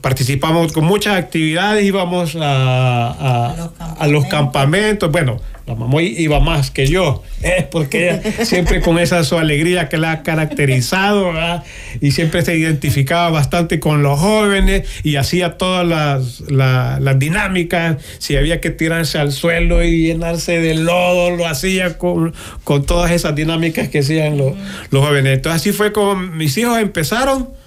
Participamos 0.00 0.72
con 0.72 0.84
muchas 0.84 1.16
actividades, 1.16 1.84
íbamos 1.84 2.36
a, 2.40 3.70
a, 3.98 4.06
los 4.06 4.26
campamentos. 4.26 5.10
Bueno, 5.10 5.40
la 5.66 5.74
mamá 5.76 6.02
iba 6.02 6.40
más 6.40 6.70
que 6.70 6.86
yo, 6.86 7.22
es 7.40 7.64
porque 7.70 8.20
siempre 8.44 8.80
con 8.80 8.98
esa 8.98 9.22
su 9.24 9.38
alegría 9.38 9.88
que 9.88 9.96
la 9.96 10.12
ha 10.12 10.22
caracterizado, 10.22 11.32
y 12.00 12.12
siempre 12.12 12.42
se 12.42 12.56
identificaba 12.56 13.30
bastante 13.30 13.80
con 13.80 14.02
los 14.02 14.18
jóvenes 14.18 14.88
y 15.02 15.16
hacía 15.16 15.56
todas 15.58 15.86
las, 15.86 16.40
las 16.50 17.18
dinámicas, 17.18 17.96
si 18.18 18.36
había 18.36 18.60
que 18.60 18.70
tirarse 18.70 19.18
al 19.18 19.32
suelo 19.32 19.84
y 19.84 20.06
llenarse 20.06 20.60
de 20.60 20.74
lodo, 20.74 21.36
lo 21.36 21.46
hacía 21.46 21.98
con, 21.98 22.34
con 22.64 22.84
todas 22.84 23.10
esas 23.10 23.34
dinámicas 23.34 23.88
que 23.88 24.00
hacían 24.00 24.38
los, 24.38 24.54
los 24.90 25.04
jóvenes. 25.04 25.34
Entonces 25.36 25.62
así 25.62 25.72
fue 25.72 25.92
como 25.92 26.16
mis 26.16 26.56
hijos 26.58 26.78
empezaron 26.78 27.61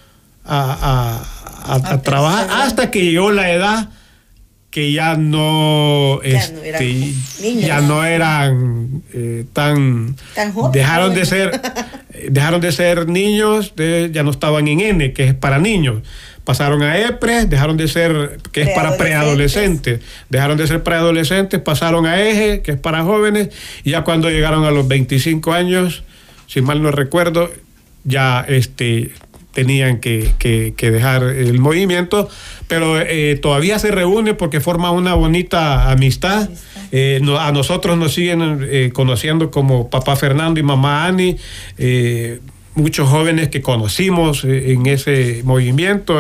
a, 0.46 1.22
a 1.64 2.02
trabajar 2.02 2.48
hasta 2.50 2.92
que 2.92 3.02
llegó 3.02 3.32
la 3.32 3.52
edad 3.52 3.90
que 4.76 4.92
ya 4.92 5.16
no, 5.16 6.20
este, 6.22 7.14
ya 7.62 7.80
no 7.80 8.04
eran, 8.04 9.04
eh, 9.14 9.46
tan, 9.54 10.18
dejaron 10.74 11.16
de 11.16 11.26
ser 11.26 11.62
dejaron 12.30 12.60
de 12.60 12.74
ser 12.74 13.08
niños 13.08 13.74
ya 14.12 14.24
no 14.24 14.32
estaban 14.32 14.68
en 14.68 14.82
N 14.82 15.14
que 15.14 15.30
es 15.30 15.34
para 15.34 15.60
niños. 15.60 16.04
Pasaron 16.44 16.84
a 16.84 17.00
EPRE 17.00 17.46
dejaron 17.46 17.78
de 17.78 17.88
ser 17.88 18.42
que 18.52 18.64
es 18.64 18.70
para 18.72 18.98
preadolescentes. 18.98 20.02
dejaron 20.30 20.58
de 20.58 20.68
ser 20.68 20.84
preadolescentes 20.84 21.62
pasaron 21.62 22.06
a 22.06 22.22
EGE 22.22 22.62
que 22.62 22.72
es 22.72 22.78
para 22.78 23.02
jóvenes 23.04 23.52
y 23.86 23.92
ya 23.92 24.04
cuando 24.04 24.30
llegaron 24.30 24.66
a 24.66 24.72
los 24.72 24.86
25 24.90 25.54
años 25.54 26.04
si 26.48 26.60
mal 26.60 26.84
no 26.84 26.92
recuerdo 26.92 27.50
ya 28.04 28.46
este 28.46 29.12
tenían 29.56 30.02
que, 30.02 30.76
dejar 30.78 31.24
el 31.24 31.60
movimiento, 31.60 32.30
pero 32.68 33.00
eh, 33.00 33.40
todavía 33.42 33.80
se 33.80 33.90
reúne 33.90 34.34
porque 34.34 34.60
forma 34.60 34.92
una 34.92 35.16
bonita 35.16 35.90
amistad. 35.90 36.50
Eh, 36.92 37.22
a 37.40 37.52
nosotros 37.54 37.98
nos 37.98 38.14
siguen 38.14 38.68
eh, 38.70 38.92
conociendo 38.94 39.50
como 39.50 39.90
papá 39.90 40.16
Fernando 40.18 40.60
y 40.60 40.64
mamá 40.64 41.08
Ani, 41.08 41.38
muchos 42.76 43.08
jóvenes 43.08 43.48
que 43.48 43.62
conocimos 43.62 44.44
en 44.44 44.86
ese 44.88 45.42
movimiento. 45.46 46.20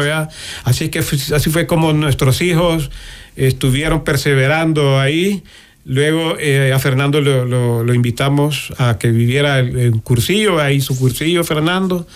Así 0.64 0.88
que 0.88 1.00
así 1.00 1.50
fue 1.50 1.68
como 1.68 1.92
nuestros 1.92 2.42
hijos 2.42 2.90
estuvieron 3.36 4.06
perseverando 4.06 4.98
ahí. 4.98 5.44
Luego 5.84 6.38
a 6.74 6.80
Fernando 6.80 7.20
lo, 7.20 7.94
invitamos 7.94 8.74
a 8.78 8.98
que 8.98 9.12
viviera 9.12 9.60
el, 9.60 10.02
cursillo, 10.02 10.62
ahí 10.62 10.80
su 10.80 10.98
cursillo 10.98 11.44
Fernando. 11.44 12.08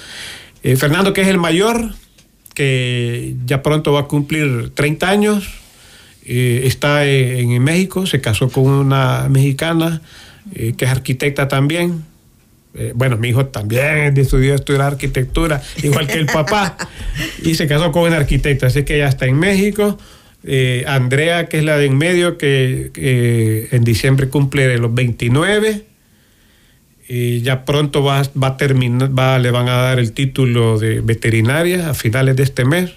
Eh, 0.64 0.76
Fernando, 0.76 1.14
que 1.14 1.22
es 1.22 1.28
el 1.28 1.38
mayor, 1.38 1.94
que 2.54 3.36
ya 3.46 3.62
pronto 3.62 3.94
va 3.94 4.02
a 4.02 4.06
cumplir 4.06 4.72
30 4.74 5.10
años, 5.10 5.50
eh, 6.26 6.64
está 6.66 7.06
en, 7.06 7.64
México, 7.64 8.06
se 8.06 8.22
casó 8.22 8.50
con 8.50 8.66
una 8.66 9.28
mexicana 9.30 10.02
que 10.54 10.86
es 10.86 10.90
arquitecta 10.90 11.48
también. 11.48 12.04
bueno, 12.96 13.18
mi 13.18 13.30
hijo 13.30 13.46
también 13.48 14.18
estudió 14.18 14.56
estudiar 14.56 14.82
arquitectura, 14.82 15.62
igual 15.84 16.08
que 16.08 16.18
el 16.18 16.26
papá, 16.26 16.76
y 17.44 17.56
se 17.56 17.68
casó 17.68 17.92
con 17.92 18.04
una 18.04 18.18
arquitecta, 18.18 18.68
así 18.68 18.84
que 18.84 18.96
ella 18.96 19.10
está 19.10 19.26
en 19.28 19.38
México. 19.38 19.98
Andrea, 20.88 21.48
que 21.48 21.60
es 21.60 21.66
la 21.66 21.78
de 21.78 21.86
en 21.86 21.98
medio, 21.98 22.38
que 22.38 23.68
en 23.72 23.84
diciembre 23.84 24.30
cumple 24.30 24.78
los 24.78 24.94
29 24.94 25.89
y 27.12 27.42
ya 27.42 27.66
pronto 27.66 28.04
va, 28.04 28.22
va 28.42 28.50
a 28.50 28.58
terminar, 28.58 29.18
va, 29.18 29.40
le 29.40 29.50
van 29.50 29.68
a 29.68 29.78
dar 29.78 30.00
el 30.00 30.14
título 30.14 30.78
de 30.78 31.02
veterinaria 31.02 31.90
a 31.90 31.94
finales 31.96 32.36
de 32.36 32.44
este 32.44 32.66
mes. 32.66 32.92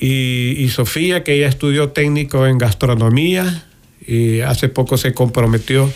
y, 0.00 0.68
Sofía, 0.70 1.22
que 1.22 1.34
ella 1.34 1.48
estudió 1.48 1.90
técnico 1.90 2.46
en 2.46 2.58
gastronomía 2.58 3.64
y 4.06 4.40
hace 4.40 4.68
poco 4.68 4.96
se 4.96 5.12
comprometió 5.12 5.92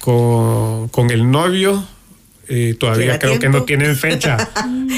con, 0.00 0.88
con 0.88 1.10
el 1.10 1.30
novio 1.30 1.86
eh, 2.48 2.76
todavía 2.78 3.18
creo 3.18 3.40
que 3.40 3.48
no 3.48 3.64
tienen 3.64 3.96
fecha. 3.96 4.36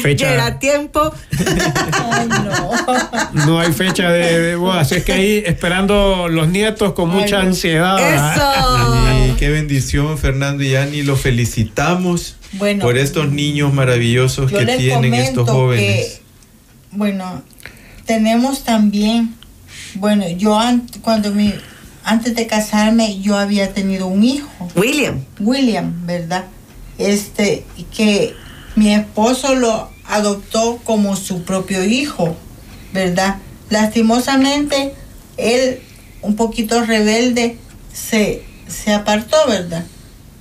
fecha. 0.02 0.58
tiempo. 0.58 1.14
no. 3.46 3.58
hay 3.58 3.72
fecha 3.72 4.10
de, 4.10 4.58
así 4.72 4.96
es 4.96 5.04
que 5.04 5.12
ahí 5.12 5.42
esperando 5.46 6.28
los 6.28 6.48
nietos 6.48 6.92
con 6.92 7.08
mucha 7.08 7.40
ansiedad. 7.40 7.98
Eso. 7.98 9.14
qué 9.38 9.48
bendición, 9.50 10.18
Fernando 10.18 10.62
y 10.62 10.74
Ani, 10.74 11.02
los 11.02 11.20
felicitamos 11.20 12.36
por 12.80 12.98
estos 12.98 13.30
niños 13.30 13.72
maravillosos 13.72 14.50
que 14.50 14.66
tienen 14.66 15.14
estos 15.14 15.48
jóvenes. 15.48 16.20
bueno, 16.90 17.42
tenemos 18.04 18.64
también, 18.64 19.34
bueno, 19.94 20.28
yo 20.28 20.58
cuando 21.02 21.32
mi 21.32 21.54
antes 22.04 22.34
de 22.34 22.46
casarme 22.46 23.20
yo 23.20 23.36
había 23.36 23.74
tenido 23.74 24.06
un 24.06 24.24
hijo. 24.24 24.48
William. 24.74 25.20
William, 25.40 26.06
¿verdad? 26.06 26.46
este, 26.98 27.64
que 27.96 28.34
mi 28.76 28.92
esposo 28.92 29.54
lo 29.54 29.88
adoptó 30.04 30.78
como 30.84 31.16
su 31.16 31.44
propio 31.44 31.84
hijo, 31.84 32.36
¿verdad? 32.92 33.36
Lastimosamente, 33.70 34.94
él, 35.36 35.80
un 36.22 36.36
poquito 36.36 36.84
rebelde, 36.84 37.56
se, 37.92 38.42
se 38.68 38.92
apartó, 38.92 39.36
¿verdad? 39.48 39.84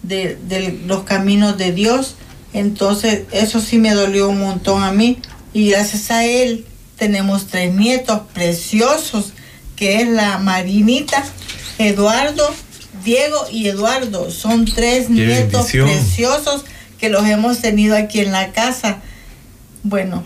De, 0.04 0.38
de, 0.48 0.80
los 0.86 1.04
caminos 1.04 1.58
de 1.58 1.72
Dios. 1.72 2.16
Entonces, 2.54 3.24
eso 3.32 3.60
sí 3.60 3.78
me 3.78 3.94
dolió 3.94 4.30
un 4.30 4.40
montón 4.40 4.84
a 4.84 4.92
mí. 4.92 5.20
Y 5.54 5.72
gracias 5.72 6.12
a 6.12 6.26
él 6.26 6.66
tenemos 6.98 7.48
tres 7.48 7.74
nietos 7.74 8.22
preciosos, 8.34 9.34
que 9.76 10.02
es 10.02 10.08
la 10.08 10.38
Marinita, 10.38 11.24
Eduardo 11.78 12.54
Diego 13.04 13.48
y 13.52 13.68
Eduardo 13.68 14.32
son 14.32 14.66
tres 14.66 15.10
nietos 15.10 15.72
preciosos 15.72 16.66
que 17.00 17.10
los 17.10 17.26
hemos 17.26 17.62
tenido 17.62 17.96
aquí 17.96 18.20
en 18.20 18.32
la 18.32 18.52
casa. 18.52 19.00
Bueno, 19.84 20.24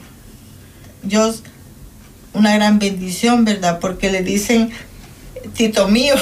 yo 1.03 1.33
una 2.33 2.55
gran 2.55 2.79
bendición, 2.79 3.45
¿verdad? 3.45 3.79
Porque 3.79 4.11
le 4.11 4.23
dicen 4.23 4.71
Tito 5.55 5.87
mío. 5.87 6.15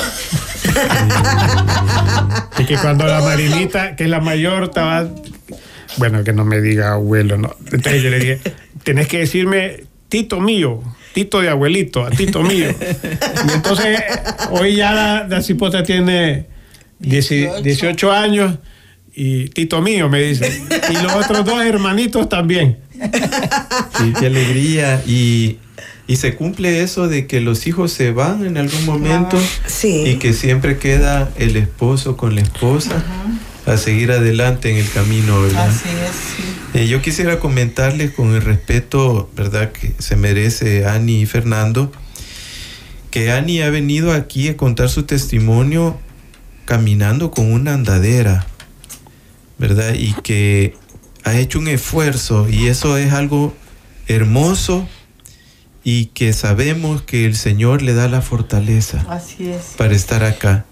y 2.57 2.65
que 2.65 2.77
cuando 2.77 3.05
la 3.05 3.21
Marinita, 3.21 3.95
que 3.95 4.03
es 4.05 4.09
la 4.09 4.19
mayor, 4.19 4.63
estaba. 4.63 5.07
Bueno, 5.97 6.23
que 6.23 6.33
no 6.33 6.45
me 6.45 6.61
diga 6.61 6.93
abuelo, 6.93 7.37
¿no? 7.37 7.55
Entonces 7.71 8.01
yo 8.03 8.09
le 8.09 8.19
dije, 8.19 8.39
tenés 8.83 9.07
que 9.07 9.19
decirme 9.19 9.83
Tito 10.07 10.39
mío. 10.39 10.81
Tito 11.13 11.41
de 11.41 11.49
abuelito, 11.49 12.05
a 12.05 12.11
Tito 12.11 12.43
mío. 12.43 12.69
Y 13.47 13.51
entonces, 13.53 13.99
hoy 14.51 14.75
ya 14.75 14.93
la, 14.93 15.27
la 15.27 15.41
cipota 15.41 15.83
tiene 15.83 16.45
18. 16.99 18.11
años 18.11 18.59
y 19.15 19.49
Tito 19.49 19.81
mío, 19.81 20.07
me 20.09 20.21
dice. 20.21 20.61
Y 20.89 20.93
los 21.01 21.13
otros 21.13 21.45
dos 21.45 21.61
hermanitos 21.63 22.29
también. 22.29 22.79
Sí, 23.97 24.13
qué 24.19 24.27
alegría. 24.27 25.03
Y, 25.05 25.57
se 26.15 26.35
cumple 26.35 26.81
eso 26.81 27.07
de 27.07 27.27
que 27.27 27.39
los 27.39 27.67
hijos 27.67 27.91
se 27.93 28.11
van 28.11 28.45
en 28.45 28.57
algún 28.57 28.83
momento 28.85 29.37
y 29.83 30.15
que 30.15 30.33
siempre 30.33 30.77
queda 30.77 31.29
el 31.37 31.55
esposo 31.55 32.17
con 32.17 32.35
la 32.35 32.41
esposa. 32.41 33.03
a 33.65 33.77
seguir 33.77 34.11
adelante 34.11 34.71
en 34.71 34.77
el 34.77 34.89
camino, 34.89 35.43
¿verdad? 35.43 35.69
Así 35.69 35.89
es, 35.89 36.81
eh, 36.81 36.87
yo 36.87 37.03
quisiera 37.03 37.39
comentarles 37.39 38.11
con 38.11 38.33
el 38.33 38.41
respeto, 38.41 39.29
¿verdad?, 39.35 39.71
que 39.71 39.93
se 39.99 40.15
merece 40.15 40.87
Ani 40.87 41.21
y 41.21 41.25
Fernando, 41.27 41.91
que 43.11 43.31
Ani 43.31 43.61
ha 43.61 43.69
venido 43.69 44.11
aquí 44.13 44.49
a 44.49 44.57
contar 44.57 44.89
su 44.89 45.03
testimonio 45.03 45.99
caminando 46.65 47.31
con 47.31 47.51
una 47.51 47.73
andadera, 47.73 48.45
¿verdad? 49.57 49.95
Y 49.95 50.13
que 50.21 50.75
ha 51.23 51.37
hecho 51.37 51.59
un 51.59 51.67
esfuerzo 51.67 52.47
y 52.49 52.67
eso 52.67 52.97
es 52.97 53.13
algo 53.13 53.53
hermoso 54.07 54.87
y 55.83 56.07
que 56.07 56.33
sabemos 56.33 57.01
que 57.01 57.25
el 57.25 57.35
Señor 57.35 57.81
le 57.81 57.93
da 57.93 58.07
la 58.07 58.21
fortaleza 58.21 59.05
para 59.77 59.95
estar 59.95 60.23
acá, 60.23 60.65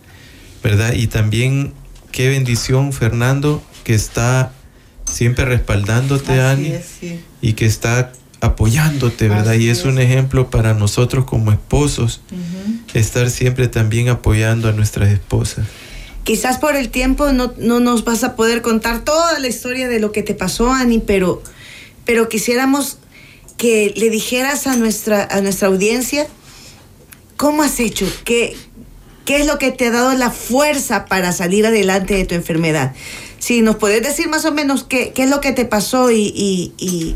¿verdad? 0.64 0.94
Y 0.94 1.08
también 1.08 1.74
qué 2.12 2.30
bendición, 2.30 2.94
Fernando, 2.94 3.64
que 3.84 3.94
está 3.94 4.52
siempre 5.10 5.46
respaldándote, 5.46 6.42
Ani, 6.42 6.74
y 7.42 7.54
que 7.54 7.66
está 7.66 8.12
apoyándote, 8.42 9.30
¿verdad? 9.30 9.54
y 9.54 9.70
es, 9.70 9.86
un 9.86 10.00
ejemplo 10.00 10.50
para 10.50 10.74
nosotros 10.74 11.26
como 11.26 11.52
esposos, 11.52 12.22
estar 12.94 13.30
siempre 13.30 13.68
también 13.68 14.10
apoyando 14.10 14.70
a 14.70 14.72
nuestras 14.72 15.10
esposas. 15.10 15.66
Quizás 16.28 16.58
por 16.58 16.76
el 16.76 16.90
tiempo 16.90 17.32
no, 17.32 17.54
nos 17.58 18.04
vas 18.04 18.26
a 18.26 18.36
poder 18.36 18.62
contar 18.62 19.06
toda 19.06 19.40
la 19.40 19.48
historia 19.48 19.88
de 19.88 20.02
lo 20.02 20.12
que 20.12 20.24
te 20.24 20.34
pasó, 20.34 20.74
Ani, 20.74 21.00
pero, 21.00 21.42
pero 22.04 22.28
quisiéramos 22.28 22.98
que 23.56 23.94
le 23.96 24.10
dijeras 24.10 24.68
a 24.68 24.76
nuestra, 24.76 25.24
a 25.24 25.40
nuestra 25.40 25.70
audiencia 25.70 26.28
cómo 27.38 27.64
has 27.64 27.80
hecho, 27.80 28.06
qué, 28.26 28.58
qué 29.24 29.38
es 29.38 29.46
lo 29.46 29.58
que 29.58 29.72
te 29.72 29.88
ha 29.88 29.92
dado 29.92 30.12
la 30.16 30.30
fuerza 30.30 31.06
para 31.06 31.32
salir 31.32 31.66
adelante 31.66 32.16
de 32.16 32.26
tu 32.26 32.36
enfermedad. 32.36 32.94
Si 33.40 33.62
nos 33.62 33.78
puedes 33.78 34.04
decir 34.04 34.28
más 34.28 34.44
o 34.44 34.52
menos 34.52 34.84
qué, 34.84 35.14
qué 35.14 35.24
es 35.24 35.30
lo 35.30 35.40
que 35.40 35.54
te 35.54 35.64
pasó 35.64 36.12
y, 36.12 36.74
y, 36.78 37.16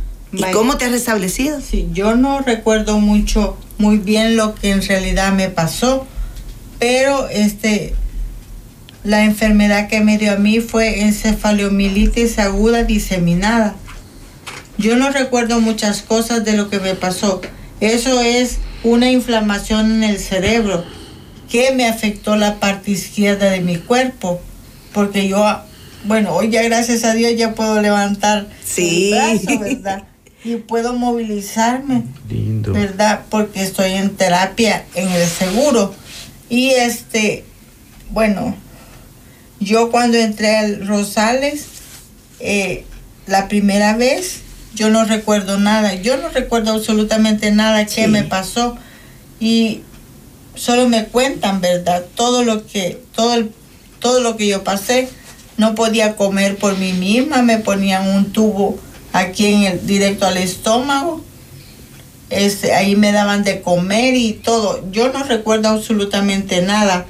cómo 0.53 0.77
te 0.77 0.85
has 0.85 0.91
restablecido. 0.91 1.59
Sí, 1.59 1.89
yo 1.91 2.15
no 2.15 2.39
recuerdo 2.39 2.97
mucho, 3.01 3.57
muy 3.77 3.97
bien 3.97 4.37
lo 4.37 4.55
que 4.55 4.69
en 4.69 4.81
realidad 4.81 5.33
me 5.33 5.49
pasó, 5.49 6.07
pero 6.79 7.27
este, 7.27 7.93
la 9.03 9.23
enfermedad 9.23 9.87
que 9.87 10.01
me 10.01 10.17
dio 10.17 10.33
a 10.33 10.35
mí 10.35 10.59
fue 10.59 11.01
encefalomielitis 11.01 12.39
aguda 12.39 12.83
diseminada. 12.83 13.75
Yo 14.77 14.95
no 14.95 15.11
recuerdo 15.11 15.59
muchas 15.59 16.01
cosas 16.01 16.45
de 16.45 16.53
lo 16.53 16.69
que 16.69 16.79
me 16.79 16.95
pasó. 16.95 17.41
Eso 17.79 18.21
es 18.21 18.59
una 18.83 19.11
inflamación 19.11 19.91
en 19.91 20.03
el 20.03 20.19
cerebro 20.19 20.83
que 21.49 21.71
me 21.73 21.87
afectó 21.87 22.35
la 22.35 22.59
parte 22.59 22.91
izquierda 22.91 23.49
de 23.49 23.61
mi 23.61 23.77
cuerpo. 23.77 24.39
Porque 24.93 25.27
yo, 25.27 25.45
bueno, 26.05 26.33
hoy 26.33 26.49
ya 26.49 26.63
gracias 26.63 27.03
a 27.03 27.13
Dios 27.13 27.33
ya 27.35 27.53
puedo 27.53 27.81
levantar 27.81 28.47
sí. 28.63 29.11
el 29.13 29.39
brazo, 29.39 29.59
¿verdad? 29.59 30.03
Y 30.43 30.55
puedo 30.55 30.93
movilizarme, 30.93 32.03
Lindo. 32.29 32.73
¿verdad? 32.73 33.21
Porque 33.29 33.61
estoy 33.61 33.91
en 33.91 34.15
terapia 34.15 34.85
en 34.95 35.09
el 35.09 35.27
seguro. 35.27 35.93
Y 36.49 36.71
este, 36.71 37.45
bueno, 38.09 38.55
yo 39.61 39.91
cuando 39.91 40.17
entré 40.17 40.57
al 40.57 40.87
Rosales, 40.87 41.65
eh, 42.39 42.83
la 43.27 43.47
primera 43.47 43.95
vez, 43.95 44.41
yo 44.73 44.89
no 44.89 45.05
recuerdo 45.05 45.59
nada, 45.59 45.93
yo 45.93 46.17
no 46.17 46.29
recuerdo 46.29 46.71
absolutamente 46.71 47.51
nada 47.51 47.85
que 47.85 48.07
me 48.07 48.23
pasó. 48.23 48.75
Y 49.39 49.81
solo 50.55 50.89
me 50.89 51.05
cuentan, 51.05 51.61
¿verdad? 51.61 52.03
Todo 52.15 52.43
lo 52.43 52.65
que, 52.65 53.01
todo, 53.15 53.35
el, 53.35 53.51
todo 53.99 54.19
lo 54.19 54.35
que 54.35 54.47
yo 54.47 54.63
pasé, 54.63 55.07
no 55.57 55.75
podía 55.75 56.15
comer 56.15 56.57
por 56.57 56.77
mí 56.77 56.93
misma, 56.93 57.43
me 57.43 57.59
ponían 57.59 58.09
un 58.09 58.33
tubo 58.33 58.79
aquí 59.13 59.45
en 59.45 59.63
el, 59.63 59.85
directo 59.85 60.25
al 60.25 60.37
estómago, 60.37 61.23
este, 62.31 62.73
ahí 62.73 62.95
me 62.95 63.11
daban 63.11 63.43
de 63.43 63.61
comer 63.61 64.15
y 64.15 64.33
todo. 64.33 64.83
Yo 64.91 65.11
no 65.13 65.23
recuerdo 65.23 65.69
absolutamente 65.69 66.61
nada 66.61 67.05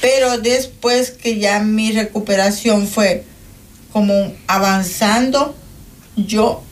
pero 0.00 0.38
después 0.38 1.10
que 1.10 1.38
ya 1.38 1.60
mi 1.60 1.92
recuperación 1.92 2.86
fue 2.86 3.24
como 3.92 4.32
avanzando, 4.46 5.54
yo 6.16 6.62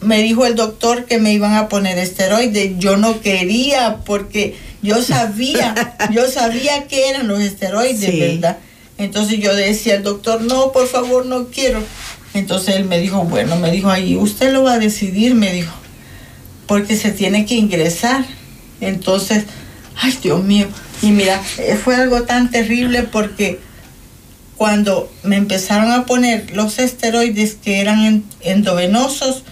me 0.00 0.22
dijo 0.22 0.46
el 0.46 0.54
doctor 0.54 1.04
que 1.06 1.18
me 1.18 1.32
iban 1.32 1.54
a 1.54 1.68
poner 1.68 1.98
esteroides. 1.98 2.78
Yo 2.78 2.96
no 2.96 3.20
quería 3.20 3.98
porque 4.04 4.56
yo 4.82 5.02
sabía, 5.02 5.96
yo 6.12 6.28
sabía 6.28 6.88
que 6.88 7.08
eran 7.08 7.28
los 7.28 7.40
esteroides, 7.40 8.18
¿verdad? 8.18 8.58
Entonces 8.98 9.38
yo 9.38 9.54
decía 9.54 9.96
al 9.96 10.02
doctor, 10.02 10.42
no, 10.42 10.72
por 10.72 10.86
favor, 10.86 11.26
no 11.26 11.46
quiero. 11.48 11.82
Entonces 12.34 12.76
él 12.76 12.84
me 12.84 12.98
dijo, 12.98 13.24
bueno, 13.24 13.56
me 13.56 13.70
dijo, 13.70 13.90
ahí 13.90 14.16
usted 14.16 14.52
lo 14.52 14.62
va 14.64 14.74
a 14.74 14.78
decidir, 14.78 15.34
me 15.34 15.52
dijo, 15.52 15.72
porque 16.66 16.96
se 16.96 17.10
tiene 17.10 17.46
que 17.46 17.54
ingresar. 17.54 18.24
Entonces 18.80 19.44
ay 19.96 20.18
Dios 20.22 20.42
mío. 20.42 20.66
Y 21.02 21.10
mira, 21.10 21.42
eh, 21.58 21.76
fue 21.82 21.96
algo 21.96 22.22
tan 22.22 22.50
terrible 22.50 23.02
porque 23.02 23.60
cuando 24.56 25.12
me 25.24 25.36
empezaron 25.36 25.90
a 25.90 26.06
poner 26.06 26.54
los 26.54 26.78
esteroides 26.78 27.54
que 27.54 27.80
eran 27.80 28.24
endovenosos, 28.40 29.42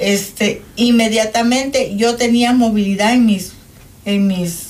este, 0.00 0.62
inmediatamente 0.76 1.94
yo 1.96 2.16
tenía 2.16 2.52
movilidad 2.52 3.12
en 3.12 3.26
mis, 3.26 3.52
en 4.04 4.26
mis 4.26 4.66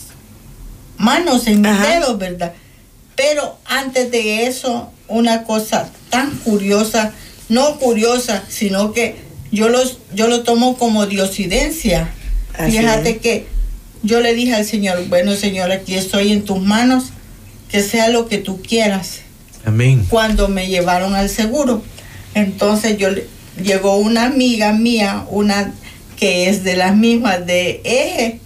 manos, 0.99 1.47
en 1.47 1.62
mis 1.62 1.81
dedos, 1.81 2.19
¿verdad? 2.19 2.53
Pero 3.17 3.59
antes 3.64 4.11
de 4.11 4.47
eso, 4.47 4.93
una 5.09 5.45
cosa 5.45 5.91
tan 6.11 6.37
curiosa, 6.37 7.12
no 7.49 7.79
curiosa, 7.79 8.45
sino 8.49 8.93
que 8.93 9.17
yo, 9.51 9.71
los, 9.71 9.99
yo 10.14 10.29
lo 10.29 10.43
tomo 10.43 10.77
como 10.77 11.07
diosidencia. 11.07 12.12
Fíjate 12.67 13.19
que 13.19 13.47
yo 14.02 14.20
le 14.20 14.34
dije 14.34 14.54
al 14.54 14.64
Señor, 14.64 15.06
bueno 15.08 15.34
Señor, 15.34 15.70
aquí 15.72 15.94
estoy 15.94 16.32
en 16.32 16.44
tus 16.44 16.61
manos, 16.61 17.06
que 17.70 17.82
sea 17.82 18.08
lo 18.08 18.28
que 18.28 18.38
tú 18.38 18.62
quieras. 18.62 19.20
Amén. 19.64 20.06
Cuando 20.08 20.48
me 20.48 20.68
llevaron 20.68 21.14
al 21.14 21.28
seguro, 21.28 21.82
entonces 22.34 22.96
yo 22.96 23.08
llegó 23.62 23.96
una 23.96 24.26
amiga 24.26 24.72
mía, 24.72 25.26
una 25.30 25.74
que 26.18 26.48
es 26.48 26.64
de 26.64 26.76
las 26.76 26.96
mismas 26.96 27.46
de 27.46 27.80
Eje, 27.84 28.40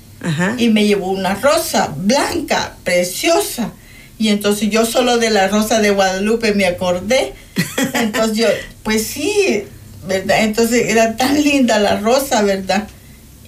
y 0.58 0.68
me 0.68 0.86
llevó 0.86 1.10
una 1.10 1.34
rosa 1.34 1.92
blanca, 1.96 2.76
preciosa. 2.84 3.72
Y 4.18 4.28
entonces 4.28 4.70
yo 4.70 4.86
solo 4.86 5.18
de 5.18 5.30
la 5.30 5.48
rosa 5.48 5.80
de 5.80 5.90
Guadalupe 5.90 6.54
me 6.54 6.66
acordé. 6.66 7.32
Entonces 7.94 8.36
yo, 8.36 8.46
pues 8.84 9.04
sí, 9.04 9.64
¿verdad? 10.06 10.44
Entonces 10.44 10.90
era 10.90 11.16
tan 11.16 11.42
linda 11.42 11.80
la 11.80 11.98
rosa, 11.98 12.42
¿verdad? 12.42 12.86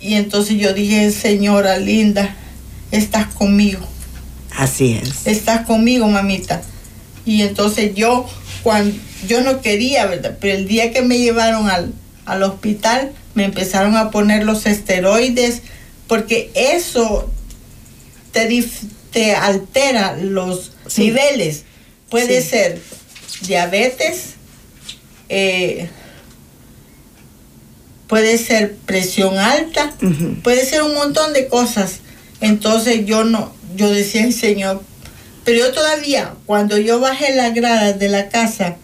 Y 0.05 0.17
entonces 0.17 0.59
yo 0.59 0.75
dije, 0.75 1.11
señora 1.11 1.79
linda, 1.79 2.37
estás 2.91 3.27
conmigo. 3.29 3.81
Así 4.55 5.01
es. 5.03 5.27
Estás 5.27 5.65
conmigo, 5.65 6.07
mamita. 6.07 6.61
Y 7.25 7.41
entonces 7.41 7.95
yo, 7.95 8.29
cuando 8.63 8.95
yo 9.27 9.41
no 9.41 9.63
quería, 9.63 10.05
¿verdad? 10.05 10.37
Pero 10.43 10.59
el 10.59 10.69
día 10.69 10.93
que 10.93 11.01
me 11.01 11.19
llevaron 11.19 11.71
al, 11.71 11.95
al 12.27 12.43
hospital, 12.43 13.13
me 13.33 13.45
empezaron 13.45 13.97
a 13.97 14.11
poner 14.11 14.45
los 14.45 14.67
esteroides, 14.67 15.63
porque 16.07 16.51
eso 16.55 17.31
te, 18.31 18.63
te 19.11 19.35
altera 19.35 20.19
los 20.19 20.73
niveles. 20.99 21.65
Puede 22.11 22.43
ser 22.43 22.79
diabetes, 23.47 24.35
eh, 25.31 25.89
puede 28.15 28.39
ser 28.39 28.77
presión 28.87 29.39
alta, 29.39 29.93
puede 30.45 30.65
ser 30.65 30.85
un 30.85 30.95
montón 30.95 31.33
de 31.33 31.49
cosas. 31.49 31.95
Entonces 32.41 33.07
yo 33.07 33.25
no, 33.25 33.53
yo 33.75 33.91
decía, 33.91 34.31
Señor, 34.31 34.85
pero 35.45 35.59
yo 35.59 35.73
todavía, 35.73 36.35
cuando 36.47 36.79
yo 36.79 37.01
bajé 37.01 37.35
las 37.35 37.53
gradas 37.55 37.99
de 37.99 38.09
la 38.09 38.29
casa, 38.29 38.77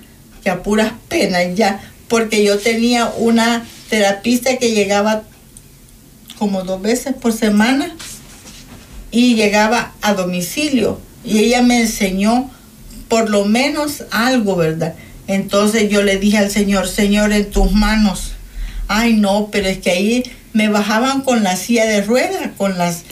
que 0.43 0.51
a 0.51 0.64
puras 0.64 0.95
penas 1.09 1.45
ya, 1.55 1.81
porque 2.09 2.43
yo 2.43 2.59
tenía 2.59 3.07
una 3.19 3.64
terapista 3.88 4.57
que 4.57 4.73
llegaba 4.73 5.23
como 6.37 6.64
dos 6.64 6.83
veces 6.83 7.14
por 7.14 7.33
semana 7.33 7.95
y 9.12 9.37
llegaba 9.37 9.93
a 10.03 10.14
domicilio 10.14 11.01
y 11.25 11.38
ella 11.38 11.62
me 11.62 11.83
enseñó 11.83 12.51
por 13.09 13.31
lo 13.31 13.45
menos 13.45 14.03
algo, 14.11 14.57
¿verdad? 14.57 14.97
Entonces 15.29 15.88
yo 15.88 16.03
le 16.03 16.19
dije 16.19 16.38
al 16.38 16.51
Señor, 16.51 16.88
Señor, 16.88 17.31
en 17.31 17.49
tus 17.49 17.71
manos 17.71 18.30
ay 18.90 19.14
no, 19.14 19.50
pero 19.53 19.68
es 19.68 19.79
que 19.79 19.90
ahí 19.92 20.24
me 20.53 20.68
bajaban 20.68 21.20
con 21.20 21.44
la 21.44 21.55
silla 21.55 21.87
de 21.87 22.03
ruedas, 22.03 22.50
con 22.57 22.76
las, 22.76 23.05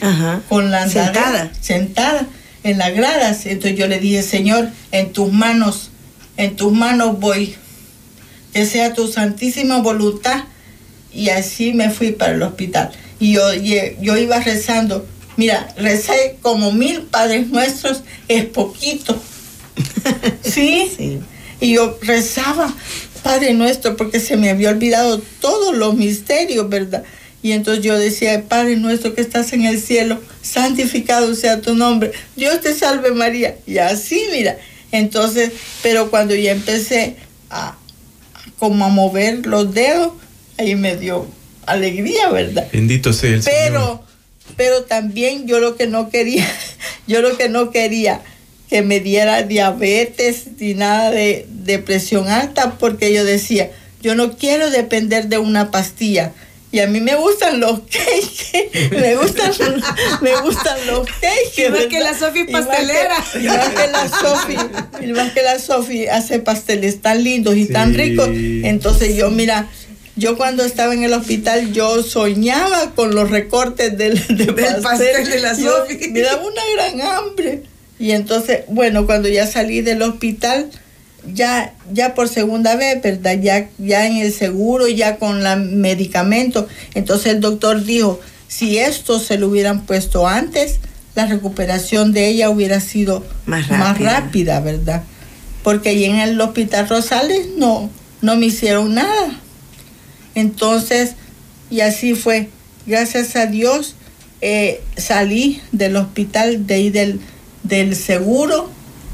con 0.49 0.71
la 0.71 0.89
sentada. 0.89 1.51
sentada 1.61 2.27
en 2.63 2.77
las 2.77 2.93
gradas. 2.93 3.45
Entonces 3.45 3.79
yo 3.79 3.87
le 3.87 3.99
dije, 3.99 4.21
Señor, 4.21 4.69
en 4.91 5.13
tus 5.13 5.31
manos, 5.31 5.91
en 6.35 6.57
tus 6.57 6.73
manos 6.73 7.17
voy, 7.21 7.55
que 8.53 8.65
sea 8.65 8.93
tu 8.93 9.07
santísima 9.07 9.79
voluntad. 9.79 10.43
Y 11.13 11.29
así 11.29 11.71
me 11.71 11.89
fui 11.89 12.11
para 12.11 12.33
el 12.33 12.41
hospital. 12.43 12.91
Y 13.21 13.33
yo, 13.33 13.53
yo 13.53 14.17
iba 14.17 14.37
rezando, 14.41 15.07
mira, 15.37 15.73
recé 15.77 16.37
como 16.41 16.73
mil 16.73 17.03
padres 17.03 17.47
nuestros, 17.47 18.03
es 18.27 18.43
poquito. 18.43 19.17
¿Sí? 20.43 20.91
sí. 20.95 21.19
Y 21.61 21.73
yo 21.73 21.97
rezaba, 22.01 22.73
Padre 23.23 23.53
nuestro, 23.53 23.95
porque 23.95 24.19
se 24.19 24.37
me 24.37 24.49
había 24.49 24.69
olvidado 24.69 25.21
todos 25.41 25.75
los 25.75 25.95
misterios, 25.95 26.69
¿verdad? 26.69 27.03
Y 27.41 27.53
entonces 27.53 27.83
yo 27.83 27.97
decía, 27.97 28.43
Padre 28.47 28.75
nuestro 28.75 29.13
que 29.15 29.21
estás 29.21 29.53
en 29.53 29.65
el 29.65 29.81
cielo, 29.81 30.19
santificado 30.41 31.33
sea 31.35 31.61
tu 31.61 31.75
nombre, 31.75 32.11
Dios 32.35 32.59
te 32.61 32.73
salve 32.73 33.11
María. 33.11 33.55
Y 33.65 33.77
así, 33.77 34.21
mira. 34.31 34.57
Entonces, 34.91 35.51
pero 35.81 36.09
cuando 36.09 36.35
ya 36.35 36.51
empecé 36.51 37.15
a 37.49 37.77
como 38.57 38.85
a 38.85 38.89
mover 38.89 39.45
los 39.45 39.73
dedos, 39.73 40.13
ahí 40.57 40.75
me 40.75 40.97
dio 40.97 41.27
alegría, 41.65 42.29
¿verdad? 42.29 42.67
Bendito 42.73 43.13
sea 43.13 43.35
el 43.35 43.43
pero, 43.43 43.79
Señor. 43.79 43.99
Pero 44.57 44.83
también 44.83 45.47
yo 45.47 45.59
lo 45.59 45.77
que 45.77 45.87
no 45.87 46.09
quería, 46.09 46.45
yo 47.07 47.21
lo 47.21 47.37
que 47.37 47.47
no 47.47 47.71
quería 47.71 48.21
que 48.69 48.83
me 48.83 48.99
diera 48.99 49.43
diabetes 49.43 50.45
ni 50.59 50.75
nada 50.75 51.11
de, 51.11 51.47
presión 51.85 52.29
alta 52.29 52.77
porque 52.79 53.13
yo 53.13 53.23
decía, 53.23 53.71
yo 54.01 54.15
no 54.15 54.37
quiero 54.37 54.69
depender 54.69 55.27
de 55.27 55.37
una 55.37 55.71
pastilla. 55.71 56.33
Y 56.71 56.79
a 56.81 56.87
mí 56.87 56.99
me 56.99 57.15
gustan 57.15 57.59
los 57.59 57.79
cakes, 57.91 58.89
me 58.91 59.15
gustan, 59.15 59.51
me 60.21 60.35
gustan 60.41 60.77
los 60.85 61.07
cakes. 61.07 61.69
Más 61.69 61.85
que 61.87 61.99
la 61.99 62.17
Sofi 62.17 62.43
pastelera. 62.43 63.17
Más 63.17 63.69
que, 63.69 63.87
la 63.87 64.07
Sofi, 64.07 64.55
más 65.13 65.31
que 65.31 65.41
la 65.41 65.59
Sofi 65.59 66.07
hace 66.07 66.39
pasteles 66.39 67.01
tan 67.01 67.23
lindos 67.23 67.55
y 67.57 67.65
tan 67.65 67.95
ricos. 67.95 68.29
Entonces 68.29 69.15
yo, 69.15 69.31
mira, 69.31 69.67
yo 70.15 70.37
cuando 70.37 70.63
estaba 70.63 70.93
en 70.93 71.03
el 71.03 71.13
hospital, 71.13 71.71
yo 71.73 72.03
soñaba 72.03 72.91
con 72.93 73.15
los 73.15 73.31
recortes 73.31 73.97
del, 73.97 74.19
pastel, 74.83 75.27
de 75.27 75.39
la 75.39 75.55
Sofi. 75.55 76.09
Me 76.11 76.21
daba 76.21 76.43
una 76.45 76.61
gran 76.75 77.01
hambre. 77.01 77.63
Y 77.99 78.11
entonces, 78.11 78.61
bueno, 78.69 79.05
cuando 79.05 79.27
ya 79.27 79.45
salí 79.45 79.81
del 79.81 80.01
hospital, 80.01 80.69
ya, 81.33 81.73
ya 81.91 82.15
por 82.15 82.29
segunda 82.29 82.75
vez, 82.75 83.01
¿verdad? 83.01 83.37
Ya, 83.41 83.69
ya 83.77 84.07
en 84.07 84.17
el 84.17 84.33
seguro, 84.33 84.87
ya 84.87 85.17
con 85.17 85.45
el 85.45 85.59
medicamento. 85.59 86.67
Entonces 86.95 87.33
el 87.33 87.41
doctor 87.41 87.83
dijo, 87.83 88.19
si 88.47 88.79
esto 88.79 89.19
se 89.19 89.37
lo 89.37 89.49
hubieran 89.49 89.85
puesto 89.85 90.27
antes, 90.27 90.79
la 91.15 91.25
recuperación 91.25 92.13
de 92.13 92.29
ella 92.29 92.49
hubiera 92.49 92.79
sido 92.79 93.25
más 93.45 93.99
rápida, 93.99 94.61
¿verdad? 94.61 95.03
Porque 95.63 95.89
ahí 95.89 96.05
en 96.05 96.15
el 96.15 96.39
hospital 96.39 96.87
Rosales 96.87 97.47
no, 97.57 97.89
no 98.21 98.37
me 98.37 98.45
hicieron 98.45 98.95
nada. 98.95 99.39
Entonces, 100.35 101.15
y 101.69 101.81
así 101.81 102.15
fue. 102.15 102.49
Gracias 102.85 103.35
a 103.35 103.45
Dios 103.45 103.95
eh, 104.41 104.81
salí 104.95 105.61
del 105.73 105.97
hospital, 105.97 106.65
de 106.65 106.73
ahí 106.73 106.89
del 106.89 107.19
del 107.63 107.95
seguro 107.95 108.69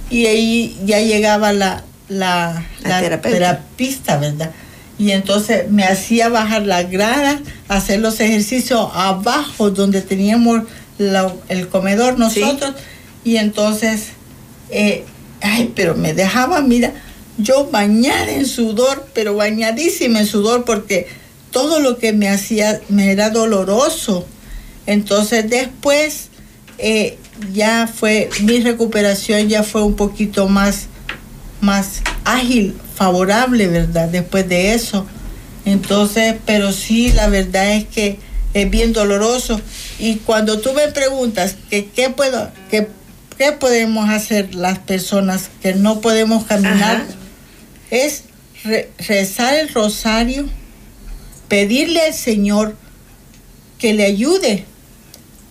y 0.09 0.25
ahí 0.27 0.77
ya 0.85 0.99
llegaba 0.99 1.53
la, 1.53 1.83
la, 2.09 2.63
terapista, 3.21 4.17
¿verdad? 4.17 4.51
Y 4.97 5.11
entonces 5.11 5.69
me 5.69 5.83
hacía 5.83 6.29
bajar 6.29 6.65
la 6.65 6.83
grada, 6.83 7.41
hacer 7.67 7.99
los 7.99 8.19
ejercicios 8.19 8.89
abajo 8.93 9.71
donde 9.71 10.01
teníamos 10.01 10.63
el 11.49 11.67
comedor 11.67 12.17
nosotros. 12.17 12.75
Y 13.23 13.37
entonces, 13.37 14.09
eh, 14.69 15.03
ay, 15.41 15.73
pero 15.75 15.95
me 15.95 16.13
dejaba, 16.13 16.61
mira, 16.61 16.93
yo 17.37 17.69
bañar 17.69 18.29
en 18.29 18.45
sudor, 18.45 19.07
pero 19.13 19.35
bañadísima 19.35 20.19
en 20.19 20.27
sudor 20.27 20.63
porque 20.63 21.07
todo 21.51 21.79
lo 21.79 21.97
que 21.97 22.13
me 22.13 22.29
hacía 22.29 22.79
me 22.87 23.11
era 23.11 23.29
doloroso. 23.29 24.25
Entonces 24.85 25.49
después 25.49 26.29
eh, 26.77 27.17
ya 27.53 27.87
fue, 27.87 28.29
mi 28.41 28.59
recuperación 28.59 29.47
ya 29.49 29.63
fue 29.63 29.83
un 29.83 29.95
poquito 29.95 30.47
más, 30.47 30.87
más 31.61 32.01
ágil, 32.23 32.75
favorable, 32.95 33.67
¿verdad? 33.67 34.09
Después 34.09 34.47
de 34.47 34.73
eso. 34.73 35.05
Entonces, 35.65 36.35
pero 36.45 36.71
sí, 36.71 37.11
la 37.11 37.27
verdad 37.27 37.73
es 37.73 37.85
que 37.85 38.19
es 38.53 38.69
bien 38.69 38.93
doloroso. 38.93 39.59
Y 39.99 40.17
cuando 40.17 40.59
tú 40.59 40.73
me 40.73 40.87
preguntas 40.89 41.55
que 41.69 41.87
qué 41.87 42.09
puedo, 42.09 42.51
que, 42.69 42.87
qué 43.37 43.51
podemos 43.51 44.09
hacer 44.09 44.55
las 44.55 44.79
personas 44.79 45.49
que 45.61 45.73
no 45.73 46.01
podemos 46.01 46.45
caminar, 46.45 47.05
es 47.91 48.23
rezar 49.07 49.55
el 49.55 49.69
rosario, 49.69 50.47
pedirle 51.47 52.01
al 52.01 52.13
Señor 52.13 52.75
que 53.77 53.93
le 53.93 54.05
ayude 54.05 54.65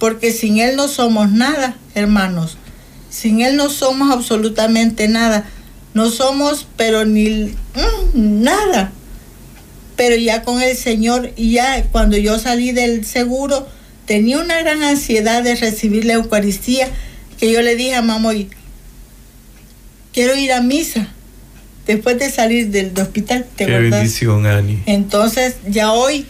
porque 0.05 0.32
sin 0.32 0.59
Él 0.59 0.76
no 0.76 0.86
somos 0.86 1.32
nada, 1.32 1.78
hermanos. 1.94 2.59
Sin 3.09 3.40
Él 3.40 3.57
no 3.57 3.70
somos 3.70 4.12
absolutamente 4.12 5.09
nada. 5.09 5.48
No 5.94 6.11
somos, 6.11 6.66
pero 6.76 7.07
ni 7.07 7.30
mm, 7.30 8.42
nada. 8.42 8.92
Pero 9.96 10.16
ya 10.16 10.42
con 10.42 10.61
el 10.61 10.76
Señor, 10.76 11.34
ya 11.36 11.84
cuando 11.84 12.18
yo 12.18 12.38
salí 12.38 12.72
del 12.72 13.07
seguro, 13.07 13.66
tenía 14.05 14.40
una 14.40 14.59
gran 14.59 14.82
ansiedad 14.82 15.42
de 15.42 15.55
recibir 15.55 16.05
la 16.05 16.12
Eucaristía 16.12 16.86
que 17.40 17.50
yo 17.50 17.62
le 17.62 17.74
dije 17.74 17.94
a 17.94 18.02
Mamoy, 18.02 18.50
quiero 20.12 20.36
ir 20.36 20.52
a 20.52 20.61
misa 20.61 21.14
después 21.86 22.18
de 22.18 22.30
salir 22.30 22.68
del 22.68 22.92
hospital. 23.00 23.46
¿te 23.57 23.64
Qué 23.64 23.78
bendición, 23.78 24.44
Ani. 24.44 24.82
Entonces, 24.84 25.57
ya 25.66 25.92
hoy 25.92 26.26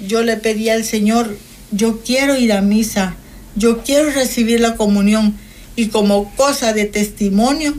yo 0.00 0.22
le 0.22 0.38
pedí 0.38 0.70
al 0.70 0.86
Señor, 0.86 1.36
yo 1.70 2.00
quiero 2.00 2.36
ir 2.36 2.52
a 2.52 2.60
misa, 2.60 3.16
yo 3.56 3.82
quiero 3.82 4.10
recibir 4.10 4.60
la 4.60 4.76
comunión. 4.76 5.34
Y 5.76 5.88
como 5.88 6.34
cosa 6.34 6.72
de 6.72 6.86
testimonio, 6.86 7.74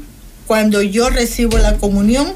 cuando 0.47 0.81
yo 0.81 1.09
recibo 1.09 1.57
la 1.57 1.77
comunión, 1.77 2.33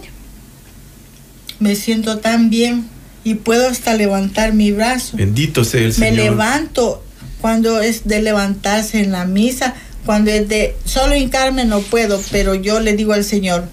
me 1.59 1.75
siento 1.75 2.19
tan 2.19 2.49
bien 2.49 2.85
y 3.23 3.35
puedo 3.35 3.69
hasta 3.69 3.93
levantar 3.93 4.53
mi 4.53 4.71
brazo. 4.71 5.17
Bendito 5.17 5.63
sea 5.63 5.81
el 5.81 5.93
Señor. 5.93 6.11
Me 6.11 6.17
levanto 6.17 7.03
cuando 7.39 7.79
es 7.81 8.05
de 8.05 8.21
levantarse 8.21 8.99
en 8.99 9.11
la 9.11 9.25
misa, 9.25 9.75
cuando 10.05 10.31
es 10.31 10.47
de 10.49 10.75
solo 10.85 11.15
hincarme 11.15 11.65
no 11.65 11.79
puedo, 11.79 12.21
pero 12.31 12.55
yo 12.55 12.79
le 12.79 12.93
digo 12.93 13.13
al 13.13 13.23
Señor, 13.23 13.65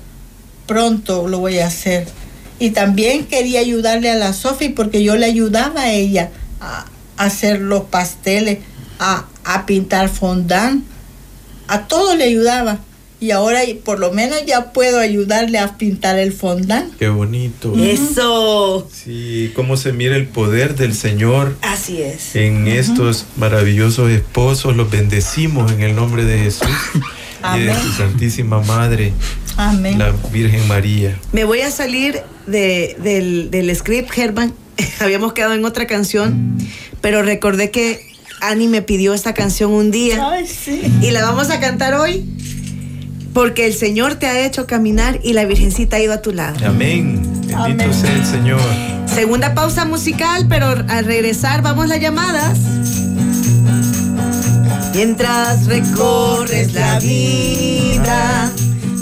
pronto 0.67 1.27
lo 1.29 1.39
voy 1.39 1.59
a 1.59 1.67
hacer. 1.67 2.07
Y 2.61 2.71
también 2.71 3.27
quería 3.27 3.61
ayudarle 3.61 4.11
a 4.11 4.17
la 4.17 4.33
Sofi 4.33 4.69
porque 4.69 5.03
yo 5.03 5.17
le 5.17 5.27
ayudaba 5.27 5.83
a 5.83 5.93
ella 5.93 6.31
a, 6.61 6.87
hacer 7.25 7.61
los 7.61 7.85
pasteles, 7.85 8.59
a, 8.99 9.27
a 9.45 9.67
pintar 9.67 10.09
fondant, 10.09 10.85
a 11.69 11.87
todo 11.87 12.17
le 12.17 12.25
ayudaba 12.25 12.81
y 13.21 13.33
ahora 13.33 13.61
por 13.85 13.99
lo 13.99 14.13
menos 14.13 14.39
ya 14.47 14.73
puedo 14.73 14.99
ayudarle 14.99 15.59
a 15.59 15.77
pintar 15.77 16.19
el 16.19 16.33
fondant. 16.33 16.97
Qué 16.97 17.09
bonito. 17.11 17.75
Eso. 17.77 18.89
Sí, 18.91 19.53
cómo 19.55 19.77
se 19.77 19.93
mira 19.93 20.17
el 20.17 20.27
poder 20.27 20.75
del 20.75 20.95
Señor. 20.95 21.55
Así 21.61 22.01
es. 22.01 22.35
En 22.35 22.67
estos 22.67 23.27
maravillosos 23.37 24.11
esposos 24.11 24.75
los 24.75 24.91
bendecimos 24.91 25.71
en 25.71 25.83
el 25.83 25.95
nombre 25.95 26.25
de 26.25 26.39
Jesús 26.39 26.69
y 27.57 27.61
de 27.61 27.75
su 27.79 27.93
Santísima 27.93 28.63
Madre. 28.63 29.13
Amén. 29.59 29.99
La 29.99 30.15
Virgen 30.33 30.67
María. 30.67 31.19
Me 31.33 31.45
voy 31.45 31.61
a 31.61 31.71
salir 31.71 32.23
de, 32.47 32.97
del, 33.03 33.51
del 33.51 33.77
script, 33.77 34.11
Germán. 34.11 34.55
Habíamos 35.01 35.35
quedado 35.35 35.53
en 35.53 35.65
otra 35.67 35.87
canción, 35.87 36.57
pero 37.01 37.23
recordé 37.23 37.71
que 37.71 38.11
Ani 38.41 38.69
me 38.69 38.83
pidió 38.83 39.15
esta 39.15 39.35
canción 39.35 39.73
un 39.73 39.91
día. 39.91 40.19
Ay, 40.31 40.47
sí. 40.47 40.83
Y 41.03 41.11
la 41.11 41.23
vamos 41.23 41.51
a 41.51 41.61
cantar 41.61 41.95
hoy 41.95 42.25
porque 43.33 43.67
el 43.67 43.75
Señor 43.75 44.17
te 44.17 44.27
ha 44.27 44.45
hecho 44.47 44.67
caminar 44.67 45.21
y 45.23 45.35
la 45.35 45.45
Virgencita 45.45 45.97
ha 45.97 46.01
ido 46.01 46.13
a 46.13 46.23
tu 46.23 46.33
lado. 46.33 46.67
Amén. 46.67 47.23
Bendito 47.47 47.93
sea 47.93 48.13
el 48.13 48.27
Señor. 48.27 48.61
Segunda 49.07 49.55
pausa 49.55 49.85
musical, 49.85 50.47
pero 50.49 50.67
al 50.67 51.05
regresar 51.05 51.63
vamos 51.63 51.89
las 51.89 52.01
llamadas. 52.01 52.59
Mientras 54.95 55.67
recorres 55.67 56.73
la 56.73 56.99
vida, 56.99 58.51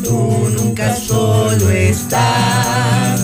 tú 0.05 0.49
nunca 0.57 0.95
solo 0.95 1.71
estás. 1.71 3.21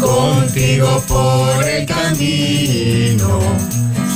Contigo 0.00 1.02
por 1.08 1.64
el 1.68 1.86
camino 1.86 3.40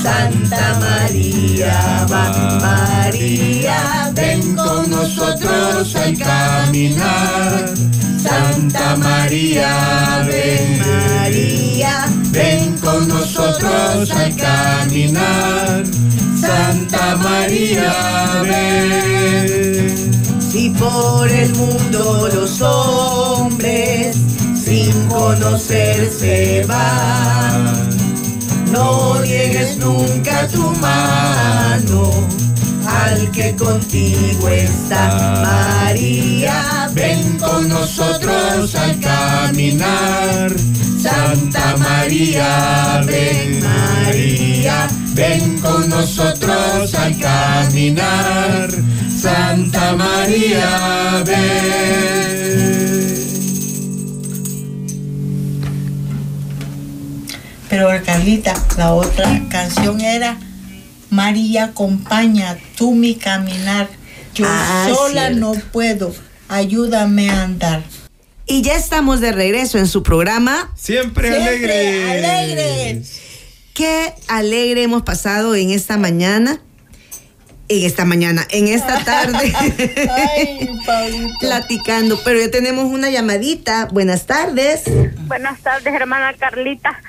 Santa 0.03 0.79
María, 0.81 2.07
María, 2.09 4.11
ven 4.15 4.57
con 4.57 4.89
nosotros 4.89 5.95
al 5.95 6.17
caminar. 6.17 7.69
Santa 8.17 8.97
María, 8.97 10.25
ven 10.27 10.79
María, 10.79 12.07
ven 12.31 12.79
con 12.79 13.09
nosotros 13.09 14.11
al 14.11 14.35
caminar. 14.37 15.85
Santa 16.41 17.17
María, 17.17 17.93
ven. 18.43 20.41
Si 20.41 20.71
por 20.71 21.31
el 21.31 21.55
mundo 21.57 22.27
los 22.33 22.63
hombres 22.63 24.17
sin 24.55 24.93
conocerse 25.09 26.65
van 26.67 27.90
no 28.73 29.21
niegues 29.23 29.77
nunca 29.79 30.47
tu 30.49 30.71
mano 30.81 32.11
al 32.87 33.31
que 33.31 33.55
contigo 33.57 34.49
está. 34.49 35.43
María, 35.43 36.91
ven 36.93 37.39
con 37.39 37.69
nosotros 37.69 38.75
al 38.75 39.01
caminar. 39.01 40.53
Santa 41.01 41.77
María, 41.79 43.01
ven 43.07 43.61
María, 43.63 44.89
ven 45.15 45.59
con 45.59 45.89
nosotros 45.89 46.95
al 46.95 47.19
caminar. 47.19 48.69
Santa 49.09 49.95
María, 49.97 51.23
ven. 51.25 52.40
Pero 57.71 57.89
Carlita, 58.05 58.53
la 58.77 58.93
otra 58.93 59.43
canción 59.49 60.01
era 60.01 60.37
María 61.09 61.67
acompaña 61.67 62.59
tú 62.77 62.95
mi 62.95 63.15
caminar. 63.15 63.89
Yo 64.35 64.45
ah, 64.49 64.89
sola 64.93 65.31
no 65.31 65.53
puedo, 65.53 66.13
ayúdame 66.49 67.31
a 67.31 67.45
andar. 67.45 67.85
Y 68.47 68.63
ya 68.63 68.75
estamos 68.75 69.21
de 69.21 69.31
regreso 69.31 69.79
en 69.79 69.87
su 69.87 70.03
programa. 70.03 70.73
Siempre, 70.75 71.31
alegres. 71.31 72.25
alegres. 72.25 73.21
Qué 73.73 74.15
alegre 74.27 74.83
hemos 74.83 75.03
pasado 75.03 75.55
en 75.55 75.71
esta 75.71 75.97
mañana. 75.97 76.61
En 77.69 77.85
esta 77.87 78.05
mañana, 78.05 78.49
en 78.51 78.67
esta 78.67 79.05
tarde. 79.05 79.55
Ay, 80.27 80.69
platicando. 81.39 82.21
Pero 82.25 82.41
ya 82.41 82.51
tenemos 82.51 82.87
una 82.87 83.11
llamadita. 83.11 83.87
Buenas 83.93 84.27
tardes. 84.27 84.83
Buenas 85.29 85.61
tardes, 85.61 85.95
hermana 85.95 86.35
Carlita. 86.37 87.01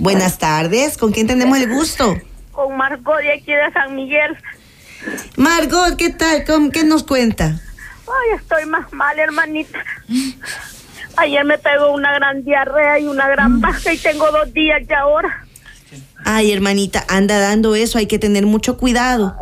Buenas 0.00 0.38
tardes, 0.38 0.96
¿con 0.96 1.12
quién 1.12 1.26
tenemos 1.26 1.58
el 1.58 1.68
gusto? 1.68 2.16
Con 2.52 2.74
Margot 2.74 3.18
de 3.18 3.34
aquí 3.34 3.52
de 3.52 3.70
San 3.74 3.94
Miguel. 3.94 4.34
Margot, 5.36 5.94
¿qué 5.98 6.08
tal? 6.08 6.42
¿Qué 6.72 6.84
nos 6.84 7.04
cuenta? 7.04 7.60
Ay, 8.06 8.38
estoy 8.38 8.64
más 8.64 8.90
mal, 8.94 9.18
hermanita. 9.18 9.78
Ayer 11.18 11.44
me 11.44 11.58
pegó 11.58 11.92
una 11.92 12.14
gran 12.14 12.42
diarrea 12.42 12.98
y 12.98 13.08
una 13.08 13.28
gran 13.28 13.58
mm. 13.58 13.60
baja 13.60 13.92
y 13.92 13.98
tengo 13.98 14.30
dos 14.30 14.50
días 14.54 14.80
ya 14.88 15.00
ahora. 15.00 15.44
Ay, 16.24 16.50
hermanita, 16.50 17.04
anda 17.06 17.38
dando 17.38 17.74
eso, 17.74 17.98
hay 17.98 18.06
que 18.06 18.18
tener 18.18 18.46
mucho 18.46 18.78
cuidado. 18.78 19.36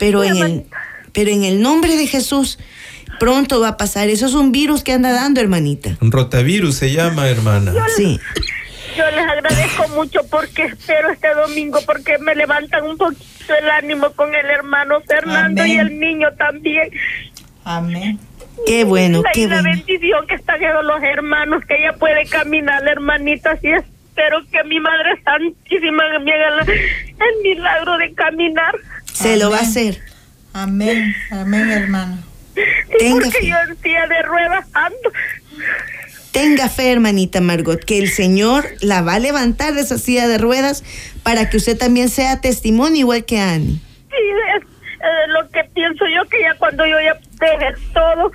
Pero 0.00 0.24
en 0.24 0.36
el, 0.38 0.66
pero 1.12 1.30
en 1.30 1.44
el 1.44 1.62
nombre 1.62 1.96
de 1.96 2.08
Jesús, 2.08 2.58
pronto 3.20 3.60
va 3.60 3.68
a 3.68 3.76
pasar. 3.76 4.08
Eso 4.08 4.26
es 4.26 4.34
un 4.34 4.50
virus 4.50 4.82
que 4.82 4.92
anda 4.92 5.12
dando, 5.12 5.40
hermanita. 5.40 5.96
Un 6.00 6.10
rotavirus 6.10 6.74
se 6.74 6.90
llama, 6.90 7.28
hermana. 7.28 7.72
Sí. 7.96 8.18
Les 9.14 9.26
agradezco 9.26 9.88
mucho 9.88 10.20
porque 10.30 10.64
espero 10.64 11.10
este 11.10 11.32
domingo 11.34 11.80
porque 11.86 12.18
me 12.18 12.34
levantan 12.34 12.84
un 12.84 12.96
poquito 12.96 13.54
el 13.58 13.70
ánimo 13.70 14.10
con 14.12 14.34
el 14.34 14.46
hermano 14.46 15.00
Fernando 15.02 15.64
y 15.64 15.76
el 15.76 15.98
niño 15.98 16.32
también. 16.32 16.90
Amén. 17.64 18.18
Qué 18.66 18.84
bueno, 18.84 19.22
la, 19.22 19.30
qué 19.32 19.46
la 19.46 19.62
bendición 19.62 20.26
que 20.26 20.36
están 20.36 20.60
los 20.60 21.02
hermanos, 21.02 21.64
que 21.66 21.76
ella 21.76 21.92
puede 21.94 22.24
caminar, 22.26 22.82
la 22.82 22.92
hermanita, 22.92 23.52
así 23.52 23.68
espero 23.68 24.38
que 24.50 24.62
mi 24.64 24.78
Madre 24.78 25.20
Santísima 25.24 26.04
me 26.20 26.32
haga 26.32 26.62
el 26.62 27.42
milagro 27.42 27.98
de 27.98 28.14
caminar. 28.14 28.74
Se 29.12 29.36
lo 29.36 29.50
va 29.50 29.58
a 29.58 29.62
hacer. 29.62 30.00
Amén, 30.52 31.14
amén, 31.32 31.68
hermano. 31.70 32.18
Sí, 32.54 33.10
porque 33.10 33.48
yo 33.48 33.56
en 33.68 33.76
silla 33.82 34.06
de 34.06 34.22
ruedas 34.22 34.66
ando. 34.72 35.12
Tenga 36.34 36.68
fe, 36.68 36.90
hermanita 36.90 37.40
Margot, 37.40 37.78
que 37.84 37.96
el 37.96 38.08
Señor 38.08 38.64
la 38.80 39.02
va 39.02 39.14
a 39.14 39.18
levantar 39.20 39.72
de 39.72 39.82
esa 39.82 39.98
silla 39.98 40.26
de 40.26 40.36
ruedas 40.36 40.82
para 41.22 41.48
que 41.48 41.56
usted 41.58 41.78
también 41.78 42.08
sea 42.08 42.40
testimonio 42.40 43.02
igual 43.02 43.24
que 43.24 43.38
Annie. 43.38 43.78
Sí, 44.10 44.16
es, 44.56 44.64
lo 45.28 45.48
que 45.50 45.62
pienso 45.72 46.04
yo, 46.08 46.28
que 46.28 46.40
ya 46.40 46.54
cuando 46.58 46.84
yo 46.86 46.96
ya 47.00 47.16
deje 47.38 47.80
todo, 47.92 48.32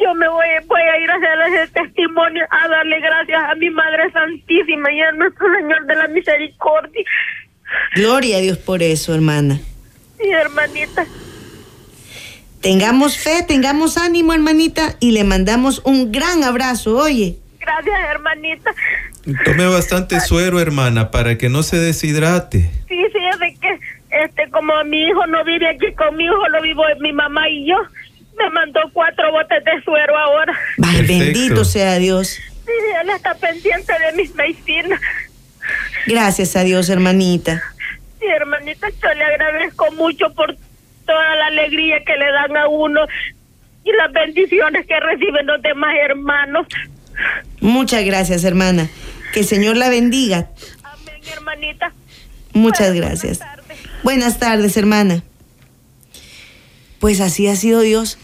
yo 0.00 0.14
me 0.14 0.26
voy, 0.26 0.46
voy 0.66 0.80
a 0.80 0.98
ir 1.00 1.10
a 1.10 1.16
hacer 1.16 1.52
ese 1.52 1.72
testimonio, 1.74 2.46
a 2.48 2.68
darle 2.68 2.98
gracias 3.00 3.42
a 3.46 3.54
mi 3.56 3.68
Madre 3.68 4.10
Santísima 4.10 4.90
y 4.90 5.02
a 5.02 5.12
nuestro 5.12 5.46
Señor 5.54 5.84
de 5.84 5.94
la 5.94 6.08
Misericordia. 6.08 7.04
Gloria 7.94 8.38
a 8.38 8.40
Dios 8.40 8.56
por 8.56 8.82
eso, 8.82 9.14
hermana. 9.14 9.60
Sí, 10.18 10.30
hermanita. 10.30 11.04
Tengamos 12.62 13.18
fe, 13.18 13.42
tengamos 13.42 13.98
ánimo, 13.98 14.32
hermanita, 14.32 14.94
y 15.00 15.10
le 15.10 15.24
mandamos 15.24 15.82
un 15.84 16.12
gran 16.12 16.44
abrazo, 16.44 16.96
oye. 16.96 17.36
Gracias, 17.58 17.94
hermanita. 18.08 18.70
Tome 19.44 19.66
bastante 19.66 20.20
suero, 20.20 20.60
hermana, 20.60 21.10
para 21.10 21.36
que 21.36 21.48
no 21.48 21.64
se 21.64 21.78
deshidrate. 21.78 22.70
Sí, 22.88 22.96
sí, 23.12 23.18
es 23.32 23.38
de 23.40 23.56
que, 23.60 23.80
este, 24.24 24.48
como 24.50 24.72
mi 24.84 25.08
hijo 25.08 25.26
no 25.26 25.44
vive 25.44 25.68
aquí 25.68 25.92
conmigo, 25.94 26.36
lo 26.50 26.62
vivo 26.62 26.84
mi 27.00 27.12
mamá 27.12 27.48
y 27.48 27.66
yo, 27.68 27.76
me 28.38 28.48
mandó 28.50 28.80
cuatro 28.92 29.32
botes 29.32 29.64
de 29.64 29.82
suero 29.82 30.16
ahora. 30.16 30.56
Bendito 30.78 31.64
sea 31.64 31.98
Dios. 31.98 32.38
Sí, 32.64 32.72
él 33.02 33.10
está 33.10 33.34
pendiente 33.34 33.92
de 33.92 34.16
mis 34.16 34.32
medicinas. 34.36 35.00
Gracias 36.06 36.54
a 36.54 36.62
Dios, 36.62 36.88
hermanita. 36.90 37.60
Sí, 38.20 38.26
hermanita. 38.26 38.86
hermanita, 38.86 39.08
yo 39.08 39.14
le 39.14 39.24
agradezco 39.24 39.90
mucho 39.92 40.32
por 40.32 40.56
toda 41.12 41.36
la 41.36 41.46
alegría 41.48 42.02
que 42.06 42.16
le 42.16 42.32
dan 42.32 42.56
a 42.56 42.68
uno 42.68 43.00
y 43.84 43.92
las 43.92 44.12
bendiciones 44.12 44.86
que 44.86 44.98
reciben 44.98 45.46
los 45.46 45.60
demás 45.60 45.94
hermanos. 46.08 46.66
Muchas 47.60 48.04
gracias, 48.04 48.44
hermana. 48.44 48.88
Que 49.34 49.40
el 49.40 49.46
Señor 49.46 49.76
la 49.76 49.90
bendiga. 49.90 50.48
Amén, 50.82 51.20
hermanita. 51.30 51.92
Muchas 52.54 52.94
gracias. 52.94 53.38
Buenas 53.38 53.56
tardes. 53.56 53.78
buenas 54.02 54.38
tardes, 54.38 54.76
hermana. 54.78 55.22
Pues 56.98 57.20
así 57.20 57.46
ha 57.46 57.56
sido 57.56 57.80
Dios. 57.80 58.18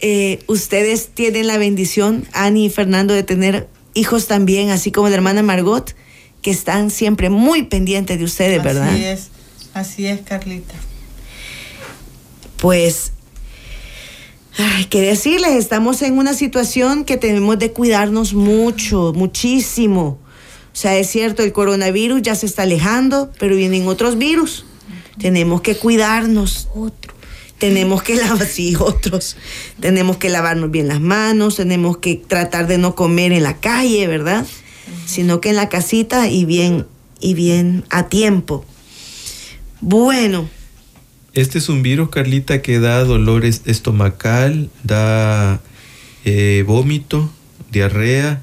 Eh, 0.00 0.40
ustedes 0.48 1.10
tienen 1.10 1.46
la 1.46 1.58
bendición, 1.58 2.26
Ani 2.32 2.66
y 2.66 2.70
Fernando, 2.70 3.14
de 3.14 3.22
tener 3.22 3.68
hijos 3.94 4.26
también, 4.26 4.70
así 4.70 4.90
como 4.90 5.08
la 5.08 5.14
hermana 5.14 5.42
Margot, 5.42 5.94
que 6.42 6.50
están 6.50 6.90
siempre 6.90 7.30
muy 7.30 7.62
pendientes 7.62 8.18
de 8.18 8.24
ustedes, 8.24 8.62
¿verdad? 8.62 8.88
Así 8.88 9.04
es, 9.04 9.30
así 9.74 10.06
es, 10.06 10.20
Carlita. 10.22 10.74
Pues 12.58 13.12
Ay, 14.58 14.86
qué 14.86 15.02
decirles, 15.02 15.50
estamos 15.50 16.00
en 16.00 16.16
una 16.16 16.32
situación 16.32 17.04
que 17.04 17.18
tenemos 17.18 17.58
de 17.58 17.72
cuidarnos 17.72 18.32
mucho, 18.32 19.12
muchísimo. 19.14 20.18
O 20.72 20.78
sea, 20.78 20.96
es 20.96 21.10
cierto, 21.10 21.42
el 21.42 21.52
coronavirus 21.52 22.22
ya 22.22 22.34
se 22.34 22.46
está 22.46 22.62
alejando, 22.62 23.30
pero 23.38 23.54
vienen 23.54 23.86
otros 23.86 24.16
virus. 24.16 24.64
Tenemos 25.18 25.60
que 25.60 25.76
cuidarnos. 25.76 26.68
Otro. 26.74 27.14
Tenemos 27.58 28.02
que 28.02 28.16
lavar, 28.16 28.46
sí, 28.46 28.76
otros. 28.78 29.36
Tenemos 29.80 30.16
que 30.16 30.30
lavarnos 30.30 30.70
bien 30.70 30.88
las 30.88 31.00
manos, 31.00 31.56
tenemos 31.56 31.98
que 31.98 32.16
tratar 32.16 32.66
de 32.66 32.78
no 32.78 32.94
comer 32.94 33.32
en 33.32 33.42
la 33.42 33.58
calle, 33.58 34.06
¿verdad? 34.06 34.46
Sino 35.06 35.40
que 35.40 35.50
en 35.50 35.56
la 35.56 35.68
casita 35.68 36.28
y 36.28 36.46
bien, 36.46 36.86
y 37.20 37.34
bien 37.34 37.84
a 37.90 38.08
tiempo. 38.08 38.64
Bueno, 39.80 40.48
este 41.36 41.58
es 41.58 41.68
un 41.68 41.82
virus, 41.82 42.08
Carlita, 42.08 42.62
que 42.62 42.80
da 42.80 43.04
dolores 43.04 43.60
estomacal, 43.66 44.70
da 44.82 45.60
eh, 46.24 46.64
vómito, 46.66 47.30
diarrea 47.70 48.42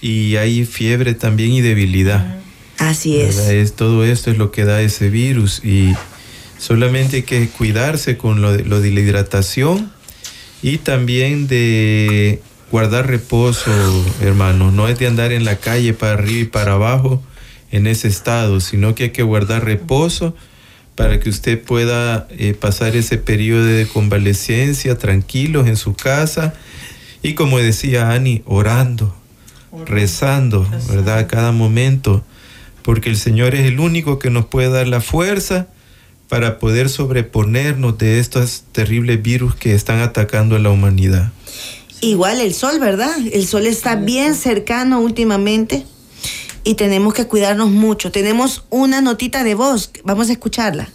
y 0.00 0.36
hay 0.36 0.64
fiebre 0.64 1.14
también 1.14 1.50
y 1.50 1.62
debilidad. 1.62 2.38
Así 2.78 3.20
es. 3.20 3.74
Todo 3.74 4.04
esto 4.04 4.30
es 4.30 4.38
lo 4.38 4.52
que 4.52 4.64
da 4.64 4.80
ese 4.80 5.10
virus 5.10 5.64
y 5.64 5.94
solamente 6.58 7.16
hay 7.16 7.22
que 7.24 7.48
cuidarse 7.48 8.16
con 8.16 8.40
lo 8.40 8.52
de, 8.52 8.64
lo 8.64 8.80
de 8.80 8.92
la 8.92 9.00
hidratación 9.00 9.90
y 10.62 10.78
también 10.78 11.48
de 11.48 12.40
guardar 12.70 13.08
reposo, 13.08 13.72
hermano. 14.22 14.70
No 14.70 14.86
es 14.86 14.96
de 14.96 15.08
andar 15.08 15.32
en 15.32 15.44
la 15.44 15.56
calle 15.56 15.92
para 15.92 16.12
arriba 16.12 16.40
y 16.42 16.44
para 16.44 16.74
abajo 16.74 17.20
en 17.72 17.88
ese 17.88 18.06
estado, 18.06 18.60
sino 18.60 18.94
que 18.94 19.04
hay 19.04 19.10
que 19.10 19.24
guardar 19.24 19.64
reposo 19.64 20.36
para 20.98 21.20
que 21.20 21.30
usted 21.30 21.62
pueda 21.62 22.26
eh, 22.30 22.54
pasar 22.54 22.96
ese 22.96 23.18
periodo 23.18 23.64
de 23.64 23.86
convalecencia 23.86 24.98
tranquilos 24.98 25.68
en 25.68 25.76
su 25.76 25.94
casa 25.94 26.54
y 27.22 27.34
como 27.34 27.58
decía 27.58 28.10
Ani, 28.10 28.42
orando, 28.46 29.14
rezando, 29.86 30.68
¿verdad? 30.88 31.28
cada 31.28 31.52
momento, 31.52 32.24
porque 32.82 33.10
el 33.10 33.16
Señor 33.16 33.54
es 33.54 33.64
el 33.66 33.78
único 33.78 34.18
que 34.18 34.30
nos 34.30 34.46
puede 34.46 34.70
dar 34.70 34.88
la 34.88 35.00
fuerza 35.00 35.68
para 36.28 36.58
poder 36.58 36.88
sobreponernos 36.88 37.96
de 37.96 38.18
estos 38.18 38.64
terribles 38.72 39.22
virus 39.22 39.54
que 39.54 39.76
están 39.76 40.00
atacando 40.00 40.56
a 40.56 40.58
la 40.58 40.70
humanidad. 40.70 41.30
Igual 42.00 42.40
el 42.40 42.52
sol, 42.54 42.80
¿verdad? 42.80 43.16
El 43.32 43.46
sol 43.46 43.68
está 43.68 43.94
bien 43.94 44.34
cercano 44.34 44.98
últimamente 44.98 45.86
y 46.68 46.74
tenemos 46.74 47.14
que 47.14 47.26
cuidarnos 47.26 47.70
mucho. 47.70 48.12
Tenemos 48.12 48.66
una 48.68 49.00
notita 49.00 49.42
de 49.42 49.54
voz, 49.54 49.90
vamos 50.04 50.28
a 50.28 50.32
escucharla. 50.32 50.86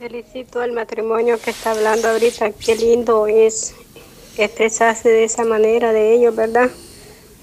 Felicito 0.00 0.60
al 0.60 0.72
matrimonio 0.72 1.38
que 1.38 1.50
está 1.50 1.70
hablando 1.70 2.08
ahorita, 2.08 2.50
qué 2.50 2.74
lindo 2.74 3.28
es 3.28 3.72
expresarse 4.36 5.08
de 5.08 5.22
esa 5.22 5.44
manera 5.44 5.92
de 5.92 6.14
ellos, 6.14 6.34
¿verdad? 6.34 6.70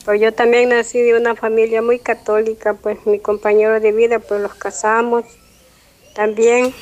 Pues 0.04 0.20
yo 0.20 0.34
también 0.34 0.68
nací 0.68 1.00
de 1.00 1.16
una 1.16 1.38
familia 1.38 1.82
muy 1.82 2.00
católica, 2.00 2.74
pues 2.74 2.98
mi 3.06 3.18
compañero 3.18 3.80
de 3.80 3.94
vida, 3.94 4.20
pues 4.20 4.42
los 4.42 4.56
casamos 4.56 5.24
también. 6.16 6.74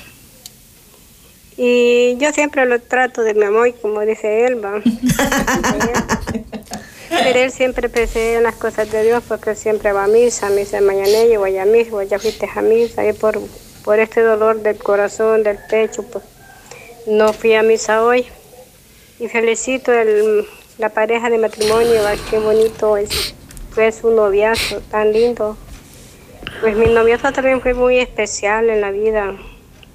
Y 1.57 2.18
yo 2.18 2.34
siempre 2.34 2.66
lo 2.66 2.82
trato 2.82 3.22
de 3.22 3.36
mi 3.36 3.43
amor, 3.43 3.72
como 3.84 4.01
dice 4.01 4.47
él, 4.47 4.66
¿va? 4.66 4.82
Pero 7.10 7.39
él 7.39 7.51
siempre 7.51 7.89
pensé 7.89 8.36
en 8.36 8.43
las 8.43 8.56
cosas 8.56 8.91
de 8.91 9.03
Dios 9.03 9.24
porque 9.28 9.56
siempre 9.56 9.91
va 9.91 10.06
a 10.06 10.08
misa, 10.08 10.47
a 10.47 10.49
misa 10.49 10.78
de 10.80 10.86
mañana, 10.86 11.26
yo 11.32 11.39
voy 11.39 11.58
a 11.58 11.66
misa, 11.66 12.03
ya 12.03 12.20
fuiste 12.20 12.49
a 12.53 12.62
misa, 12.62 13.08
y 13.08 13.14
por, 13.14 13.39
por 13.84 13.99
este 13.99 14.22
dolor 14.22 14.62
del 14.62 14.78
corazón, 14.78 15.43
del 15.43 15.58
pecho, 15.70 16.03
pues 16.03 16.24
no 17.08 17.34
fui 17.34 17.53
a 17.53 17.64
misa 17.64 18.03
hoy. 18.03 18.26
Y 19.20 19.28
felicito 19.28 19.93
el, 19.93 20.45
la 20.78 20.89
pareja 20.89 21.30
de 21.30 21.38
matrimonio, 21.38 22.01
qué 22.30 22.39
bonito 22.39 22.97
es, 22.97 23.34
fue 23.72 23.91
su 23.91 24.12
noviazo, 24.12 24.82
tan 24.91 25.14
lindo. 25.14 25.58
Pues 26.62 26.76
mi 26.76 26.88
noviazo 26.88 27.32
también 27.32 27.62
fue 27.62 27.74
muy 27.74 27.99
especial 27.99 28.70
en 28.70 28.82
la 28.82 28.91
vida, 28.91 29.36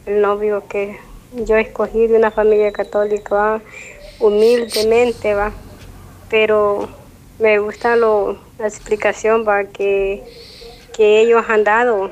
el 0.07 0.21
novio 0.21 0.65
que 0.69 0.99
yo 1.33 1.57
escogí 1.57 2.07
de 2.07 2.17
una 2.17 2.31
familia 2.31 2.73
católica, 2.73 3.61
humildemente, 4.19 5.35
va, 5.35 5.53
pero 6.29 6.89
me 7.41 7.59
gusta 7.59 7.97
lo, 7.97 8.38
la 8.59 8.66
explicación 8.66 9.45
para 9.45 9.68
que, 9.68 10.22
que 10.93 11.20
ellos 11.20 11.43
han 11.49 11.64
dado. 11.64 12.11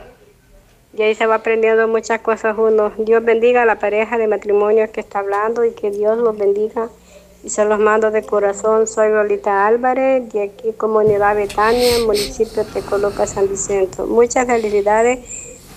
Y 0.96 1.02
ahí 1.02 1.14
se 1.14 1.26
va 1.26 1.36
aprendiendo 1.36 1.86
muchas 1.86 2.20
cosas 2.22 2.56
uno. 2.58 2.92
Dios 2.98 3.22
bendiga 3.22 3.62
a 3.62 3.66
la 3.66 3.78
pareja 3.78 4.16
de 4.16 4.26
matrimonio 4.26 4.90
que 4.90 5.00
está 5.00 5.18
hablando 5.20 5.64
y 5.64 5.72
que 5.72 5.90
Dios 5.90 6.16
los 6.18 6.36
bendiga. 6.36 6.88
Y 7.44 7.50
se 7.50 7.64
los 7.66 7.78
mando 7.78 8.10
de 8.10 8.22
corazón. 8.22 8.86
Soy 8.86 9.10
Lolita 9.10 9.66
Álvarez, 9.66 10.32
de 10.32 10.44
aquí 10.44 10.72
Comunidad 10.76 11.36
Betania, 11.36 11.98
municipio 12.04 12.64
de 12.64 12.80
Coloca 12.80 13.26
San 13.26 13.48
Vicente. 13.48 14.02
Muchas 14.02 14.46
felicidades, 14.46 15.20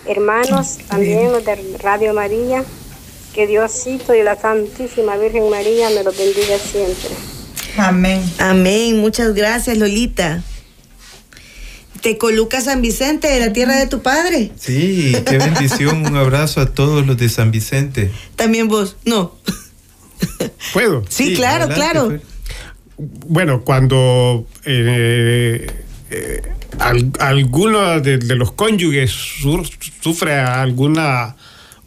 hermanos, 0.05 0.79
también 0.89 1.31
los 1.31 1.43
de 1.43 1.77
Radio 1.79 2.13
María. 2.13 2.63
Que 3.33 3.47
Diosito 3.47 4.13
y 4.13 4.23
la 4.23 4.35
Santísima 4.35 5.15
Virgen 5.17 5.49
María 5.49 5.89
me 5.89 6.03
los 6.03 6.17
bendiga 6.17 6.57
siempre. 6.57 7.30
Amén. 7.77 8.21
Amén. 8.39 8.99
Muchas 8.99 9.33
gracias, 9.33 9.77
Lolita. 9.77 10.43
Te 12.01 12.17
coloca 12.17 12.61
San 12.61 12.81
Vicente, 12.81 13.27
de 13.27 13.39
la 13.39 13.53
tierra 13.53 13.77
de 13.77 13.87
tu 13.87 14.01
padre. 14.01 14.51
Sí, 14.57 15.15
qué 15.27 15.37
bendición. 15.37 16.05
Un 16.05 16.17
abrazo 16.17 16.59
a 16.61 16.73
todos 16.73 17.05
los 17.05 17.17
de 17.17 17.29
San 17.29 17.51
Vicente. 17.51 18.11
También 18.35 18.67
vos, 18.67 18.97
no. 19.05 19.35
¿Puedo? 20.73 21.05
Sí, 21.09 21.27
sí 21.27 21.33
claro, 21.35 21.65
adelante, 21.65 21.75
claro. 21.75 22.07
Pues. 22.07 22.21
Bueno, 23.27 23.61
cuando 23.61 24.47
eh, 24.65 25.67
eh, 26.09 26.41
al, 26.79 27.11
alguno 27.19 27.99
de, 27.99 28.17
de, 28.17 28.35
los 28.35 28.51
cónyuges 28.51 29.11
sur, 29.11 29.63
sufre 30.01 30.39
alguna 30.39 31.35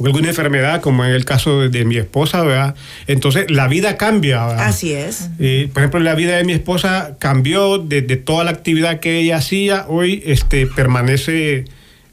alguna 0.03 0.29
enfermedad, 0.29 0.81
como 0.81 1.05
en 1.05 1.13
el 1.13 1.25
caso 1.25 1.61
de, 1.61 1.69
de 1.69 1.85
mi 1.85 1.97
esposa, 1.97 2.43
¿verdad? 2.43 2.75
Entonces 3.07 3.51
la 3.51 3.69
vida 3.69 3.97
cambia. 3.97 4.47
¿verdad? 4.47 4.67
Así 4.67 4.93
es. 4.93 5.31
Eh, 5.39 5.69
por 5.73 5.83
ejemplo, 5.83 6.01
la 6.01 6.15
vida 6.15 6.37
de 6.37 6.45
mi 6.45 6.53
esposa 6.53 7.17
cambió 7.19 7.79
de, 7.79 8.03
de, 8.03 8.17
toda 8.17 8.45
la 8.45 8.51
actividad 8.51 9.01
que 9.01 9.19
ella 9.19 9.37
hacía, 9.37 9.87
hoy 9.89 10.23
este, 10.27 10.67
permanece 10.67 11.65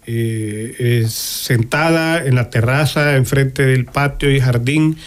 eh, 0.05 1.05
sentada 1.07 2.23
en 2.25 2.35
la 2.35 2.49
terraza, 2.49 3.15
enfrente 3.15 3.65
del 3.65 3.85
patio 3.85 4.31
y 4.31 4.39
jardín. 4.39 4.97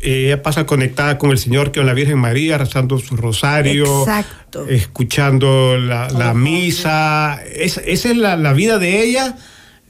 ella 0.00 0.42
pasa 0.42 0.64
conectada 0.64 1.18
con 1.18 1.30
el 1.30 1.38
Señor, 1.38 1.72
con 1.72 1.86
la 1.86 1.94
Virgen 1.94 2.18
María, 2.18 2.56
rezando 2.56 2.98
su 2.98 3.16
rosario, 3.16 4.02
Exacto. 4.02 4.68
escuchando 4.68 5.76
la, 5.76 6.08
la 6.10 6.34
misa. 6.34 7.40
Es, 7.44 7.78
esa 7.84 8.10
es 8.10 8.16
la, 8.16 8.36
la, 8.36 8.52
vida 8.52 8.78
de 8.78 9.02
ella. 9.02 9.36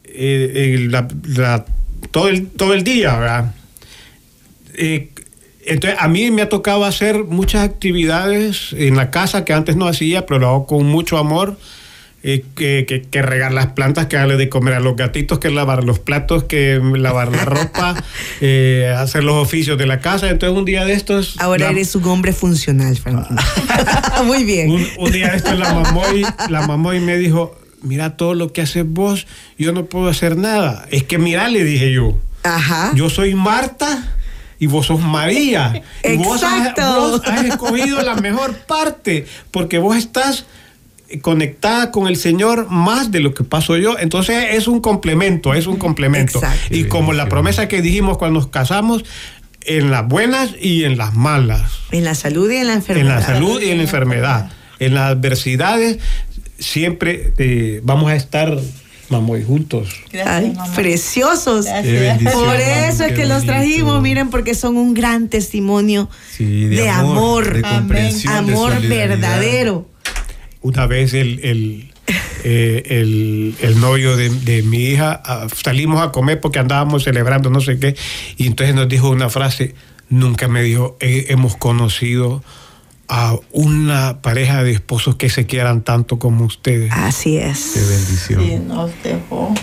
Eh, 0.04 0.86
la, 0.90 1.08
la 1.26 1.64
todo 2.10 2.28
el, 2.28 2.48
todo 2.48 2.74
el 2.74 2.84
día, 2.84 3.16
¿verdad? 3.16 3.54
Eh, 4.74 5.10
entonces, 5.64 5.98
a 6.00 6.08
mí 6.08 6.30
me 6.30 6.42
ha 6.42 6.48
tocado 6.48 6.84
hacer 6.84 7.24
muchas 7.24 7.62
actividades 7.62 8.72
en 8.72 8.96
la 8.96 9.10
casa 9.10 9.44
que 9.44 9.52
antes 9.52 9.76
no 9.76 9.86
hacía, 9.86 10.26
pero 10.26 10.40
lo 10.40 10.48
hago 10.48 10.66
con 10.66 10.86
mucho 10.86 11.18
amor. 11.18 11.56
Eh, 12.24 12.44
que, 12.54 12.86
que, 12.86 13.02
que, 13.02 13.20
regar 13.20 13.52
las 13.52 13.72
plantas, 13.72 14.06
que 14.06 14.14
darle 14.14 14.36
de 14.36 14.48
comer 14.48 14.74
a 14.74 14.80
los 14.80 14.94
gatitos, 14.94 15.40
que 15.40 15.50
lavar 15.50 15.82
los 15.82 15.98
platos, 15.98 16.44
que 16.44 16.80
lavar 16.80 17.32
la 17.32 17.44
ropa, 17.44 17.96
eh, 18.40 18.94
hacer 18.96 19.24
los 19.24 19.34
oficios 19.34 19.76
de 19.76 19.86
la 19.86 19.98
casa. 19.98 20.30
Entonces, 20.30 20.56
un 20.56 20.64
día 20.64 20.84
de 20.84 20.92
estos. 20.92 21.34
Ahora 21.40 21.64
la... 21.64 21.70
eres 21.72 21.96
un 21.96 22.04
hombre 22.04 22.32
funcional, 22.32 22.96
Franklin. 22.96 23.36
Muy 24.24 24.44
bien. 24.44 24.70
Un, 24.70 24.86
un, 24.98 25.10
día 25.10 25.32
de 25.32 25.38
estos, 25.38 25.58
la 25.58 25.74
mamá, 25.74 26.02
y, 26.14 26.22
la 26.48 26.64
mamá 26.64 26.94
y 26.94 27.00
me 27.00 27.18
dijo: 27.18 27.56
mira 27.82 28.16
todo 28.16 28.34
lo 28.34 28.52
que 28.52 28.62
haces 28.62 28.84
vos, 28.86 29.26
yo 29.58 29.72
no 29.72 29.86
puedo 29.86 30.08
hacer 30.08 30.36
nada. 30.36 30.86
Es 30.90 31.04
que 31.04 31.18
mira, 31.18 31.48
le 31.48 31.64
dije 31.64 31.92
yo, 31.92 32.16
Ajá. 32.42 32.92
yo 32.94 33.10
soy 33.10 33.34
Marta 33.34 34.16
y 34.58 34.66
vos 34.66 34.86
sos 34.86 35.00
María. 35.00 35.82
Y 36.04 36.16
vos 36.16 36.42
has, 36.42 36.74
vos 36.76 37.22
has, 37.26 37.44
escogido 37.44 38.02
la 38.02 38.14
mejor 38.14 38.54
parte, 38.54 39.26
porque 39.50 39.78
vos 39.78 39.96
estás 39.96 40.46
conectada 41.20 41.90
con 41.90 42.06
el 42.06 42.16
Señor 42.16 42.68
más 42.70 43.10
de 43.10 43.20
lo 43.20 43.34
que 43.34 43.44
paso 43.44 43.76
yo. 43.76 43.98
Entonces 43.98 44.46
es 44.52 44.66
un 44.66 44.80
complemento, 44.80 45.52
es 45.52 45.66
un 45.66 45.76
complemento. 45.76 46.38
Exacto. 46.38 46.74
Y 46.74 46.84
como 46.84 47.12
la 47.12 47.28
promesa 47.28 47.68
que 47.68 47.82
dijimos 47.82 48.18
cuando 48.18 48.40
nos 48.40 48.48
casamos, 48.48 49.04
en 49.64 49.90
las 49.90 50.06
buenas 50.08 50.50
y 50.60 50.84
en 50.84 50.96
las 50.96 51.14
malas. 51.14 51.70
En 51.90 52.04
la 52.04 52.14
salud 52.14 52.50
y 52.50 52.56
en 52.56 52.66
la 52.66 52.72
En 52.72 52.78
enfermedad. 52.78 53.20
la 53.20 53.26
salud 53.26 53.60
y 53.60 53.70
en 53.70 53.76
la 53.76 53.82
enfermedad. 53.84 54.50
En 54.78 54.94
las 54.94 55.12
adversidades 55.12 55.98
siempre 56.62 57.32
eh, 57.38 57.80
vamos 57.84 58.10
a 58.10 58.16
estar, 58.16 58.58
mamoy, 59.10 59.42
juntos. 59.44 59.90
Ay, 60.24 60.54
preciosos. 60.74 61.66
Por 61.66 62.56
eso 62.56 63.04
es 63.04 63.12
que 63.12 63.26
los 63.26 63.44
trajimos, 63.44 64.00
miren, 64.00 64.30
porque 64.30 64.54
son 64.54 64.76
un 64.76 64.94
gran 64.94 65.28
testimonio 65.28 66.08
Sí, 66.36 66.66
de, 66.66 66.88
amor, 66.88 67.52
de 67.54 67.62
comprensión, 67.62 68.32
de 68.32 68.52
amor 68.52 68.72
solidaridad. 68.74 69.08
verdadero. 69.18 69.88
Una 70.62 70.86
vez 70.86 71.12
el, 71.14 71.40
el, 71.42 71.90
eh, 72.44 72.82
el, 72.86 73.54
el 73.60 73.80
novio 73.80 74.16
de, 74.16 74.30
de 74.30 74.62
mi 74.62 74.78
hija 74.86 75.20
ah, 75.24 75.46
salimos 75.62 76.00
a 76.00 76.12
comer 76.12 76.40
porque 76.40 76.58
andábamos 76.60 77.04
celebrando 77.04 77.50
no 77.50 77.60
sé 77.60 77.78
qué 77.78 77.96
y 78.36 78.46
entonces 78.46 78.74
nos 78.74 78.88
dijo 78.88 79.10
una 79.10 79.28
frase, 79.28 79.74
nunca 80.08 80.46
me 80.48 80.62
dijo, 80.62 80.96
"Eh, 81.00 81.26
hemos 81.30 81.56
conocido 81.56 82.42
a 83.08 83.36
una 83.52 84.22
pareja 84.22 84.62
de 84.64 84.72
esposos 84.72 85.16
que 85.16 85.28
se 85.30 85.46
quieran 85.46 85.82
tanto 85.82 86.18
como 86.18 86.44
ustedes. 86.44 86.90
Así 86.92 87.36
es. 87.36 87.72
Qué 87.74 87.80
bendición. 87.80 88.40
Sí, 88.44 88.56
nos 88.66 88.90
dejó. 89.02 89.54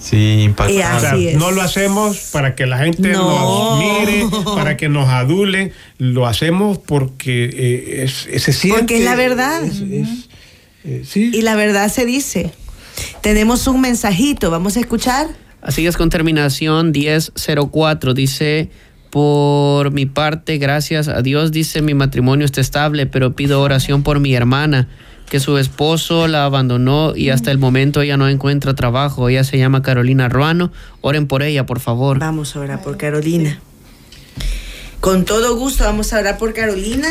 Sí, 0.00 0.42
impactante. 0.42 0.74
Y 0.74 0.96
O 0.96 1.00
sea, 1.00 1.12
así 1.12 1.28
es. 1.28 1.36
no 1.38 1.50
lo 1.50 1.62
hacemos 1.62 2.28
para 2.32 2.54
que 2.54 2.66
la 2.66 2.78
gente 2.78 3.08
No. 3.12 3.78
nos 3.78 3.78
mire, 3.78 4.26
para 4.54 4.76
que 4.76 4.88
nos 4.90 5.08
adule, 5.08 5.72
lo 5.98 6.26
hacemos 6.26 6.76
porque 6.78 7.44
eh, 7.52 8.04
es, 8.04 8.42
se 8.42 8.52
siente. 8.52 8.80
Porque 8.80 8.98
es 8.98 9.04
la 9.04 9.14
verdad. 9.16 9.64
es- 9.64 9.80
es- 9.80 10.28
eh, 10.84 11.02
sí. 11.08 11.30
Y 11.32 11.40
la 11.42 11.54
verdad 11.56 11.90
se 11.90 12.04
dice. 12.04 12.52
Tenemos 13.22 13.66
un 13.66 13.80
mensajito, 13.80 14.50
vamos 14.50 14.76
a 14.76 14.80
escuchar. 14.80 15.26
Así 15.62 15.86
es 15.86 15.96
con 15.96 16.10
terminación 16.10 16.92
1004. 16.92 18.12
Dice, 18.12 18.68
por 19.14 19.92
mi 19.92 20.06
parte, 20.06 20.58
gracias 20.58 21.06
a 21.06 21.22
Dios, 21.22 21.52
dice, 21.52 21.82
mi 21.82 21.94
matrimonio 21.94 22.44
está 22.44 22.60
estable, 22.60 23.06
pero 23.06 23.36
pido 23.36 23.60
oración 23.62 24.02
por 24.02 24.18
mi 24.18 24.34
hermana, 24.34 24.88
que 25.30 25.38
su 25.38 25.56
esposo 25.56 26.26
la 26.26 26.44
abandonó 26.44 27.14
y 27.14 27.30
hasta 27.30 27.52
el 27.52 27.58
momento 27.58 28.00
ella 28.00 28.16
no 28.16 28.28
encuentra 28.28 28.74
trabajo. 28.74 29.28
Ella 29.28 29.44
se 29.44 29.56
llama 29.56 29.82
Carolina 29.82 30.28
Ruano. 30.28 30.72
Oren 31.00 31.28
por 31.28 31.44
ella, 31.44 31.64
por 31.64 31.78
favor. 31.78 32.18
Vamos 32.18 32.56
a 32.56 32.58
orar 32.58 32.82
por 32.82 32.96
Carolina. 32.96 33.60
Con 34.98 35.24
todo 35.24 35.54
gusto 35.54 35.84
vamos 35.84 36.12
a 36.12 36.18
orar 36.18 36.36
por 36.36 36.52
Carolina 36.52 37.06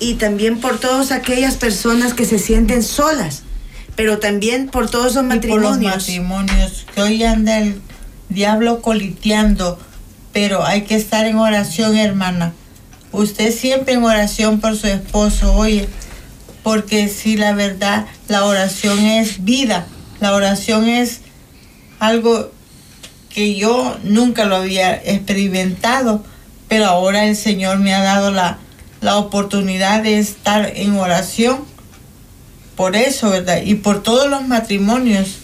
y 0.00 0.14
también 0.14 0.58
por 0.58 0.80
todas 0.80 1.12
aquellas 1.12 1.54
personas 1.54 2.14
que 2.14 2.24
se 2.24 2.40
sienten 2.40 2.82
solas, 2.82 3.44
pero 3.94 4.18
también 4.18 4.66
por 4.66 4.90
todos 4.90 5.14
los 5.14 5.24
Y 5.24 5.38
por 5.38 5.60
los 5.60 5.78
matrimonios. 5.78 5.94
matrimonios 5.98 6.84
que 6.92 7.00
hoy 7.00 7.22
anda 7.22 7.60
el 7.60 7.80
diablo 8.28 8.82
coliteando, 8.82 9.78
pero 10.32 10.64
hay 10.64 10.82
que 10.82 10.96
estar 10.96 11.26
en 11.26 11.36
oración, 11.36 11.96
hermana. 11.96 12.52
Usted 13.12 13.54
siempre 13.54 13.94
en 13.94 14.04
oración 14.04 14.60
por 14.60 14.76
su 14.76 14.86
esposo, 14.86 15.54
oye, 15.54 15.88
porque 16.62 17.08
si 17.08 17.36
la 17.36 17.52
verdad, 17.52 18.06
la 18.28 18.44
oración 18.44 18.98
es 19.00 19.44
vida, 19.44 19.86
la 20.20 20.34
oración 20.34 20.88
es 20.88 21.20
algo 21.98 22.50
que 23.28 23.54
yo 23.54 23.98
nunca 24.02 24.44
lo 24.44 24.56
había 24.56 24.94
experimentado, 24.94 26.24
pero 26.68 26.86
ahora 26.86 27.26
el 27.26 27.36
Señor 27.36 27.78
me 27.78 27.94
ha 27.94 28.02
dado 28.02 28.30
la, 28.30 28.58
la 29.00 29.16
oportunidad 29.16 30.02
de 30.02 30.18
estar 30.18 30.72
en 30.74 30.96
oración 30.96 31.64
por 32.76 32.96
eso, 32.96 33.30
¿verdad? 33.30 33.62
Y 33.62 33.74
por 33.74 34.02
todos 34.02 34.30
los 34.30 34.46
matrimonios, 34.48 35.36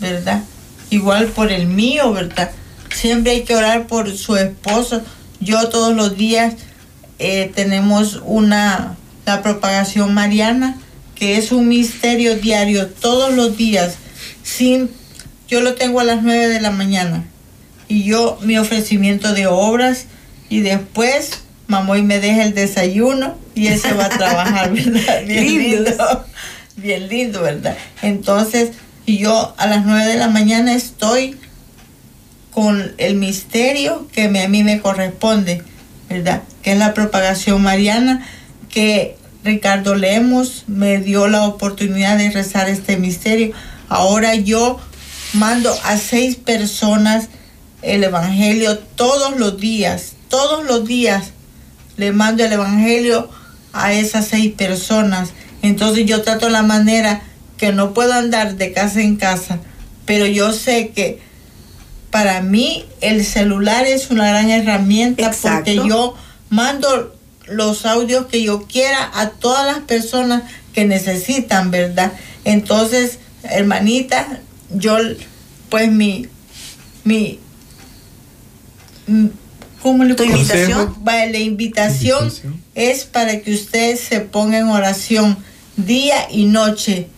¿verdad? 0.00 0.42
Igual 0.90 1.26
por 1.28 1.52
el 1.52 1.66
mío, 1.66 2.12
¿verdad? 2.12 2.50
Siempre 2.92 3.32
hay 3.32 3.42
que 3.42 3.54
orar 3.54 3.86
por 3.86 4.16
su 4.16 4.36
esposo. 4.36 5.02
Yo 5.40 5.68
todos 5.68 5.94
los 5.94 6.16
días 6.16 6.54
eh, 7.18 7.50
tenemos 7.54 8.20
una, 8.24 8.96
la 9.26 9.42
propagación 9.42 10.14
mariana, 10.14 10.78
que 11.14 11.36
es 11.36 11.52
un 11.52 11.68
misterio 11.68 12.36
diario, 12.36 12.86
todos 12.88 13.34
los 13.34 13.56
días, 13.56 13.96
sin, 14.42 14.90
yo 15.48 15.60
lo 15.60 15.74
tengo 15.74 16.00
a 16.00 16.04
las 16.04 16.22
9 16.22 16.48
de 16.48 16.60
la 16.60 16.70
mañana. 16.70 17.24
Y 17.88 18.04
yo, 18.04 18.38
mi 18.42 18.58
ofrecimiento 18.58 19.32
de 19.32 19.46
obras, 19.46 20.06
y 20.48 20.60
después 20.60 21.42
Mamoy 21.66 22.02
me 22.02 22.18
deja 22.18 22.44
el 22.44 22.54
desayuno 22.54 23.36
y 23.54 23.66
él 23.66 23.78
se 23.78 23.92
va 23.92 24.06
a 24.06 24.08
trabajar, 24.08 24.72
¿verdad? 24.72 25.22
Bien 25.26 25.46
lindo. 25.46 26.24
Bien 26.76 27.08
lindo, 27.08 27.42
¿verdad? 27.42 27.76
Entonces, 28.02 28.70
y 29.04 29.18
yo 29.18 29.54
a 29.58 29.66
las 29.66 29.84
9 29.84 30.06
de 30.06 30.16
la 30.16 30.28
mañana 30.28 30.74
estoy 30.74 31.36
con 32.58 32.92
el 32.98 33.14
misterio 33.14 34.08
que 34.10 34.24
a 34.24 34.48
mí 34.48 34.64
me 34.64 34.80
corresponde, 34.80 35.62
¿verdad? 36.10 36.42
Que 36.60 36.72
es 36.72 36.78
la 36.78 36.92
propagación 36.92 37.62
mariana, 37.62 38.26
que 38.68 39.16
Ricardo 39.44 39.94
Lemos 39.94 40.64
me 40.66 40.98
dio 40.98 41.28
la 41.28 41.44
oportunidad 41.44 42.18
de 42.18 42.32
rezar 42.32 42.68
este 42.68 42.96
misterio. 42.96 43.52
Ahora 43.88 44.34
yo 44.34 44.80
mando 45.34 45.72
a 45.84 45.98
seis 45.98 46.34
personas 46.34 47.28
el 47.82 48.02
Evangelio 48.02 48.76
todos 48.76 49.38
los 49.38 49.60
días, 49.60 50.14
todos 50.28 50.66
los 50.66 50.84
días 50.84 51.26
le 51.96 52.10
mando 52.10 52.44
el 52.44 52.52
Evangelio 52.52 53.30
a 53.72 53.92
esas 53.92 54.26
seis 54.26 54.52
personas. 54.52 55.28
Entonces 55.62 56.06
yo 56.06 56.22
trato 56.22 56.48
la 56.48 56.64
manera 56.64 57.22
que 57.56 57.72
no 57.72 57.94
puedo 57.94 58.14
andar 58.14 58.56
de 58.56 58.72
casa 58.72 59.00
en 59.00 59.14
casa, 59.14 59.60
pero 60.06 60.26
yo 60.26 60.52
sé 60.52 60.88
que 60.88 61.27
para 62.10 62.40
mí 62.42 62.84
el 63.00 63.24
celular 63.24 63.86
es 63.86 64.10
una 64.10 64.28
gran 64.28 64.50
herramienta 64.50 65.26
Exacto. 65.26 65.58
porque 65.74 65.88
yo 65.88 66.14
mando 66.50 67.14
los 67.46 67.84
audios 67.86 68.26
que 68.26 68.42
yo 68.42 68.66
quiera 68.66 69.10
a 69.14 69.30
todas 69.30 69.66
las 69.66 69.80
personas 69.84 70.42
que 70.72 70.84
necesitan, 70.84 71.70
¿verdad? 71.70 72.12
Entonces, 72.44 73.18
hermanita, 73.42 74.40
yo, 74.70 74.96
pues 75.70 75.90
mi, 75.90 76.26
mi, 77.04 77.38
mm, 79.06 79.26
¿cómo 79.82 80.04
le 80.04 80.14
¿Tu 80.14 80.24
puedo- 80.24 80.36
invitación? 80.36 80.94
La 81.04 81.38
invitación, 81.38 82.24
Invitación. 82.24 82.62
es 82.74 83.04
para 83.04 83.40
que 83.40 83.54
usted 83.54 83.98
se 83.98 84.20
ponga 84.20 84.58
en 84.58 84.68
oración 84.68 85.36
día 85.76 86.28
y 86.30 86.44
noche, 86.44 87.08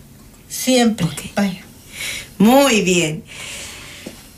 siempre. 0.49 1.05
Ok. 1.05 1.21
Vaya. 1.35 1.61
Muy 2.37 2.81
bien. 2.81 3.23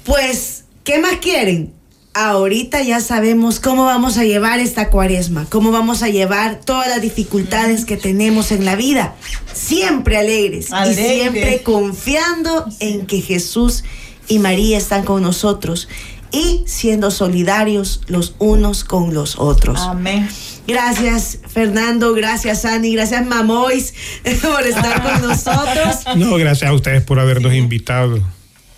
Pues, 0.06 0.66
¿qué 0.84 1.00
más 1.00 1.18
quieren? 1.22 1.74
Ahorita 2.16 2.84
ya 2.84 3.00
sabemos 3.00 3.60
cómo 3.60 3.86
vamos 3.86 4.18
a 4.20 4.24
llevar 4.24 4.60
esta 4.60 4.90
cuaresma, 4.90 5.48
cómo 5.50 5.72
vamos 5.72 6.04
a 6.04 6.10
llevar 6.10 6.60
todas 6.64 6.88
las 6.88 7.02
dificultades 7.02 7.86
que 7.86 7.98
tenemos 7.98 8.52
en 8.52 8.66
la 8.66 8.76
vida, 8.76 9.16
siempre 9.52 10.18
alegres 10.18 10.68
y 10.70 10.94
siempre 10.94 11.64
confiando 11.64 12.68
en 12.80 13.08
que 13.08 13.22
Jesús 13.22 13.84
y 14.28 14.38
María 14.38 14.78
están 14.78 15.04
con 15.06 15.24
nosotros 15.24 15.88
y 16.32 16.64
siendo 16.66 17.10
solidarios 17.12 18.02
los 18.08 18.36
unos 18.40 18.84
con 18.84 19.14
los 19.14 19.40
otros. 19.40 19.80
Amén. 19.82 20.28
Gracias 20.68 21.40
Fernando, 21.48 22.14
gracias 22.14 22.66
Ani, 22.66 22.94
gracias 22.94 23.26
Mamois 23.26 23.94
por 24.42 24.64
estar 24.64 25.02
con 25.02 25.22
nosotros. 25.30 26.16
No, 26.16 26.36
gracias 26.36 26.70
a 26.70 26.74
ustedes 26.74 27.04
por 27.04 27.20
habernos 27.20 27.54
invitado. 27.54 28.22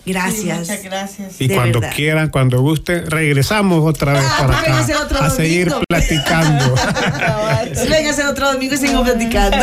Sí, 0.06 0.12
Gracias. 0.12 0.58
muchas 0.60 0.82
gracias. 0.84 1.40
Y 1.40 1.48
De 1.48 1.54
cuando 1.56 1.80
verdad. 1.80 1.96
quieran, 1.96 2.28
cuando 2.30 2.60
gusten, 2.62 3.10
regresamos 3.10 3.84
otra 3.84 4.12
vez 4.12 4.22
Ah, 4.24 4.36
para 4.46 4.58
acá 4.82 5.00
otro 5.02 5.18
a 5.20 5.30
seguir 5.30 5.68
domingo. 5.68 5.84
platicando. 5.88 6.74
Véngase 7.90 8.24
otro 8.24 8.52
domingo 8.52 8.74
y 8.76 8.78
seguimos 8.78 9.02
platicando. 9.08 9.56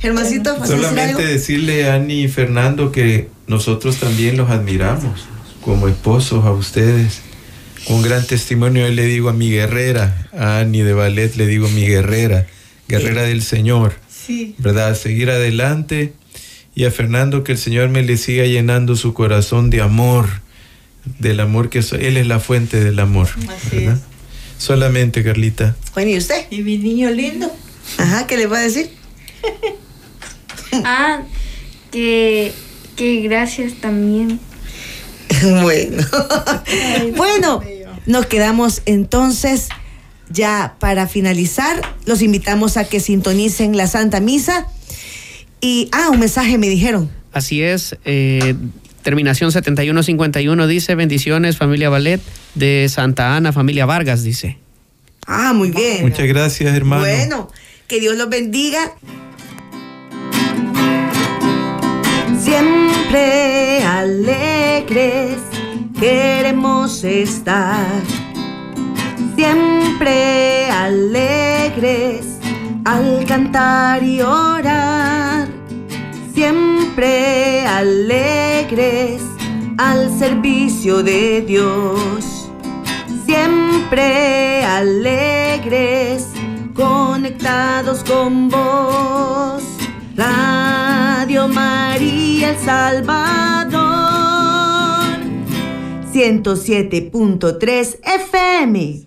Germancito, 0.00 0.58
¿vas 0.58 0.70
a 0.70 0.72
decir 0.72 0.76
Solamente 0.88 1.22
algo? 1.22 1.32
decirle 1.32 1.88
a 1.90 1.94
Ani 1.94 2.22
y 2.24 2.28
Fernando 2.28 2.92
que 2.92 3.28
nosotros 3.46 3.96
también 3.98 4.36
los 4.36 4.50
admiramos 4.50 5.26
como 5.60 5.88
esposos 5.88 6.44
a 6.44 6.52
ustedes. 6.52 7.20
Un 7.88 8.02
gran 8.02 8.26
testimonio, 8.26 8.88
le 8.88 9.04
digo 9.04 9.28
a 9.28 9.32
mi 9.32 9.50
guerrera, 9.50 10.28
a 10.36 10.58
Ani 10.60 10.80
de 10.82 10.92
Ballet 10.94 11.36
le 11.36 11.46
digo 11.46 11.68
mi 11.68 11.86
guerrera, 11.86 12.46
guerrera 12.88 13.22
del 13.22 13.42
Señor, 13.42 13.94
Sí. 14.08 14.54
¿verdad? 14.58 14.96
Seguir 14.96 15.30
adelante 15.30 16.14
y 16.76 16.84
a 16.84 16.90
Fernando 16.92 17.42
que 17.42 17.52
el 17.52 17.58
Señor 17.58 17.88
me 17.88 18.02
le 18.02 18.16
siga 18.18 18.44
llenando 18.44 18.94
su 18.94 19.12
corazón 19.14 19.70
de 19.70 19.80
amor, 19.80 20.28
del 21.18 21.40
amor 21.40 21.70
que 21.70 21.82
so- 21.82 21.96
Él 21.96 22.16
es 22.16 22.26
la 22.28 22.38
fuente 22.38 22.84
del 22.84 23.00
amor. 23.00 23.28
Así 23.48 23.76
¿verdad? 23.86 23.98
Solamente, 24.58 25.24
Carlita. 25.24 25.74
Bueno, 25.94 26.10
¿y 26.12 26.18
usted? 26.18 26.46
Y 26.50 26.62
mi 26.62 26.78
niño 26.78 27.10
lindo. 27.10 27.50
Ajá, 27.98 28.26
¿qué 28.26 28.36
le 28.36 28.46
va 28.46 28.58
a 28.58 28.62
decir? 28.62 28.90
Ah, 30.84 31.22
que, 31.90 32.52
que 32.96 33.20
gracias 33.22 33.74
también. 33.80 34.38
bueno. 35.62 36.04
bueno, 37.16 37.62
nos 38.04 38.26
quedamos 38.26 38.82
entonces 38.84 39.68
ya 40.28 40.76
para 40.78 41.06
finalizar, 41.06 41.80
los 42.04 42.20
invitamos 42.20 42.76
a 42.76 42.84
que 42.84 43.00
sintonicen 43.00 43.76
la 43.76 43.86
Santa 43.86 44.20
Misa. 44.20 44.66
Y, 45.66 45.88
ah, 45.90 46.10
un 46.12 46.20
mensaje 46.20 46.58
me 46.58 46.68
dijeron. 46.68 47.10
Así 47.32 47.60
es, 47.60 47.96
eh, 48.04 48.54
terminación 49.02 49.50
7151 49.50 50.66
dice, 50.68 50.94
bendiciones 50.94 51.56
familia 51.56 51.90
Ballet 51.90 52.20
de 52.54 52.88
Santa 52.88 53.34
Ana, 53.34 53.52
familia 53.52 53.84
Vargas, 53.84 54.22
dice. 54.22 54.58
Ah, 55.26 55.52
muy 55.52 55.72
bien. 55.72 56.02
Muchas 56.02 56.28
gracias, 56.28 56.72
hermano. 56.72 57.02
Bueno, 57.02 57.50
que 57.88 57.98
Dios 57.98 58.16
los 58.16 58.28
bendiga. 58.28 58.92
Siempre 62.40 63.82
alegres 63.82 65.36
queremos 65.98 67.02
estar. 67.02 68.02
Siempre 69.34 70.70
alegres 70.70 72.24
al 72.84 73.24
cantar 73.26 74.04
y 74.04 74.20
orar. 74.20 75.35
Siempre 76.36 77.66
alegres 77.66 79.22
al 79.78 80.10
servicio 80.18 81.02
de 81.02 81.40
Dios. 81.40 82.50
Siempre 83.24 84.62
alegres 84.62 86.26
conectados 86.74 88.04
con 88.04 88.50
vos. 88.50 89.62
Radio 90.14 91.48
María 91.48 92.50
El 92.50 92.58
Salvador 92.58 93.80
107.3 96.12 97.98
FM. 98.02 99.06